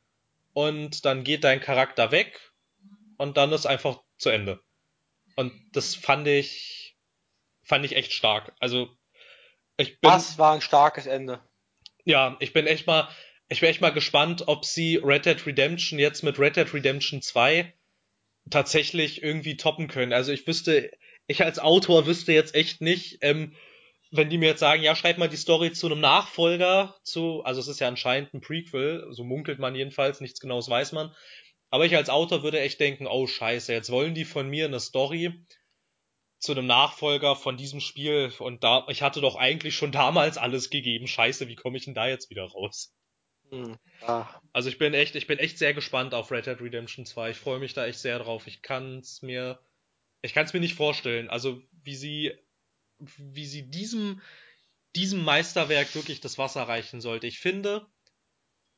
[0.54, 2.52] und dann geht dein Charakter weg
[3.18, 4.62] und dann ist einfach zu Ende.
[5.34, 6.96] Und das fand ich,
[7.62, 8.54] fand ich echt stark.
[8.60, 8.95] Also,
[9.76, 10.10] ich bin.
[10.10, 11.40] Das war ein starkes Ende.
[12.04, 13.08] Ja, ich bin echt mal,
[13.48, 17.22] ich bin echt mal gespannt, ob sie Red Dead Redemption jetzt mit Red Dead Redemption
[17.22, 17.72] 2
[18.50, 20.12] tatsächlich irgendwie toppen können.
[20.12, 20.90] Also ich wüsste,
[21.26, 23.54] ich als Autor wüsste jetzt echt nicht, ähm,
[24.12, 27.60] wenn die mir jetzt sagen, ja, schreib mal die Story zu einem Nachfolger, zu, also
[27.60, 31.14] es ist ja anscheinend ein Prequel, so munkelt man jedenfalls, nichts genaues weiß man.
[31.70, 34.78] Aber ich als Autor würde echt denken, oh scheiße, jetzt wollen die von mir eine
[34.78, 35.34] Story
[36.38, 40.70] zu einem Nachfolger von diesem Spiel und da, ich hatte doch eigentlich schon damals alles
[40.70, 42.94] gegeben, scheiße, wie komme ich denn da jetzt wieder raus?
[43.50, 44.26] Hm, ah.
[44.52, 47.30] Also ich bin echt, ich bin echt sehr gespannt auf Red Dead Redemption 2.
[47.30, 48.48] Ich freue mich da echt sehr drauf.
[48.48, 49.60] Ich kann es mir,
[50.20, 51.30] ich kann es mir nicht vorstellen.
[51.30, 52.32] Also wie sie
[52.98, 54.20] wie sie diesem,
[54.94, 57.26] diesem Meisterwerk wirklich das Wasser reichen sollte.
[57.26, 57.86] Ich finde,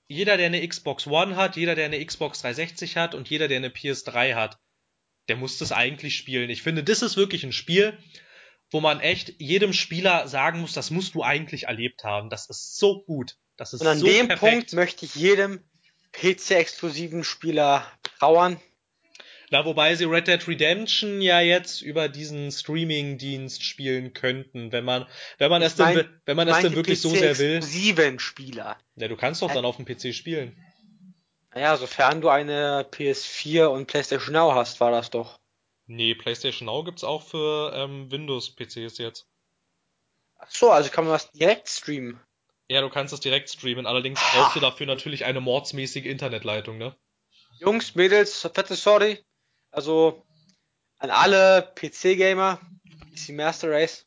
[0.09, 3.59] jeder, der eine Xbox One hat, jeder, der eine Xbox 360 hat und jeder, der
[3.59, 4.59] eine PS3 hat,
[5.29, 6.51] der muss das eigentlich spielen.
[6.51, 7.97] Ich finde, das ist wirklich ein Spiel,
[8.71, 12.31] wo man echt jedem Spieler sagen muss, das musst du eigentlich erlebt haben.
[12.31, 13.37] Das ist so gut.
[13.57, 14.53] Das ist und an so dem perfekt.
[14.53, 15.65] Punkt möchte ich jedem
[16.13, 17.87] PC-exklusiven Spieler
[18.19, 18.61] trauern,
[19.51, 25.07] na, wobei sie Red Dead Redemption ja jetzt über diesen Streaming-Dienst spielen könnten, wenn man,
[25.39, 27.63] wenn man es denn, wenn man es denn wirklich so sehr will.
[27.63, 28.77] Sieben Spieler.
[28.97, 30.57] Ja, du kannst doch dann auf dem PC spielen.
[31.59, 35.41] Naja, sofern du eine PS4 und PlayStation Now hast, war das doch.
[35.87, 39.27] Nee, PlayStation Now gibt's auch für ähm, Windows-PCs jetzt.
[40.37, 42.21] Ach so, also kann man das direkt streamen.
[42.69, 46.95] Ja, du kannst es direkt streamen, allerdings brauchst du dafür natürlich eine mordsmäßige Internetleitung, ne?
[47.59, 49.25] Jungs, Mädels, fette Sorry,
[49.73, 50.25] also
[50.99, 52.61] an alle PC-Gamer,
[53.17, 54.07] PC Master Race,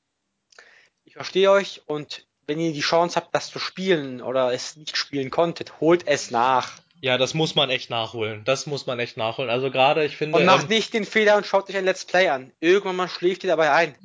[1.04, 4.96] ich verstehe euch und wenn ihr die Chance habt, das zu spielen oder es nicht
[4.96, 6.80] spielen konntet, holt es nach.
[7.02, 8.44] Ja, das muss man echt nachholen.
[8.46, 9.50] Das muss man echt nachholen.
[9.50, 10.38] Also gerade, ich finde.
[10.38, 12.54] Und macht ähm, nicht den Fehler und schaut euch ein Let's Play an.
[12.60, 13.96] Irgendwann mal schläft ihr dabei ein.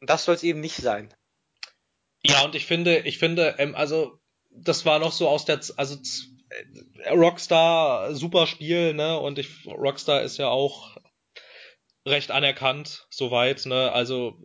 [0.00, 1.14] Und das soll es eben nicht sein.
[2.24, 4.18] Ja, und ich finde, ich finde, ähm, also
[4.50, 5.96] das war noch so aus der, also
[7.10, 9.18] Rockstar, super Spiel, ne?
[9.20, 10.96] Und ich, Rockstar ist ja auch
[12.06, 13.92] recht anerkannt, soweit, ne?
[13.92, 14.36] Also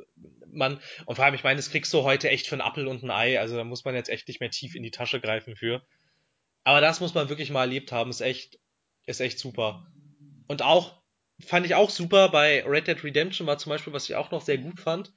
[0.51, 3.03] man, und vor allem, ich meine, das kriegst du heute echt für einen Appel und
[3.03, 5.55] ein Ei, also da muss man jetzt echt nicht mehr tief in die Tasche greifen
[5.55, 5.81] für.
[6.63, 8.59] Aber das muss man wirklich mal erlebt haben, ist echt,
[9.05, 9.87] ist echt super.
[10.47, 11.01] Und auch,
[11.39, 14.41] fand ich auch super bei Red Dead Redemption war zum Beispiel, was ich auch noch
[14.41, 15.13] sehr gut fand.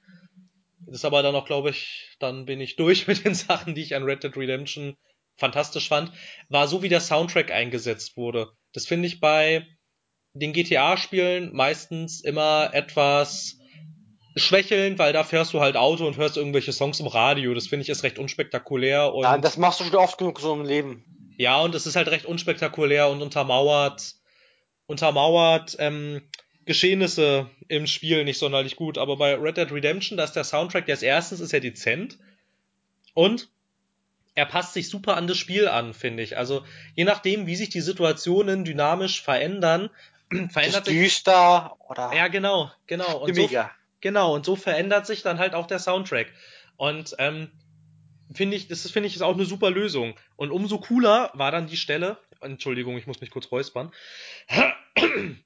[0.86, 3.82] Das ist aber dann auch, glaube ich, dann bin ich durch mit den Sachen, die
[3.82, 4.96] ich an Red Dead Redemption
[5.36, 6.12] fantastisch fand,
[6.48, 8.52] war so, wie der Soundtrack eingesetzt wurde.
[8.72, 9.66] Das finde ich bei
[10.32, 13.58] den GTA-Spielen meistens immer etwas
[14.36, 17.54] schwächelnd, weil da fährst du halt Auto und hörst irgendwelche Songs im Radio.
[17.54, 19.12] Das finde ich ist recht unspektakulär.
[19.14, 21.04] Und ja, das machst du schon oft genug so im Leben.
[21.36, 24.15] Ja, und es ist halt recht unspektakulär und untermauert,
[24.86, 26.23] untermauert ähm,
[26.65, 28.98] Geschehnisse im Spiel nicht sonderlich gut.
[28.98, 32.19] Aber bei Red Dead Redemption, da ist der Soundtrack, der ist erstens ist er dezent
[33.15, 33.48] und
[34.35, 36.36] er passt sich super an das Spiel an, finde ich.
[36.36, 39.90] Also je nachdem, wie sich die Situationen dynamisch verändern,
[40.51, 43.48] verändert sich düster oder ja genau, genau und so,
[44.01, 46.32] genau und so verändert sich dann halt auch der Soundtrack
[46.77, 47.51] und ähm,
[48.35, 51.66] finde ich, das finde ich ist auch eine super Lösung und umso cooler war dann
[51.66, 52.19] die Stelle.
[52.40, 53.93] Entschuldigung, ich muss mich kurz räuspern.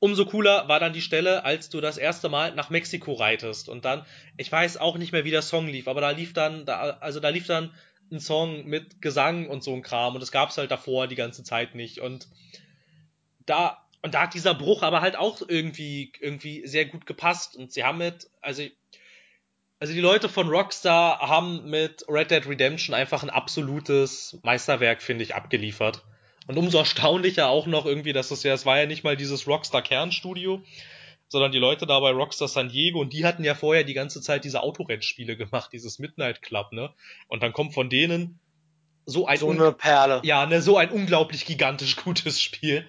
[0.00, 3.84] umso cooler war dann die Stelle, als du das erste Mal nach Mexiko reitest und
[3.84, 4.04] dann,
[4.36, 7.20] ich weiß auch nicht mehr, wie der Song lief, aber da lief dann, da, also
[7.20, 7.72] da lief dann
[8.10, 11.44] ein Song mit Gesang und so ein Kram und das gab's halt davor die ganze
[11.44, 12.28] Zeit nicht und
[13.46, 17.70] da und da hat dieser Bruch aber halt auch irgendwie irgendwie sehr gut gepasst und
[17.70, 18.62] sie haben mit also
[19.80, 25.24] also die Leute von Rockstar haben mit Red Dead Redemption einfach ein absolutes Meisterwerk finde
[25.24, 26.04] ich abgeliefert
[26.46, 29.48] und umso erstaunlicher auch noch irgendwie dass es ja es war ja nicht mal dieses
[29.48, 30.62] Rockstar Kernstudio
[31.30, 34.20] sondern die Leute da bei Rockstar San Diego und die hatten ja vorher die ganze
[34.20, 36.92] Zeit diese Autorennspiele gemacht, dieses Midnight Club, ne?
[37.28, 38.40] Und dann kommt von denen
[39.06, 40.20] so ein so eine Perle.
[40.24, 42.84] Ja, ne, so ein unglaublich gigantisch gutes Spiel.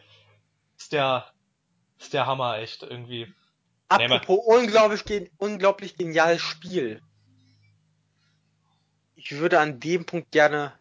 [0.77, 1.31] Ist der
[1.99, 3.31] ist der Hammer echt irgendwie.
[3.91, 7.01] Apropos unglaublich, unglaublich geniales Spiel.
[9.15, 10.73] Ich würde an dem Punkt gerne,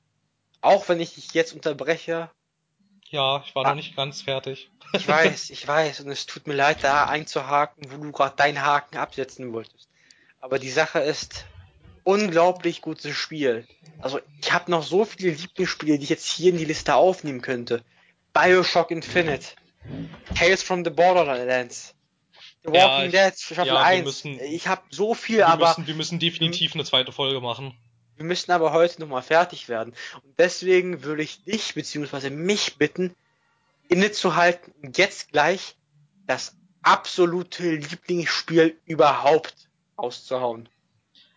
[0.61, 2.31] auch wenn ich dich jetzt unterbreche,
[3.11, 4.71] ja, ich war ah, noch nicht ganz fertig.
[4.93, 8.63] Ich weiß, ich weiß, und es tut mir leid, da einzuhaken, wo du gerade deinen
[8.63, 9.89] Haken absetzen wolltest.
[10.41, 11.45] Aber die Sache ist,
[12.05, 13.67] unglaublich gutes Spiel.
[14.01, 17.43] Also ich habe noch so viele Lieblingsspiele, die ich jetzt hier in die Liste aufnehmen
[17.43, 17.83] könnte.
[18.33, 19.49] Bioshock Infinite,
[20.37, 21.95] Tales from the Borderlands,
[22.65, 24.05] The Walking ja, Dead, Staffel ja, 1.
[24.05, 27.75] Müssen, ich habe so viel, wir aber müssen, wir müssen definitiv eine zweite Folge machen.
[28.17, 29.95] Wir müssen aber heute nochmal fertig werden.
[30.23, 32.29] Und deswegen würde ich dich bzw.
[32.29, 33.17] mich bitten,
[33.89, 35.77] innezuhalten und jetzt gleich
[36.27, 40.69] das absolute Lieblingsspiel überhaupt auszuhauen.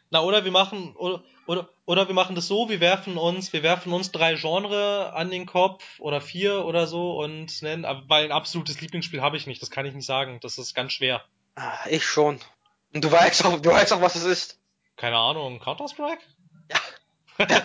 [0.09, 3.63] Na, oder wir machen, oder, oder, oder wir machen das so, wir werfen uns, wir
[3.63, 8.31] werfen uns drei Genre an den Kopf oder vier oder so und nennen, weil ein
[8.31, 11.23] absolutes Lieblingsspiel habe ich nicht, das kann ich nicht sagen, das ist ganz schwer.
[11.55, 12.39] Ah, ich schon.
[12.93, 14.59] Und du weißt auch, du weißt auch, was es ist.
[14.95, 16.21] Keine Ahnung, Counter-Strike?
[16.69, 17.47] Ja.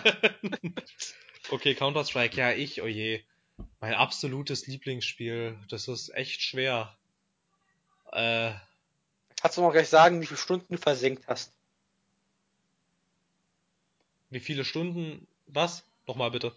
[1.50, 3.22] okay, Counter-Strike, ja, ich, oh je.
[3.80, 6.96] Mein absolutes Lieblingsspiel, das ist echt schwer.
[8.12, 8.52] Äh,
[9.40, 11.52] Kannst du mal gleich sagen, wie viele Stunden du versenkt hast?
[14.30, 15.26] Wie viele Stunden?
[15.46, 15.84] Was?
[16.06, 16.52] Nochmal bitte.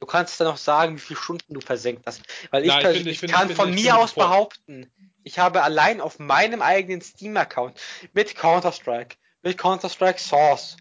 [0.00, 2.22] Du kannst dann auch sagen, wie viele Stunden du versenkt hast.
[2.50, 4.24] Weil ich, Ja, ich persönlich finde- ich finde- kann von finde- ich mir aus vor-
[4.24, 4.90] behaupten,
[5.22, 7.78] ich habe allein auf meinem eigenen Steam-Account
[8.12, 10.76] mit Counter-Strike, mit Counter-Strike Source,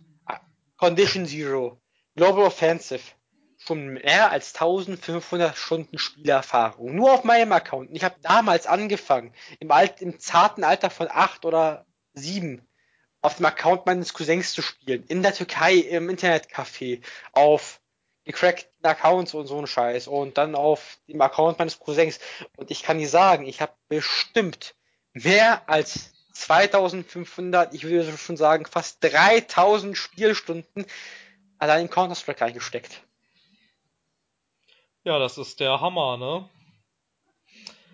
[0.77, 1.79] Condition Zero,
[2.15, 3.01] Global Offensive
[3.59, 6.95] schon mehr als 1500 Stunden Spielerfahrung.
[6.95, 7.89] Nur auf meinem Account.
[7.89, 12.67] Und ich habe damals angefangen, im, Alt, im zarten Alter von 8 oder 7,
[13.22, 15.03] auf dem Account meines Cousins zu spielen.
[15.07, 17.02] In der Türkei, im Internetcafé,
[17.34, 17.80] auf
[18.23, 20.07] gecrackten Accounts und so ein Scheiß.
[20.07, 22.19] Und dann auf dem Account meines Cousins.
[22.56, 24.76] Und ich kann dir sagen, ich habe bestimmt
[25.14, 30.85] mehr als 2500, ich würde schon sagen fast 3000 Spielstunden
[31.60, 33.03] allein in Counter-Strike reingesteckt.
[35.03, 36.49] Ja, das ist der Hammer, ne?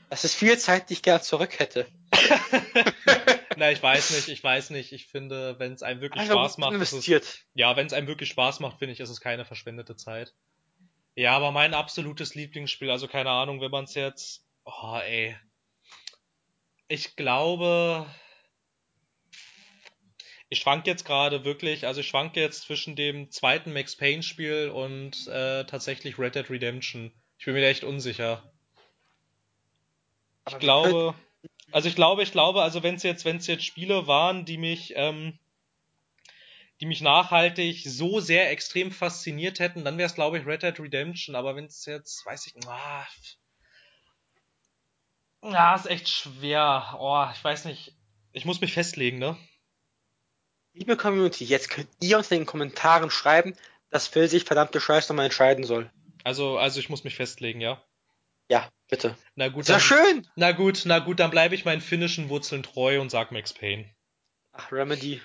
[0.10, 1.88] Das ist viel Zeit, die ich gerne zurück hätte.
[3.58, 4.92] Na, ich weiß nicht, ich weiß nicht.
[4.92, 7.46] Ich finde, wenn es einem wirklich Spaß macht, ist es, investiert.
[7.56, 10.36] ja, wenn es einem wirklich Spaß macht, finde ich, ist es keine verschwendete Zeit.
[11.16, 15.36] Ja, aber mein absolutes Lieblingsspiel, also keine Ahnung, wenn man es jetzt, oh, ey.
[16.88, 18.06] Ich glaube,
[20.50, 24.70] ich schwank jetzt gerade wirklich, also ich schwanke jetzt zwischen dem zweiten Max Payne Spiel
[24.70, 27.12] und äh, tatsächlich Red Dead Redemption.
[27.40, 28.54] Ich bin mir da echt unsicher.
[30.48, 31.16] Ich Aber wir glaube,
[31.72, 34.58] also ich glaube, ich glaube, also wenn es jetzt, wenn es jetzt Spiele waren, die
[34.58, 35.38] mich, ähm,
[36.80, 40.80] die mich nachhaltig so sehr extrem fasziniert hätten, dann wäre es, glaube ich, Red Dead
[40.80, 41.36] Redemption.
[41.36, 43.08] Aber wenn es jetzt, weiß ich, ah,
[45.44, 46.98] ja, ist echt schwer.
[47.00, 47.96] Oh, ich weiß nicht.
[48.34, 49.38] Ich muss mich festlegen, ne?
[50.74, 53.56] Liebe Community, jetzt könnt ihr uns in den Kommentaren schreiben,
[53.90, 55.90] dass Phil sich verdammte Scheiß nochmal entscheiden soll.
[56.24, 57.82] Also, also ich muss mich festlegen, ja.
[58.50, 59.18] Ja, bitte.
[59.36, 60.28] Na gut, ja dann, schön!
[60.36, 63.86] na gut, na gut, dann bleibe ich meinen finnischen Wurzeln treu und sag Max Payne.
[64.54, 65.22] Ach, Remedy.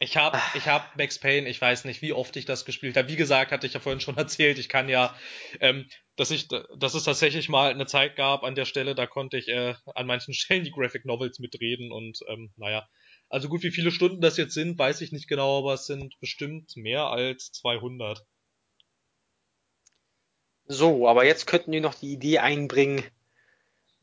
[0.00, 3.08] Ich hab, ich hab Max Payne, ich weiß nicht, wie oft ich das gespielt habe.
[3.08, 5.16] Wie gesagt, hatte ich ja vorhin schon erzählt, ich kann ja,
[5.60, 9.38] ähm, dass ich, dass es tatsächlich mal eine Zeit gab an der Stelle, da konnte
[9.38, 12.88] ich äh, an manchen Stellen die Graphic Novels mitreden und ähm, naja,
[13.28, 16.18] also gut, wie viele Stunden das jetzt sind, weiß ich nicht genau, aber es sind
[16.20, 18.24] bestimmt mehr als 200.
[20.68, 23.02] So, aber jetzt könnten wir noch die Idee einbringen,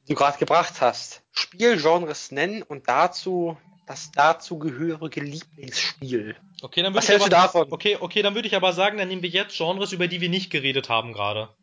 [0.07, 1.23] die du gerade gebracht hast.
[1.31, 6.35] Spielgenres nennen und dazu das dazu gehörige Lieblingsspiel.
[6.61, 7.71] Okay, dann würde ich aber, davon?
[7.71, 10.29] okay, okay, dann würde ich aber sagen, dann nehmen wir jetzt Genres, über die wir
[10.29, 11.55] nicht geredet haben gerade.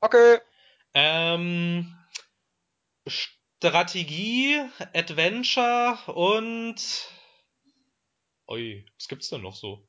[0.00, 0.38] Okay.
[0.94, 1.96] Ähm,
[3.06, 4.60] Strategie,
[4.94, 6.76] Adventure und.
[8.48, 9.86] Ui, was gibt's denn noch so?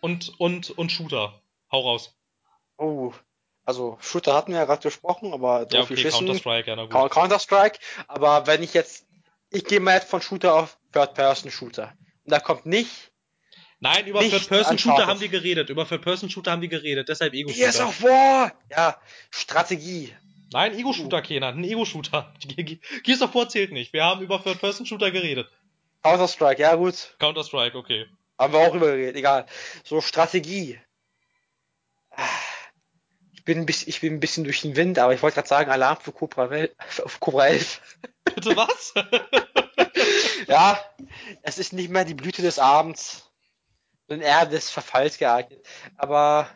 [0.00, 1.42] Und, und, und Shooter.
[1.70, 2.17] Hau raus.
[2.78, 3.12] Oh,
[3.64, 6.02] also Shooter hatten wir ja gerade gesprochen, aber Ja, okay.
[6.02, 7.10] Counter-Strike, ja, na gut.
[7.10, 9.06] Counter-Strike, aber wenn ich jetzt,
[9.50, 11.92] ich gehe mal jetzt von Shooter auf Third-Person-Shooter.
[12.24, 13.10] Und da kommt nicht
[13.80, 15.70] Nein, über Third-Person-Shooter haben wir geredet.
[15.70, 17.08] Über Third-Person-Shooter haben wir geredet.
[17.08, 17.88] Deshalb Gears Ego-Shooter.
[17.88, 18.52] of War!
[18.70, 18.96] Ja,
[19.30, 20.14] Strategie.
[20.52, 21.58] Nein, Ego-Shooter, Kenan.
[21.58, 22.32] Ein Ego-Shooter.
[23.04, 23.92] Gears of War zählt nicht.
[23.92, 25.48] Wir haben über Third-Person-Shooter geredet.
[26.02, 27.14] Counter-Strike, ja gut.
[27.18, 28.06] Counter-Strike, okay.
[28.38, 29.46] Haben wir auch über geredet, egal.
[29.84, 30.80] So, Strategie.
[33.48, 35.48] Ich bin, ein bisschen, ich bin ein bisschen durch den Wind, aber ich wollte gerade
[35.48, 37.80] sagen, Alarm für Cobra, Wel- für Cobra 11.
[38.34, 38.92] Bitte was?
[40.48, 40.78] Ja,
[41.42, 43.30] es ist nicht mehr die Blüte des Abends,
[44.06, 45.66] sondern eher des Verfalls geeignet.
[45.96, 46.46] Aber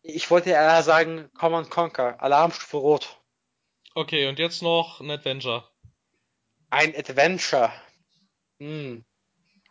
[0.00, 3.20] ich wollte eher sagen, Command Conquer, Alarmstufe Rot.
[3.94, 5.68] okay, und jetzt noch ein Adventure.
[6.70, 7.70] Ein Adventure.
[8.58, 9.04] Hm.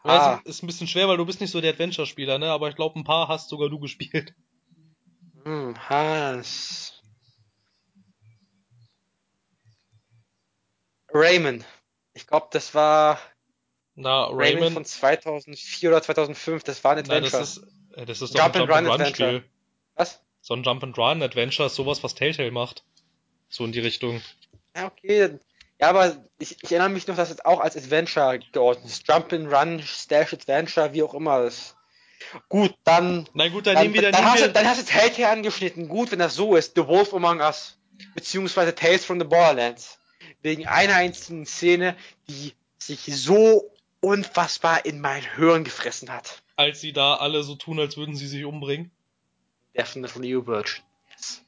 [0.03, 2.51] Ah, ist, ist ein bisschen schwer, weil du bist nicht so der Adventure-Spieler, ne?
[2.51, 4.35] Aber ich glaube, ein paar hast sogar du gespielt.
[5.43, 7.01] Hm, Hans.
[11.13, 11.63] Rayman.
[12.13, 13.19] Ich glaube, das war
[13.95, 14.73] Na, Rayman Rayman.
[14.73, 16.63] von 2004 oder 2005.
[16.63, 17.31] Das war ein Adventure.
[17.31, 19.25] das ist, äh, das ist doch ein Jump and Run Jump-and-Run-Spiel.
[19.25, 19.49] Adventure.
[19.95, 20.21] Was?
[20.41, 22.83] So ein Jump-and-Run Adventure ist sowas, was Telltale macht.
[23.49, 24.21] So in die Richtung.
[24.75, 25.39] Ja, okay.
[25.79, 29.07] Ja, aber ich, ich erinnere mich noch, dass es auch als Adventure geordnet ist.
[29.07, 31.75] Jump and Run, Stash Adventure, wie auch immer das.
[32.49, 33.27] Gut, dann.
[33.33, 34.85] Na gut, dann, Dann, nehmen wir, dann, dann, nehmen hast wir, du, dann hast du
[34.85, 35.87] Telltale angeschnitten.
[35.87, 36.75] Gut, wenn das so ist.
[36.75, 37.77] The Wolf Among Us.
[38.15, 39.99] Beziehungsweise Tales from the Borderlands.
[40.41, 41.95] Wegen einer einzigen Szene,
[42.27, 43.71] die sich so
[44.01, 46.41] unfassbar in mein Hirn gefressen hat.
[46.55, 48.91] als sie da alle so tun, als würden sie sich umbringen.
[49.75, 50.83] Definitely a Virgin.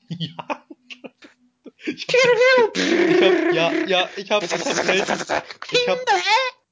[0.20, 0.66] Ja.
[1.84, 4.62] Ich hab, ich hab, ja, ja, ich hab, ich hab,
[5.72, 5.88] ich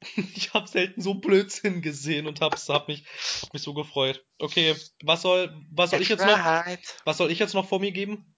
[0.53, 3.05] habe selten so Blödsinn gesehen und hab's, hab mich,
[3.41, 4.23] hab mich so gefreut.
[4.39, 6.39] Okay, was soll, was soll ich jetzt noch,
[7.05, 8.35] was soll ich jetzt noch vor mir geben?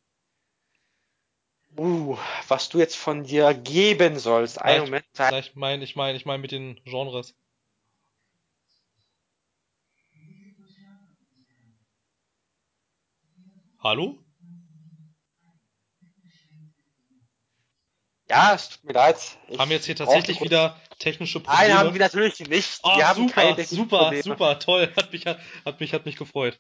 [1.78, 2.18] Uh,
[2.48, 4.62] was du jetzt von dir geben sollst.
[4.62, 5.06] Einen Moment.
[5.14, 7.34] Ich meine, ich meine, ich meine mit den Genres.
[13.80, 14.24] Hallo?
[18.30, 19.18] Ja, es tut mir leid.
[19.48, 21.70] Ich haben jetzt hier tatsächlich wieder technische Probleme?
[21.70, 22.80] Nein, haben wir natürlich nicht.
[22.84, 24.24] Oh, wir haben super, super, Probleme.
[24.24, 24.94] super, toll.
[24.96, 26.58] Hat mich, hat mich, hat mich gefreut.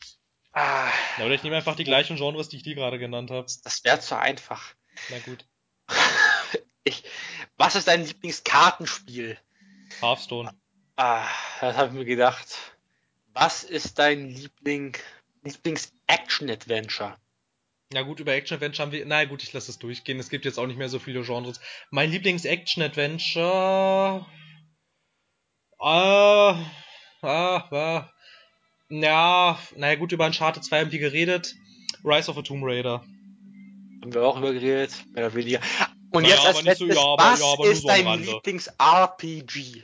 [0.53, 0.89] Ah.
[1.17, 3.45] Ja, oder ich nehme einfach die gleichen Genres, die ich dir gerade genannt habe.
[3.63, 4.73] Das wäre zu einfach.
[5.09, 5.45] Na gut.
[6.83, 7.03] ich,
[7.57, 9.37] was ist dein Lieblingskartenspiel?
[10.01, 10.51] Hearthstone.
[10.97, 11.25] Ah,
[11.61, 12.47] das habe ich mir gedacht.
[13.33, 14.97] Was ist dein Liebling,
[15.43, 17.15] Lieblings-Action-Adventure?
[17.93, 19.05] Ja gut, über Action-Adventure haben wir.
[19.05, 20.19] Na gut, ich lasse es durchgehen.
[20.19, 21.59] Es gibt jetzt auch nicht mehr so viele Genres.
[21.89, 24.25] Mein Lieblings-Action-Adventure.
[25.79, 25.83] Äh.
[25.83, 26.71] Ah,
[27.23, 28.09] ah.
[28.89, 31.55] Ja, naja gut, über Uncharted 2 haben wir geredet.
[32.03, 33.03] Rise of a Tomb Raider.
[34.01, 35.59] Haben wir auch über geredet, mehr oder weniger.
[36.11, 39.83] Und naja, jetzt als letztes, so, ja, aber, was ja, ist so dein Lieblings-RPG?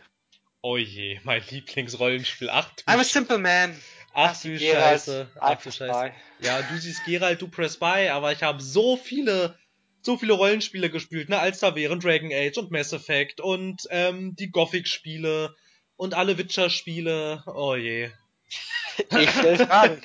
[0.62, 2.50] Oh je, mein Lieblingsrollenspiel.
[2.50, 3.80] Ach, I'm a simple man.
[4.20, 5.30] Ach du Scheiße.
[5.40, 6.12] Ach du Scheiße.
[6.40, 9.56] Ja, du siehst Geralt, du press by, aber ich habe so viele,
[10.02, 14.36] so viele Rollenspiele gespielt, ne, als da wären Dragon Age und Mass Effect und ähm,
[14.36, 15.56] die Gothic-Spiele
[15.98, 17.44] und alle Witcher-Spiele.
[17.46, 18.10] Oh je.
[19.20, 20.02] Ich stelle Fragen.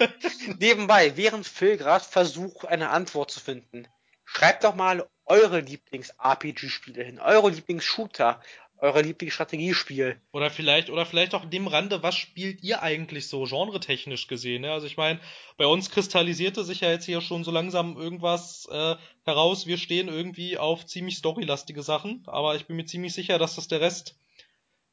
[0.59, 3.89] Nebenbei, während Phil gerade versucht, eine Antwort zu finden,
[4.27, 8.43] schreibt doch mal eure Lieblings-RPG-Spiele hin, eure Lieblings-Shooter,
[8.83, 10.21] eure Lieblingsstrategiespiel.
[10.33, 14.63] Oder vielleicht, oder vielleicht auch in dem Rande, was spielt ihr eigentlich so genretechnisch gesehen?
[14.63, 14.73] Ne?
[14.73, 15.21] Also ich meine,
[15.57, 19.69] bei uns kristallisierte sich ja jetzt hier schon so langsam irgendwas äh, heraus.
[19.69, 23.69] Wir stehen irgendwie auf ziemlich storylastige Sachen, aber ich bin mir ziemlich sicher, dass das
[23.69, 24.19] der Rest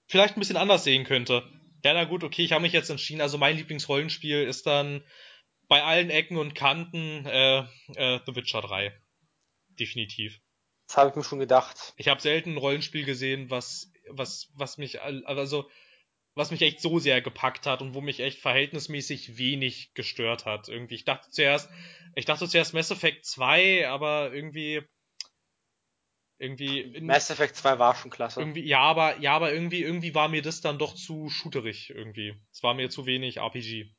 [0.06, 1.44] vielleicht ein bisschen anders sehen könnte.
[1.84, 3.22] Ja, na gut, okay, ich habe mich jetzt entschieden.
[3.22, 5.04] Also mein Lieblingsrollenspiel ist dann
[5.68, 7.60] bei allen Ecken und Kanten äh,
[7.96, 8.94] äh, The Witcher 3.
[9.80, 10.40] Definitiv.
[10.90, 11.94] Das habe ich mir schon gedacht.
[11.98, 15.70] Ich habe selten ein Rollenspiel gesehen, was, was, was mich, also,
[16.34, 20.68] was mich echt so sehr gepackt hat und wo mich echt verhältnismäßig wenig gestört hat.
[20.68, 21.70] Irgendwie, ich dachte zuerst,
[22.16, 24.82] ich dachte zuerst Mass Effect 2, aber irgendwie,
[26.40, 27.00] irgendwie.
[27.02, 28.40] Mass Effect 2 war schon klasse.
[28.40, 32.36] Irgendwie, ja, aber, ja, aber irgendwie, irgendwie war mir das dann doch zu shooterig irgendwie.
[32.52, 33.94] Es war mir zu wenig RPG.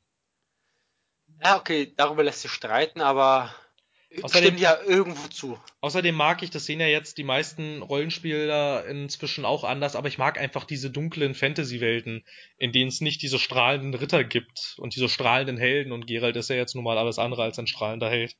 [1.41, 3.55] Ja, okay, darüber lässt sich streiten, aber
[4.21, 5.57] Außerdem, ja irgendwo zu.
[5.79, 10.17] Außerdem mag ich, das sehen ja jetzt die meisten Rollenspieler inzwischen auch anders, aber ich
[10.17, 12.25] mag einfach diese dunklen Fantasy-Welten,
[12.57, 16.49] in denen es nicht diese strahlenden Ritter gibt und diese strahlenden Helden und Geralt ist
[16.49, 18.35] ja jetzt nun mal alles andere als ein strahlender Held.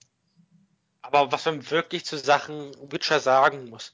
[1.02, 3.94] Aber was man wirklich zu Sachen Witcher sagen muss,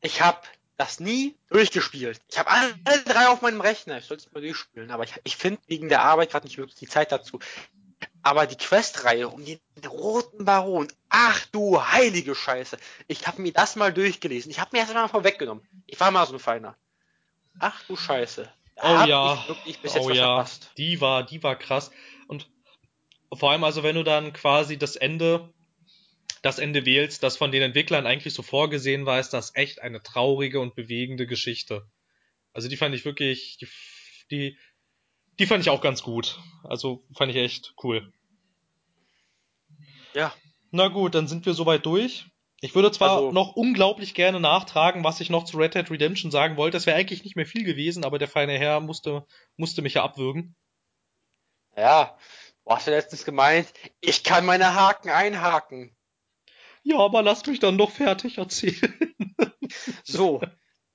[0.00, 0.40] ich habe
[0.78, 2.20] das nie durchgespielt.
[2.30, 3.98] Ich habe alle, alle, drei auf meinem Rechner.
[3.98, 6.78] Ich sollte es mal durchspielen, aber ich, ich finde wegen der Arbeit gerade nicht wirklich
[6.78, 7.40] die Zeit dazu.
[8.22, 12.76] Aber die Questreihe um den roten Baron, ach du heilige Scheiße.
[13.06, 14.50] Ich habe mir das mal durchgelesen.
[14.50, 15.66] Ich habe mir das mal vorweggenommen.
[15.86, 16.76] Ich war mal so ein Feiner.
[17.58, 18.50] Ach du Scheiße.
[18.76, 19.44] Da oh ja.
[20.00, 20.36] oh ja.
[20.36, 20.70] Verpasst.
[20.76, 21.90] Die war, die war krass.
[22.26, 22.48] Und
[23.32, 25.52] vor allem also, wenn du dann quasi das Ende,
[26.42, 30.02] das Ende wählst, das von den Entwicklern eigentlich so vorgesehen war, ist das echt eine
[30.02, 31.86] traurige und bewegende Geschichte.
[32.52, 33.68] Also die fand ich wirklich, die,
[34.30, 34.58] die
[35.38, 36.38] die fand ich auch ganz gut.
[36.64, 38.12] Also fand ich echt cool.
[40.14, 40.32] Ja.
[40.70, 42.26] Na gut, dann sind wir soweit durch.
[42.60, 46.32] Ich würde zwar also, noch unglaublich gerne nachtragen, was ich noch zu Red Dead Redemption
[46.32, 46.76] sagen wollte.
[46.76, 49.24] Es wäre eigentlich nicht mehr viel gewesen, aber der feine Herr musste,
[49.56, 50.56] musste mich ja abwürgen.
[51.76, 52.18] Ja,
[52.64, 55.96] du hast ja letztens gemeint, ich kann meine Haken einhaken.
[56.82, 59.14] Ja, aber lass mich dann doch fertig erzählen.
[60.02, 60.40] so,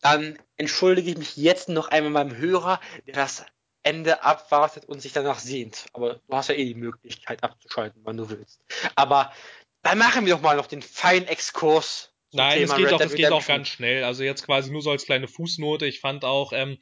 [0.01, 3.45] dann entschuldige ich mich jetzt noch einmal beim Hörer, der das
[3.83, 5.85] Ende abwartet und sich danach sehnt.
[5.93, 8.61] Aber du hast ja eh die Möglichkeit abzuschalten, wann du willst.
[8.95, 9.33] Aber
[9.81, 12.13] dann machen wir doch mal noch den feinen Exkurs.
[12.31, 14.05] Nein, es geht, auch, es geht auch ganz schnell.
[14.05, 15.85] Also jetzt quasi nur so als kleine Fußnote.
[15.85, 16.79] Ich fand auch ähm,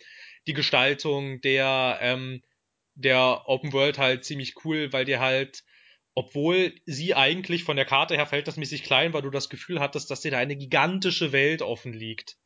[0.48, 2.42] die Gestaltung der, ähm,
[2.94, 5.64] der Open World halt ziemlich cool, weil dir halt,
[6.14, 10.22] obwohl sie eigentlich von der Karte her verhältnismäßig klein war, du das Gefühl hattest, dass
[10.22, 12.38] dir da eine gigantische Welt offen liegt.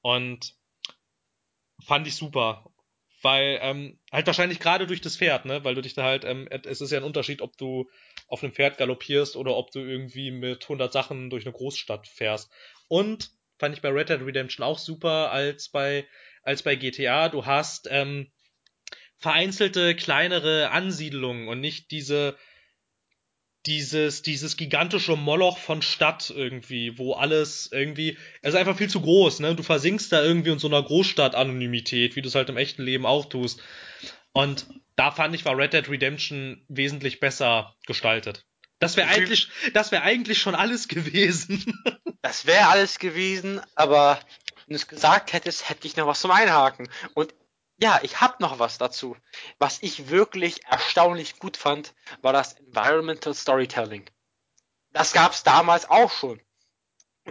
[0.00, 0.56] Und
[1.84, 2.64] fand ich super
[3.26, 6.46] weil ähm, halt wahrscheinlich gerade durch das Pferd, ne, weil du dich da halt, ähm,
[6.48, 7.90] es ist ja ein Unterschied, ob du
[8.28, 12.52] auf einem Pferd galoppierst oder ob du irgendwie mit 100 Sachen durch eine Großstadt fährst.
[12.86, 16.06] Und fand ich bei Red Dead Redemption auch super als bei
[16.44, 17.28] als bei GTA.
[17.28, 18.30] Du hast ähm,
[19.18, 22.36] vereinzelte kleinere Ansiedlungen und nicht diese
[23.66, 29.00] dieses, dieses gigantische Moloch von Stadt irgendwie, wo alles irgendwie, es ist einfach viel zu
[29.00, 29.54] groß, ne?
[29.54, 33.04] Du versinkst da irgendwie in so einer Großstadt-Anonymität, wie du es halt im echten Leben
[33.04, 33.60] auch tust.
[34.32, 38.44] Und da fand ich, war Red Dead Redemption wesentlich besser gestaltet.
[38.78, 41.64] Das wäre eigentlich, das wäre eigentlich schon alles gewesen.
[42.22, 44.20] Das wäre alles gewesen, aber
[44.66, 46.88] wenn du es gesagt hättest, hätte ich noch was zum Einhaken.
[47.14, 47.34] Und
[47.78, 49.16] ja, ich habe noch was dazu.
[49.58, 54.08] Was ich wirklich erstaunlich gut fand, war das Environmental Storytelling.
[54.92, 56.40] Das gab's damals auch schon.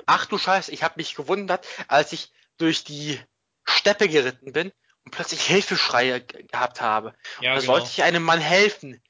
[0.05, 3.19] Ach du Scheiße, ich habe mich gewundert, als ich durch die
[3.63, 4.71] Steppe geritten bin
[5.03, 7.15] und plötzlich Hilfeschreie gehabt habe.
[7.41, 7.73] Ja, da genau.
[7.73, 9.01] sollte ich einem Mann helfen.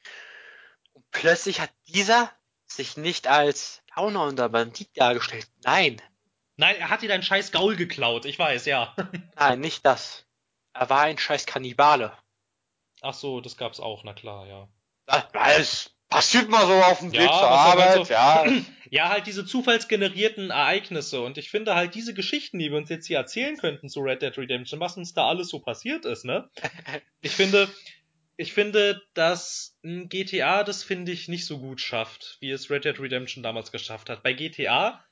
[0.94, 2.32] Und plötzlich hat dieser
[2.66, 5.48] sich nicht als Gauner oder Bandit dargestellt.
[5.64, 6.02] Nein.
[6.58, 8.96] Nein, er hat dir deinen scheiß Gaul geklaut, ich weiß, ja.
[9.36, 10.25] Nein, nicht das.
[10.76, 12.12] Er war ein scheiß Kannibale.
[13.02, 14.68] Ach so, das gab's auch, na klar, ja.
[15.32, 18.46] Das passiert mal so auf dem ja, Weg zur Arbeit, so, ja.
[18.92, 21.22] Ja, halt diese zufallsgenerierten Ereignisse.
[21.22, 24.22] Und ich finde halt diese Geschichten, die wir uns jetzt hier erzählen könnten zu Red
[24.22, 26.50] Dead Redemption, was uns da alles so passiert ist, ne?
[27.22, 27.68] Ich finde,
[28.38, 32.86] ich finde, dass ein GTA das finde ich nicht so gut schafft, wie es Red
[32.86, 34.24] Dead Redemption damals geschafft hat.
[34.24, 35.04] Bei GTA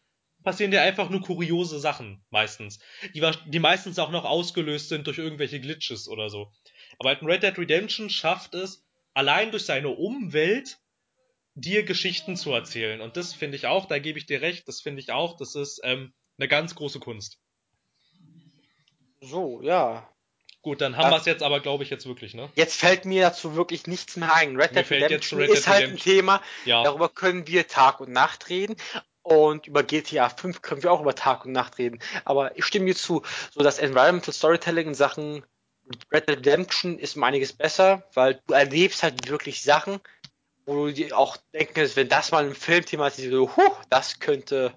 [0.44, 2.80] passieren dir einfach nur kuriose Sachen meistens,
[3.14, 6.52] die, die meistens auch noch ausgelöst sind durch irgendwelche Glitches oder so.
[6.99, 10.80] Aber halt ein Red Dead Redemption schafft es, allein durch seine Umwelt
[11.56, 13.02] dir Geschichten zu erzählen.
[13.02, 15.56] Und das finde ich auch, da gebe ich dir recht, das finde ich auch, das
[15.56, 17.40] ist ähm, eine ganz große Kunst.
[19.22, 20.10] So, ja.
[20.61, 22.49] Gut, dann haben wir es jetzt aber, glaube ich, jetzt wirklich, ne?
[22.56, 24.56] Jetzt fällt mir dazu wirklich nichts mehr ein.
[24.56, 26.84] Red Dead Redemption Red Dead ist halt ein Thema, ja.
[26.84, 28.78] darüber können wir Tag und Nacht reden.
[29.24, 32.00] Und über GTA 5 können wir auch über Tag und Nacht reden.
[32.26, 35.44] Aber ich stimme dir zu, so das Environmental Storytelling in Sachen
[36.12, 40.00] Red Dead Redemption ist um einiges besser, weil du erlebst halt wirklich Sachen,
[40.66, 44.74] wo du dir auch denken wenn das mal im Film thematisiert, so, huh, das könnte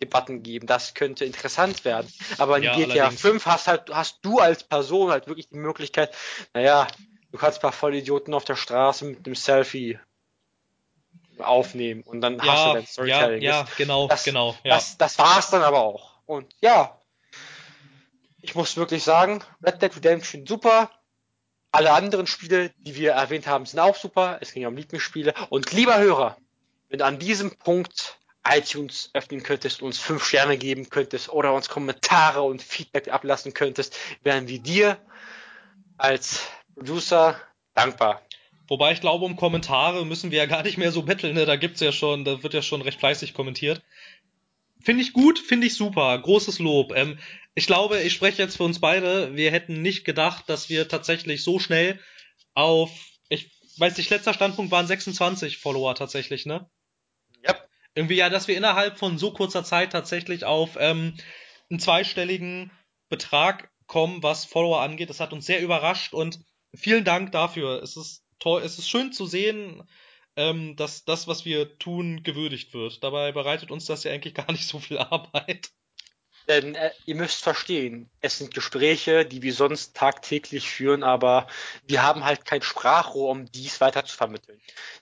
[0.00, 2.12] Debatten geben, das könnte interessant werden.
[2.38, 3.20] Aber in ja, GTA allerdings.
[3.20, 6.14] 5 hast halt, hast du als Person halt wirklich die Möglichkeit,
[6.54, 6.86] naja,
[7.30, 9.98] du kannst ein paar Vollidioten auf der Straße mit einem Selfie
[11.40, 13.42] aufnehmen und dann ja, hast du dein Storytelling.
[13.42, 14.56] Ja, ja genau, das, genau.
[14.64, 14.74] Ja.
[14.74, 16.12] Das, das war's dann aber auch.
[16.26, 16.98] Und ja,
[18.40, 20.90] ich muss wirklich sagen, Red Dead Redemption super.
[21.70, 24.38] Alle anderen Spiele, die wir erwähnt haben, sind auch super.
[24.40, 25.34] Es ging ja um Lieblingsspiele.
[25.50, 26.36] Und lieber Hörer,
[26.88, 31.68] wenn du an diesem Punkt iTunes öffnen könntest, uns fünf Sterne geben könntest oder uns
[31.68, 34.98] Kommentare und Feedback ablassen könntest, wären wir dir
[35.98, 36.40] als
[36.74, 37.38] Producer
[37.74, 38.22] dankbar.
[38.68, 41.46] Wobei ich glaube, um Kommentare müssen wir ja gar nicht mehr so betteln, ne?
[41.46, 43.82] Da gibt's ja schon, da wird ja schon recht fleißig kommentiert.
[44.80, 46.16] Finde ich gut, finde ich super.
[46.18, 46.94] Großes Lob.
[46.94, 47.18] Ähm,
[47.54, 49.34] ich glaube, ich spreche jetzt für uns beide.
[49.34, 51.98] Wir hätten nicht gedacht, dass wir tatsächlich so schnell
[52.54, 52.90] auf,
[53.30, 56.68] ich weiß nicht, letzter Standpunkt waren 26 Follower tatsächlich, ne?
[57.42, 57.56] Ja.
[57.94, 61.14] Irgendwie ja, dass wir innerhalb von so kurzer Zeit tatsächlich auf ähm,
[61.70, 62.70] einen zweistelligen
[63.08, 65.08] Betrag kommen, was Follower angeht.
[65.08, 66.38] Das hat uns sehr überrascht und
[66.74, 67.82] vielen Dank dafür.
[67.82, 69.82] Es ist toll, es ist schön zu sehen,
[70.36, 73.02] ähm, dass das, was wir tun, gewürdigt wird.
[73.02, 75.70] Dabei bereitet uns das ja eigentlich gar nicht so viel Arbeit.
[76.48, 81.46] Denn äh, ihr müsst verstehen, es sind Gespräche, die wir sonst tagtäglich führen, aber
[81.86, 84.58] wir haben halt kein Sprachrohr, um dies weiter zu vermitteln.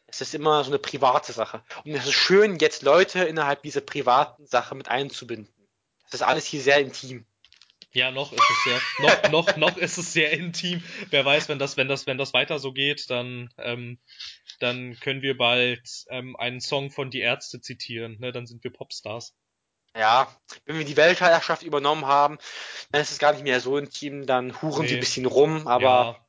[0.08, 1.62] Es ist immer so eine private Sache.
[1.84, 5.54] Und es ist schön, jetzt Leute innerhalb dieser privaten Sache mit einzubinden.
[6.10, 7.26] Das ist alles hier sehr intim.
[7.96, 10.82] Ja, noch ist es sehr, noch, noch, noch ist es sehr intim.
[11.08, 13.98] Wer weiß, wenn das, wenn das, wenn das weiter so geht, dann, ähm,
[14.60, 18.18] dann können wir bald ähm, einen Song von Die Ärzte zitieren.
[18.20, 18.32] Ne?
[18.32, 19.34] Dann sind wir Popstars.
[19.96, 20.28] Ja,
[20.66, 22.36] wenn wir die Weltherrschaft übernommen haben,
[22.92, 24.88] dann ist es gar nicht mehr so intim, dann huren nee.
[24.88, 26.26] sie ein bisschen rum, aber ja.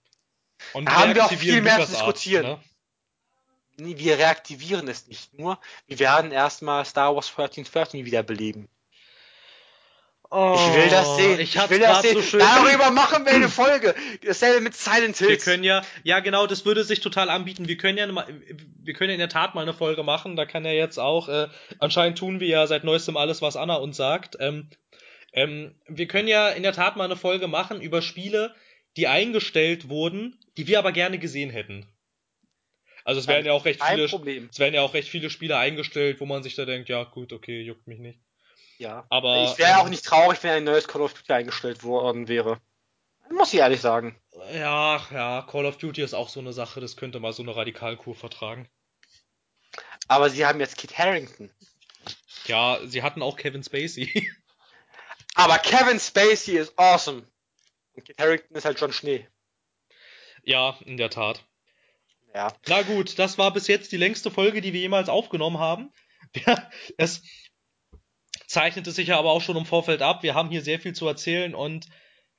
[0.72, 2.62] Und haben wir auch viel mehr zu diskutieren.
[3.76, 3.98] Ne?
[3.98, 8.70] Wir reaktivieren es nicht nur, wir werden erstmal Star Wars 1313 wiederbeleben.
[10.30, 11.40] Oh, ich will das sehen.
[11.40, 12.16] Ich, ich will das sehen.
[12.16, 12.40] So schön.
[12.40, 13.96] Darüber machen wir eine Folge.
[14.26, 15.30] Dasselbe mit Silent Hills.
[15.30, 17.68] Wir können ja, ja genau, das würde sich total anbieten.
[17.68, 20.36] Wir können ja, wir können ja in der Tat mal eine Folge machen.
[20.36, 21.48] Da kann ja jetzt auch, äh,
[21.80, 24.36] anscheinend tun wir ja seit neuestem alles, was Anna uns sagt.
[24.40, 24.70] Ähm,
[25.32, 28.54] ähm, wir können ja in der Tat mal eine Folge machen über Spiele,
[28.98, 31.86] die eingestellt wurden, die wir aber gerne gesehen hätten.
[33.06, 36.20] Also es werden ja auch recht viele, es werden ja auch recht viele Spiele eingestellt,
[36.20, 38.20] wo man sich da denkt, ja gut, okay, juckt mich nicht.
[38.78, 39.06] Ja.
[39.10, 39.46] Aber.
[39.46, 42.60] Ich wäre ähm, auch nicht traurig, wenn ein neues Call of Duty eingestellt worden wäre.
[43.30, 44.16] Muss ich ehrlich sagen.
[44.54, 47.56] Ja, ja, Call of Duty ist auch so eine Sache, das könnte mal so eine
[47.56, 48.70] Radikalkur vertragen.
[50.08, 51.52] Aber sie haben jetzt Kit Harrington.
[52.46, 54.32] Ja, sie hatten auch Kevin Spacey.
[55.36, 57.28] Aber Kevin Spacey ist awesome.
[57.94, 59.28] Und Kit Harrington ist halt schon Schnee.
[60.44, 61.44] Ja, in der Tat.
[62.34, 62.54] Ja.
[62.68, 65.92] Na gut, das war bis jetzt die längste Folge, die wir jemals aufgenommen haben.
[66.46, 67.24] Ja, es
[68.48, 70.24] zeichnete sich ja aber auch schon im Vorfeld ab.
[70.24, 71.88] Wir haben hier sehr viel zu erzählen und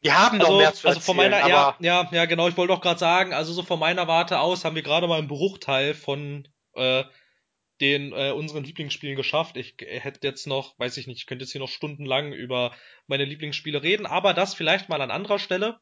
[0.01, 2.73] wir haben also, noch mehr zu also von meiner, ja, ja, ja, genau, ich wollte
[2.73, 5.95] auch gerade sagen, also so von meiner Warte aus haben wir gerade mal einen Bruchteil
[5.95, 7.05] von äh,
[7.81, 9.57] den äh, unseren Lieblingsspielen geschafft.
[9.57, 12.75] Ich hätte jetzt noch, weiß ich nicht, ich könnte jetzt hier noch stundenlang über
[13.07, 15.81] meine Lieblingsspiele reden, aber das vielleicht mal an anderer Stelle.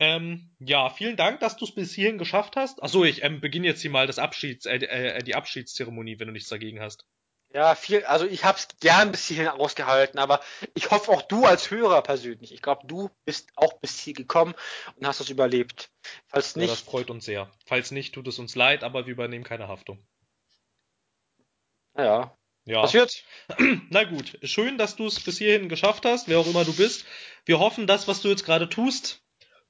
[0.00, 2.82] Ähm, ja, vielen Dank, dass du es bis hierhin geschafft hast.
[2.82, 6.32] Achso, ich ähm, beginne jetzt hier mal das Abschieds, äh, äh, die Abschiedszeremonie, wenn du
[6.32, 7.06] nichts dagegen hast.
[7.54, 10.40] Ja, viel, also ich hab's gern bis hierhin ausgehalten, aber
[10.74, 12.52] ich hoffe auch du als Hörer persönlich.
[12.52, 14.54] Ich glaube, du bist auch bis hier gekommen
[14.96, 15.88] und hast es überlebt.
[16.26, 16.66] Falls nicht.
[16.66, 17.48] Ja, das freut uns sehr.
[17.64, 20.04] Falls nicht, tut es uns leid, aber wir übernehmen keine Haftung.
[21.94, 22.36] Naja.
[22.64, 22.80] Ja.
[22.80, 23.22] Passiert.
[23.88, 24.36] Na gut.
[24.42, 27.04] Schön, dass du es bis hierhin geschafft hast, wer auch immer du bist.
[27.44, 29.22] Wir hoffen, das, was du jetzt gerade tust,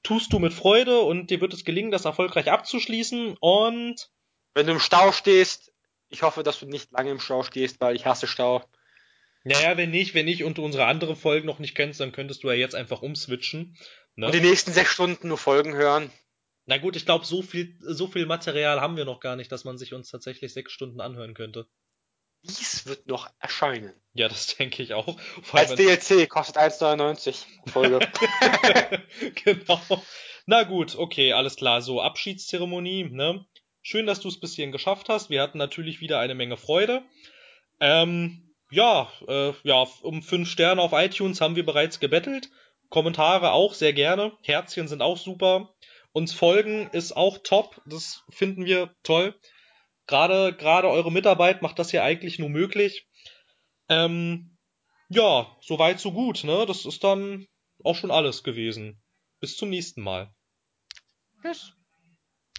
[0.02, 4.10] tust du mit Freude und dir wird es gelingen, das erfolgreich abzuschließen und
[4.54, 5.73] wenn du im Stau stehst,
[6.14, 8.64] ich hoffe, dass du nicht lange im Stau stehst, weil ich hasse Stau.
[9.42, 12.44] Naja, wenn nicht, wenn ich und du unsere andere Folgen noch nicht kennst, dann könntest
[12.44, 13.76] du ja jetzt einfach umswitchen.
[14.14, 14.26] Ne?
[14.26, 16.10] Und die nächsten sechs Stunden nur Folgen hören.
[16.66, 19.64] Na gut, ich glaube, so viel, so viel Material haben wir noch gar nicht, dass
[19.64, 21.66] man sich uns tatsächlich sechs Stunden anhören könnte.
[22.42, 23.92] Dies wird noch erscheinen.
[24.12, 25.18] Ja, das denke ich auch.
[25.52, 27.98] Als DLC kostet 1,99 Folge.
[29.44, 29.80] genau.
[30.46, 31.82] Na gut, okay, alles klar.
[31.82, 33.44] So, Abschiedszeremonie, ne?
[33.86, 35.28] Schön, dass du es bis hierhin geschafft hast.
[35.28, 37.02] Wir hatten natürlich wieder eine Menge Freude.
[37.80, 42.48] Ähm, ja, äh, ja, um fünf Sterne auf iTunes haben wir bereits gebettelt.
[42.88, 44.32] Kommentare auch sehr gerne.
[44.40, 45.74] Herzchen sind auch super.
[46.12, 47.82] Uns folgen ist auch top.
[47.84, 49.38] Das finden wir toll.
[50.06, 53.06] Gerade, gerade eure Mitarbeit macht das ja eigentlich nur möglich.
[53.90, 54.56] Ähm,
[55.10, 56.64] ja, soweit so gut, ne?
[56.64, 57.46] Das ist dann
[57.82, 59.02] auch schon alles gewesen.
[59.40, 60.34] Bis zum nächsten Mal.
[61.42, 61.73] Tschüss.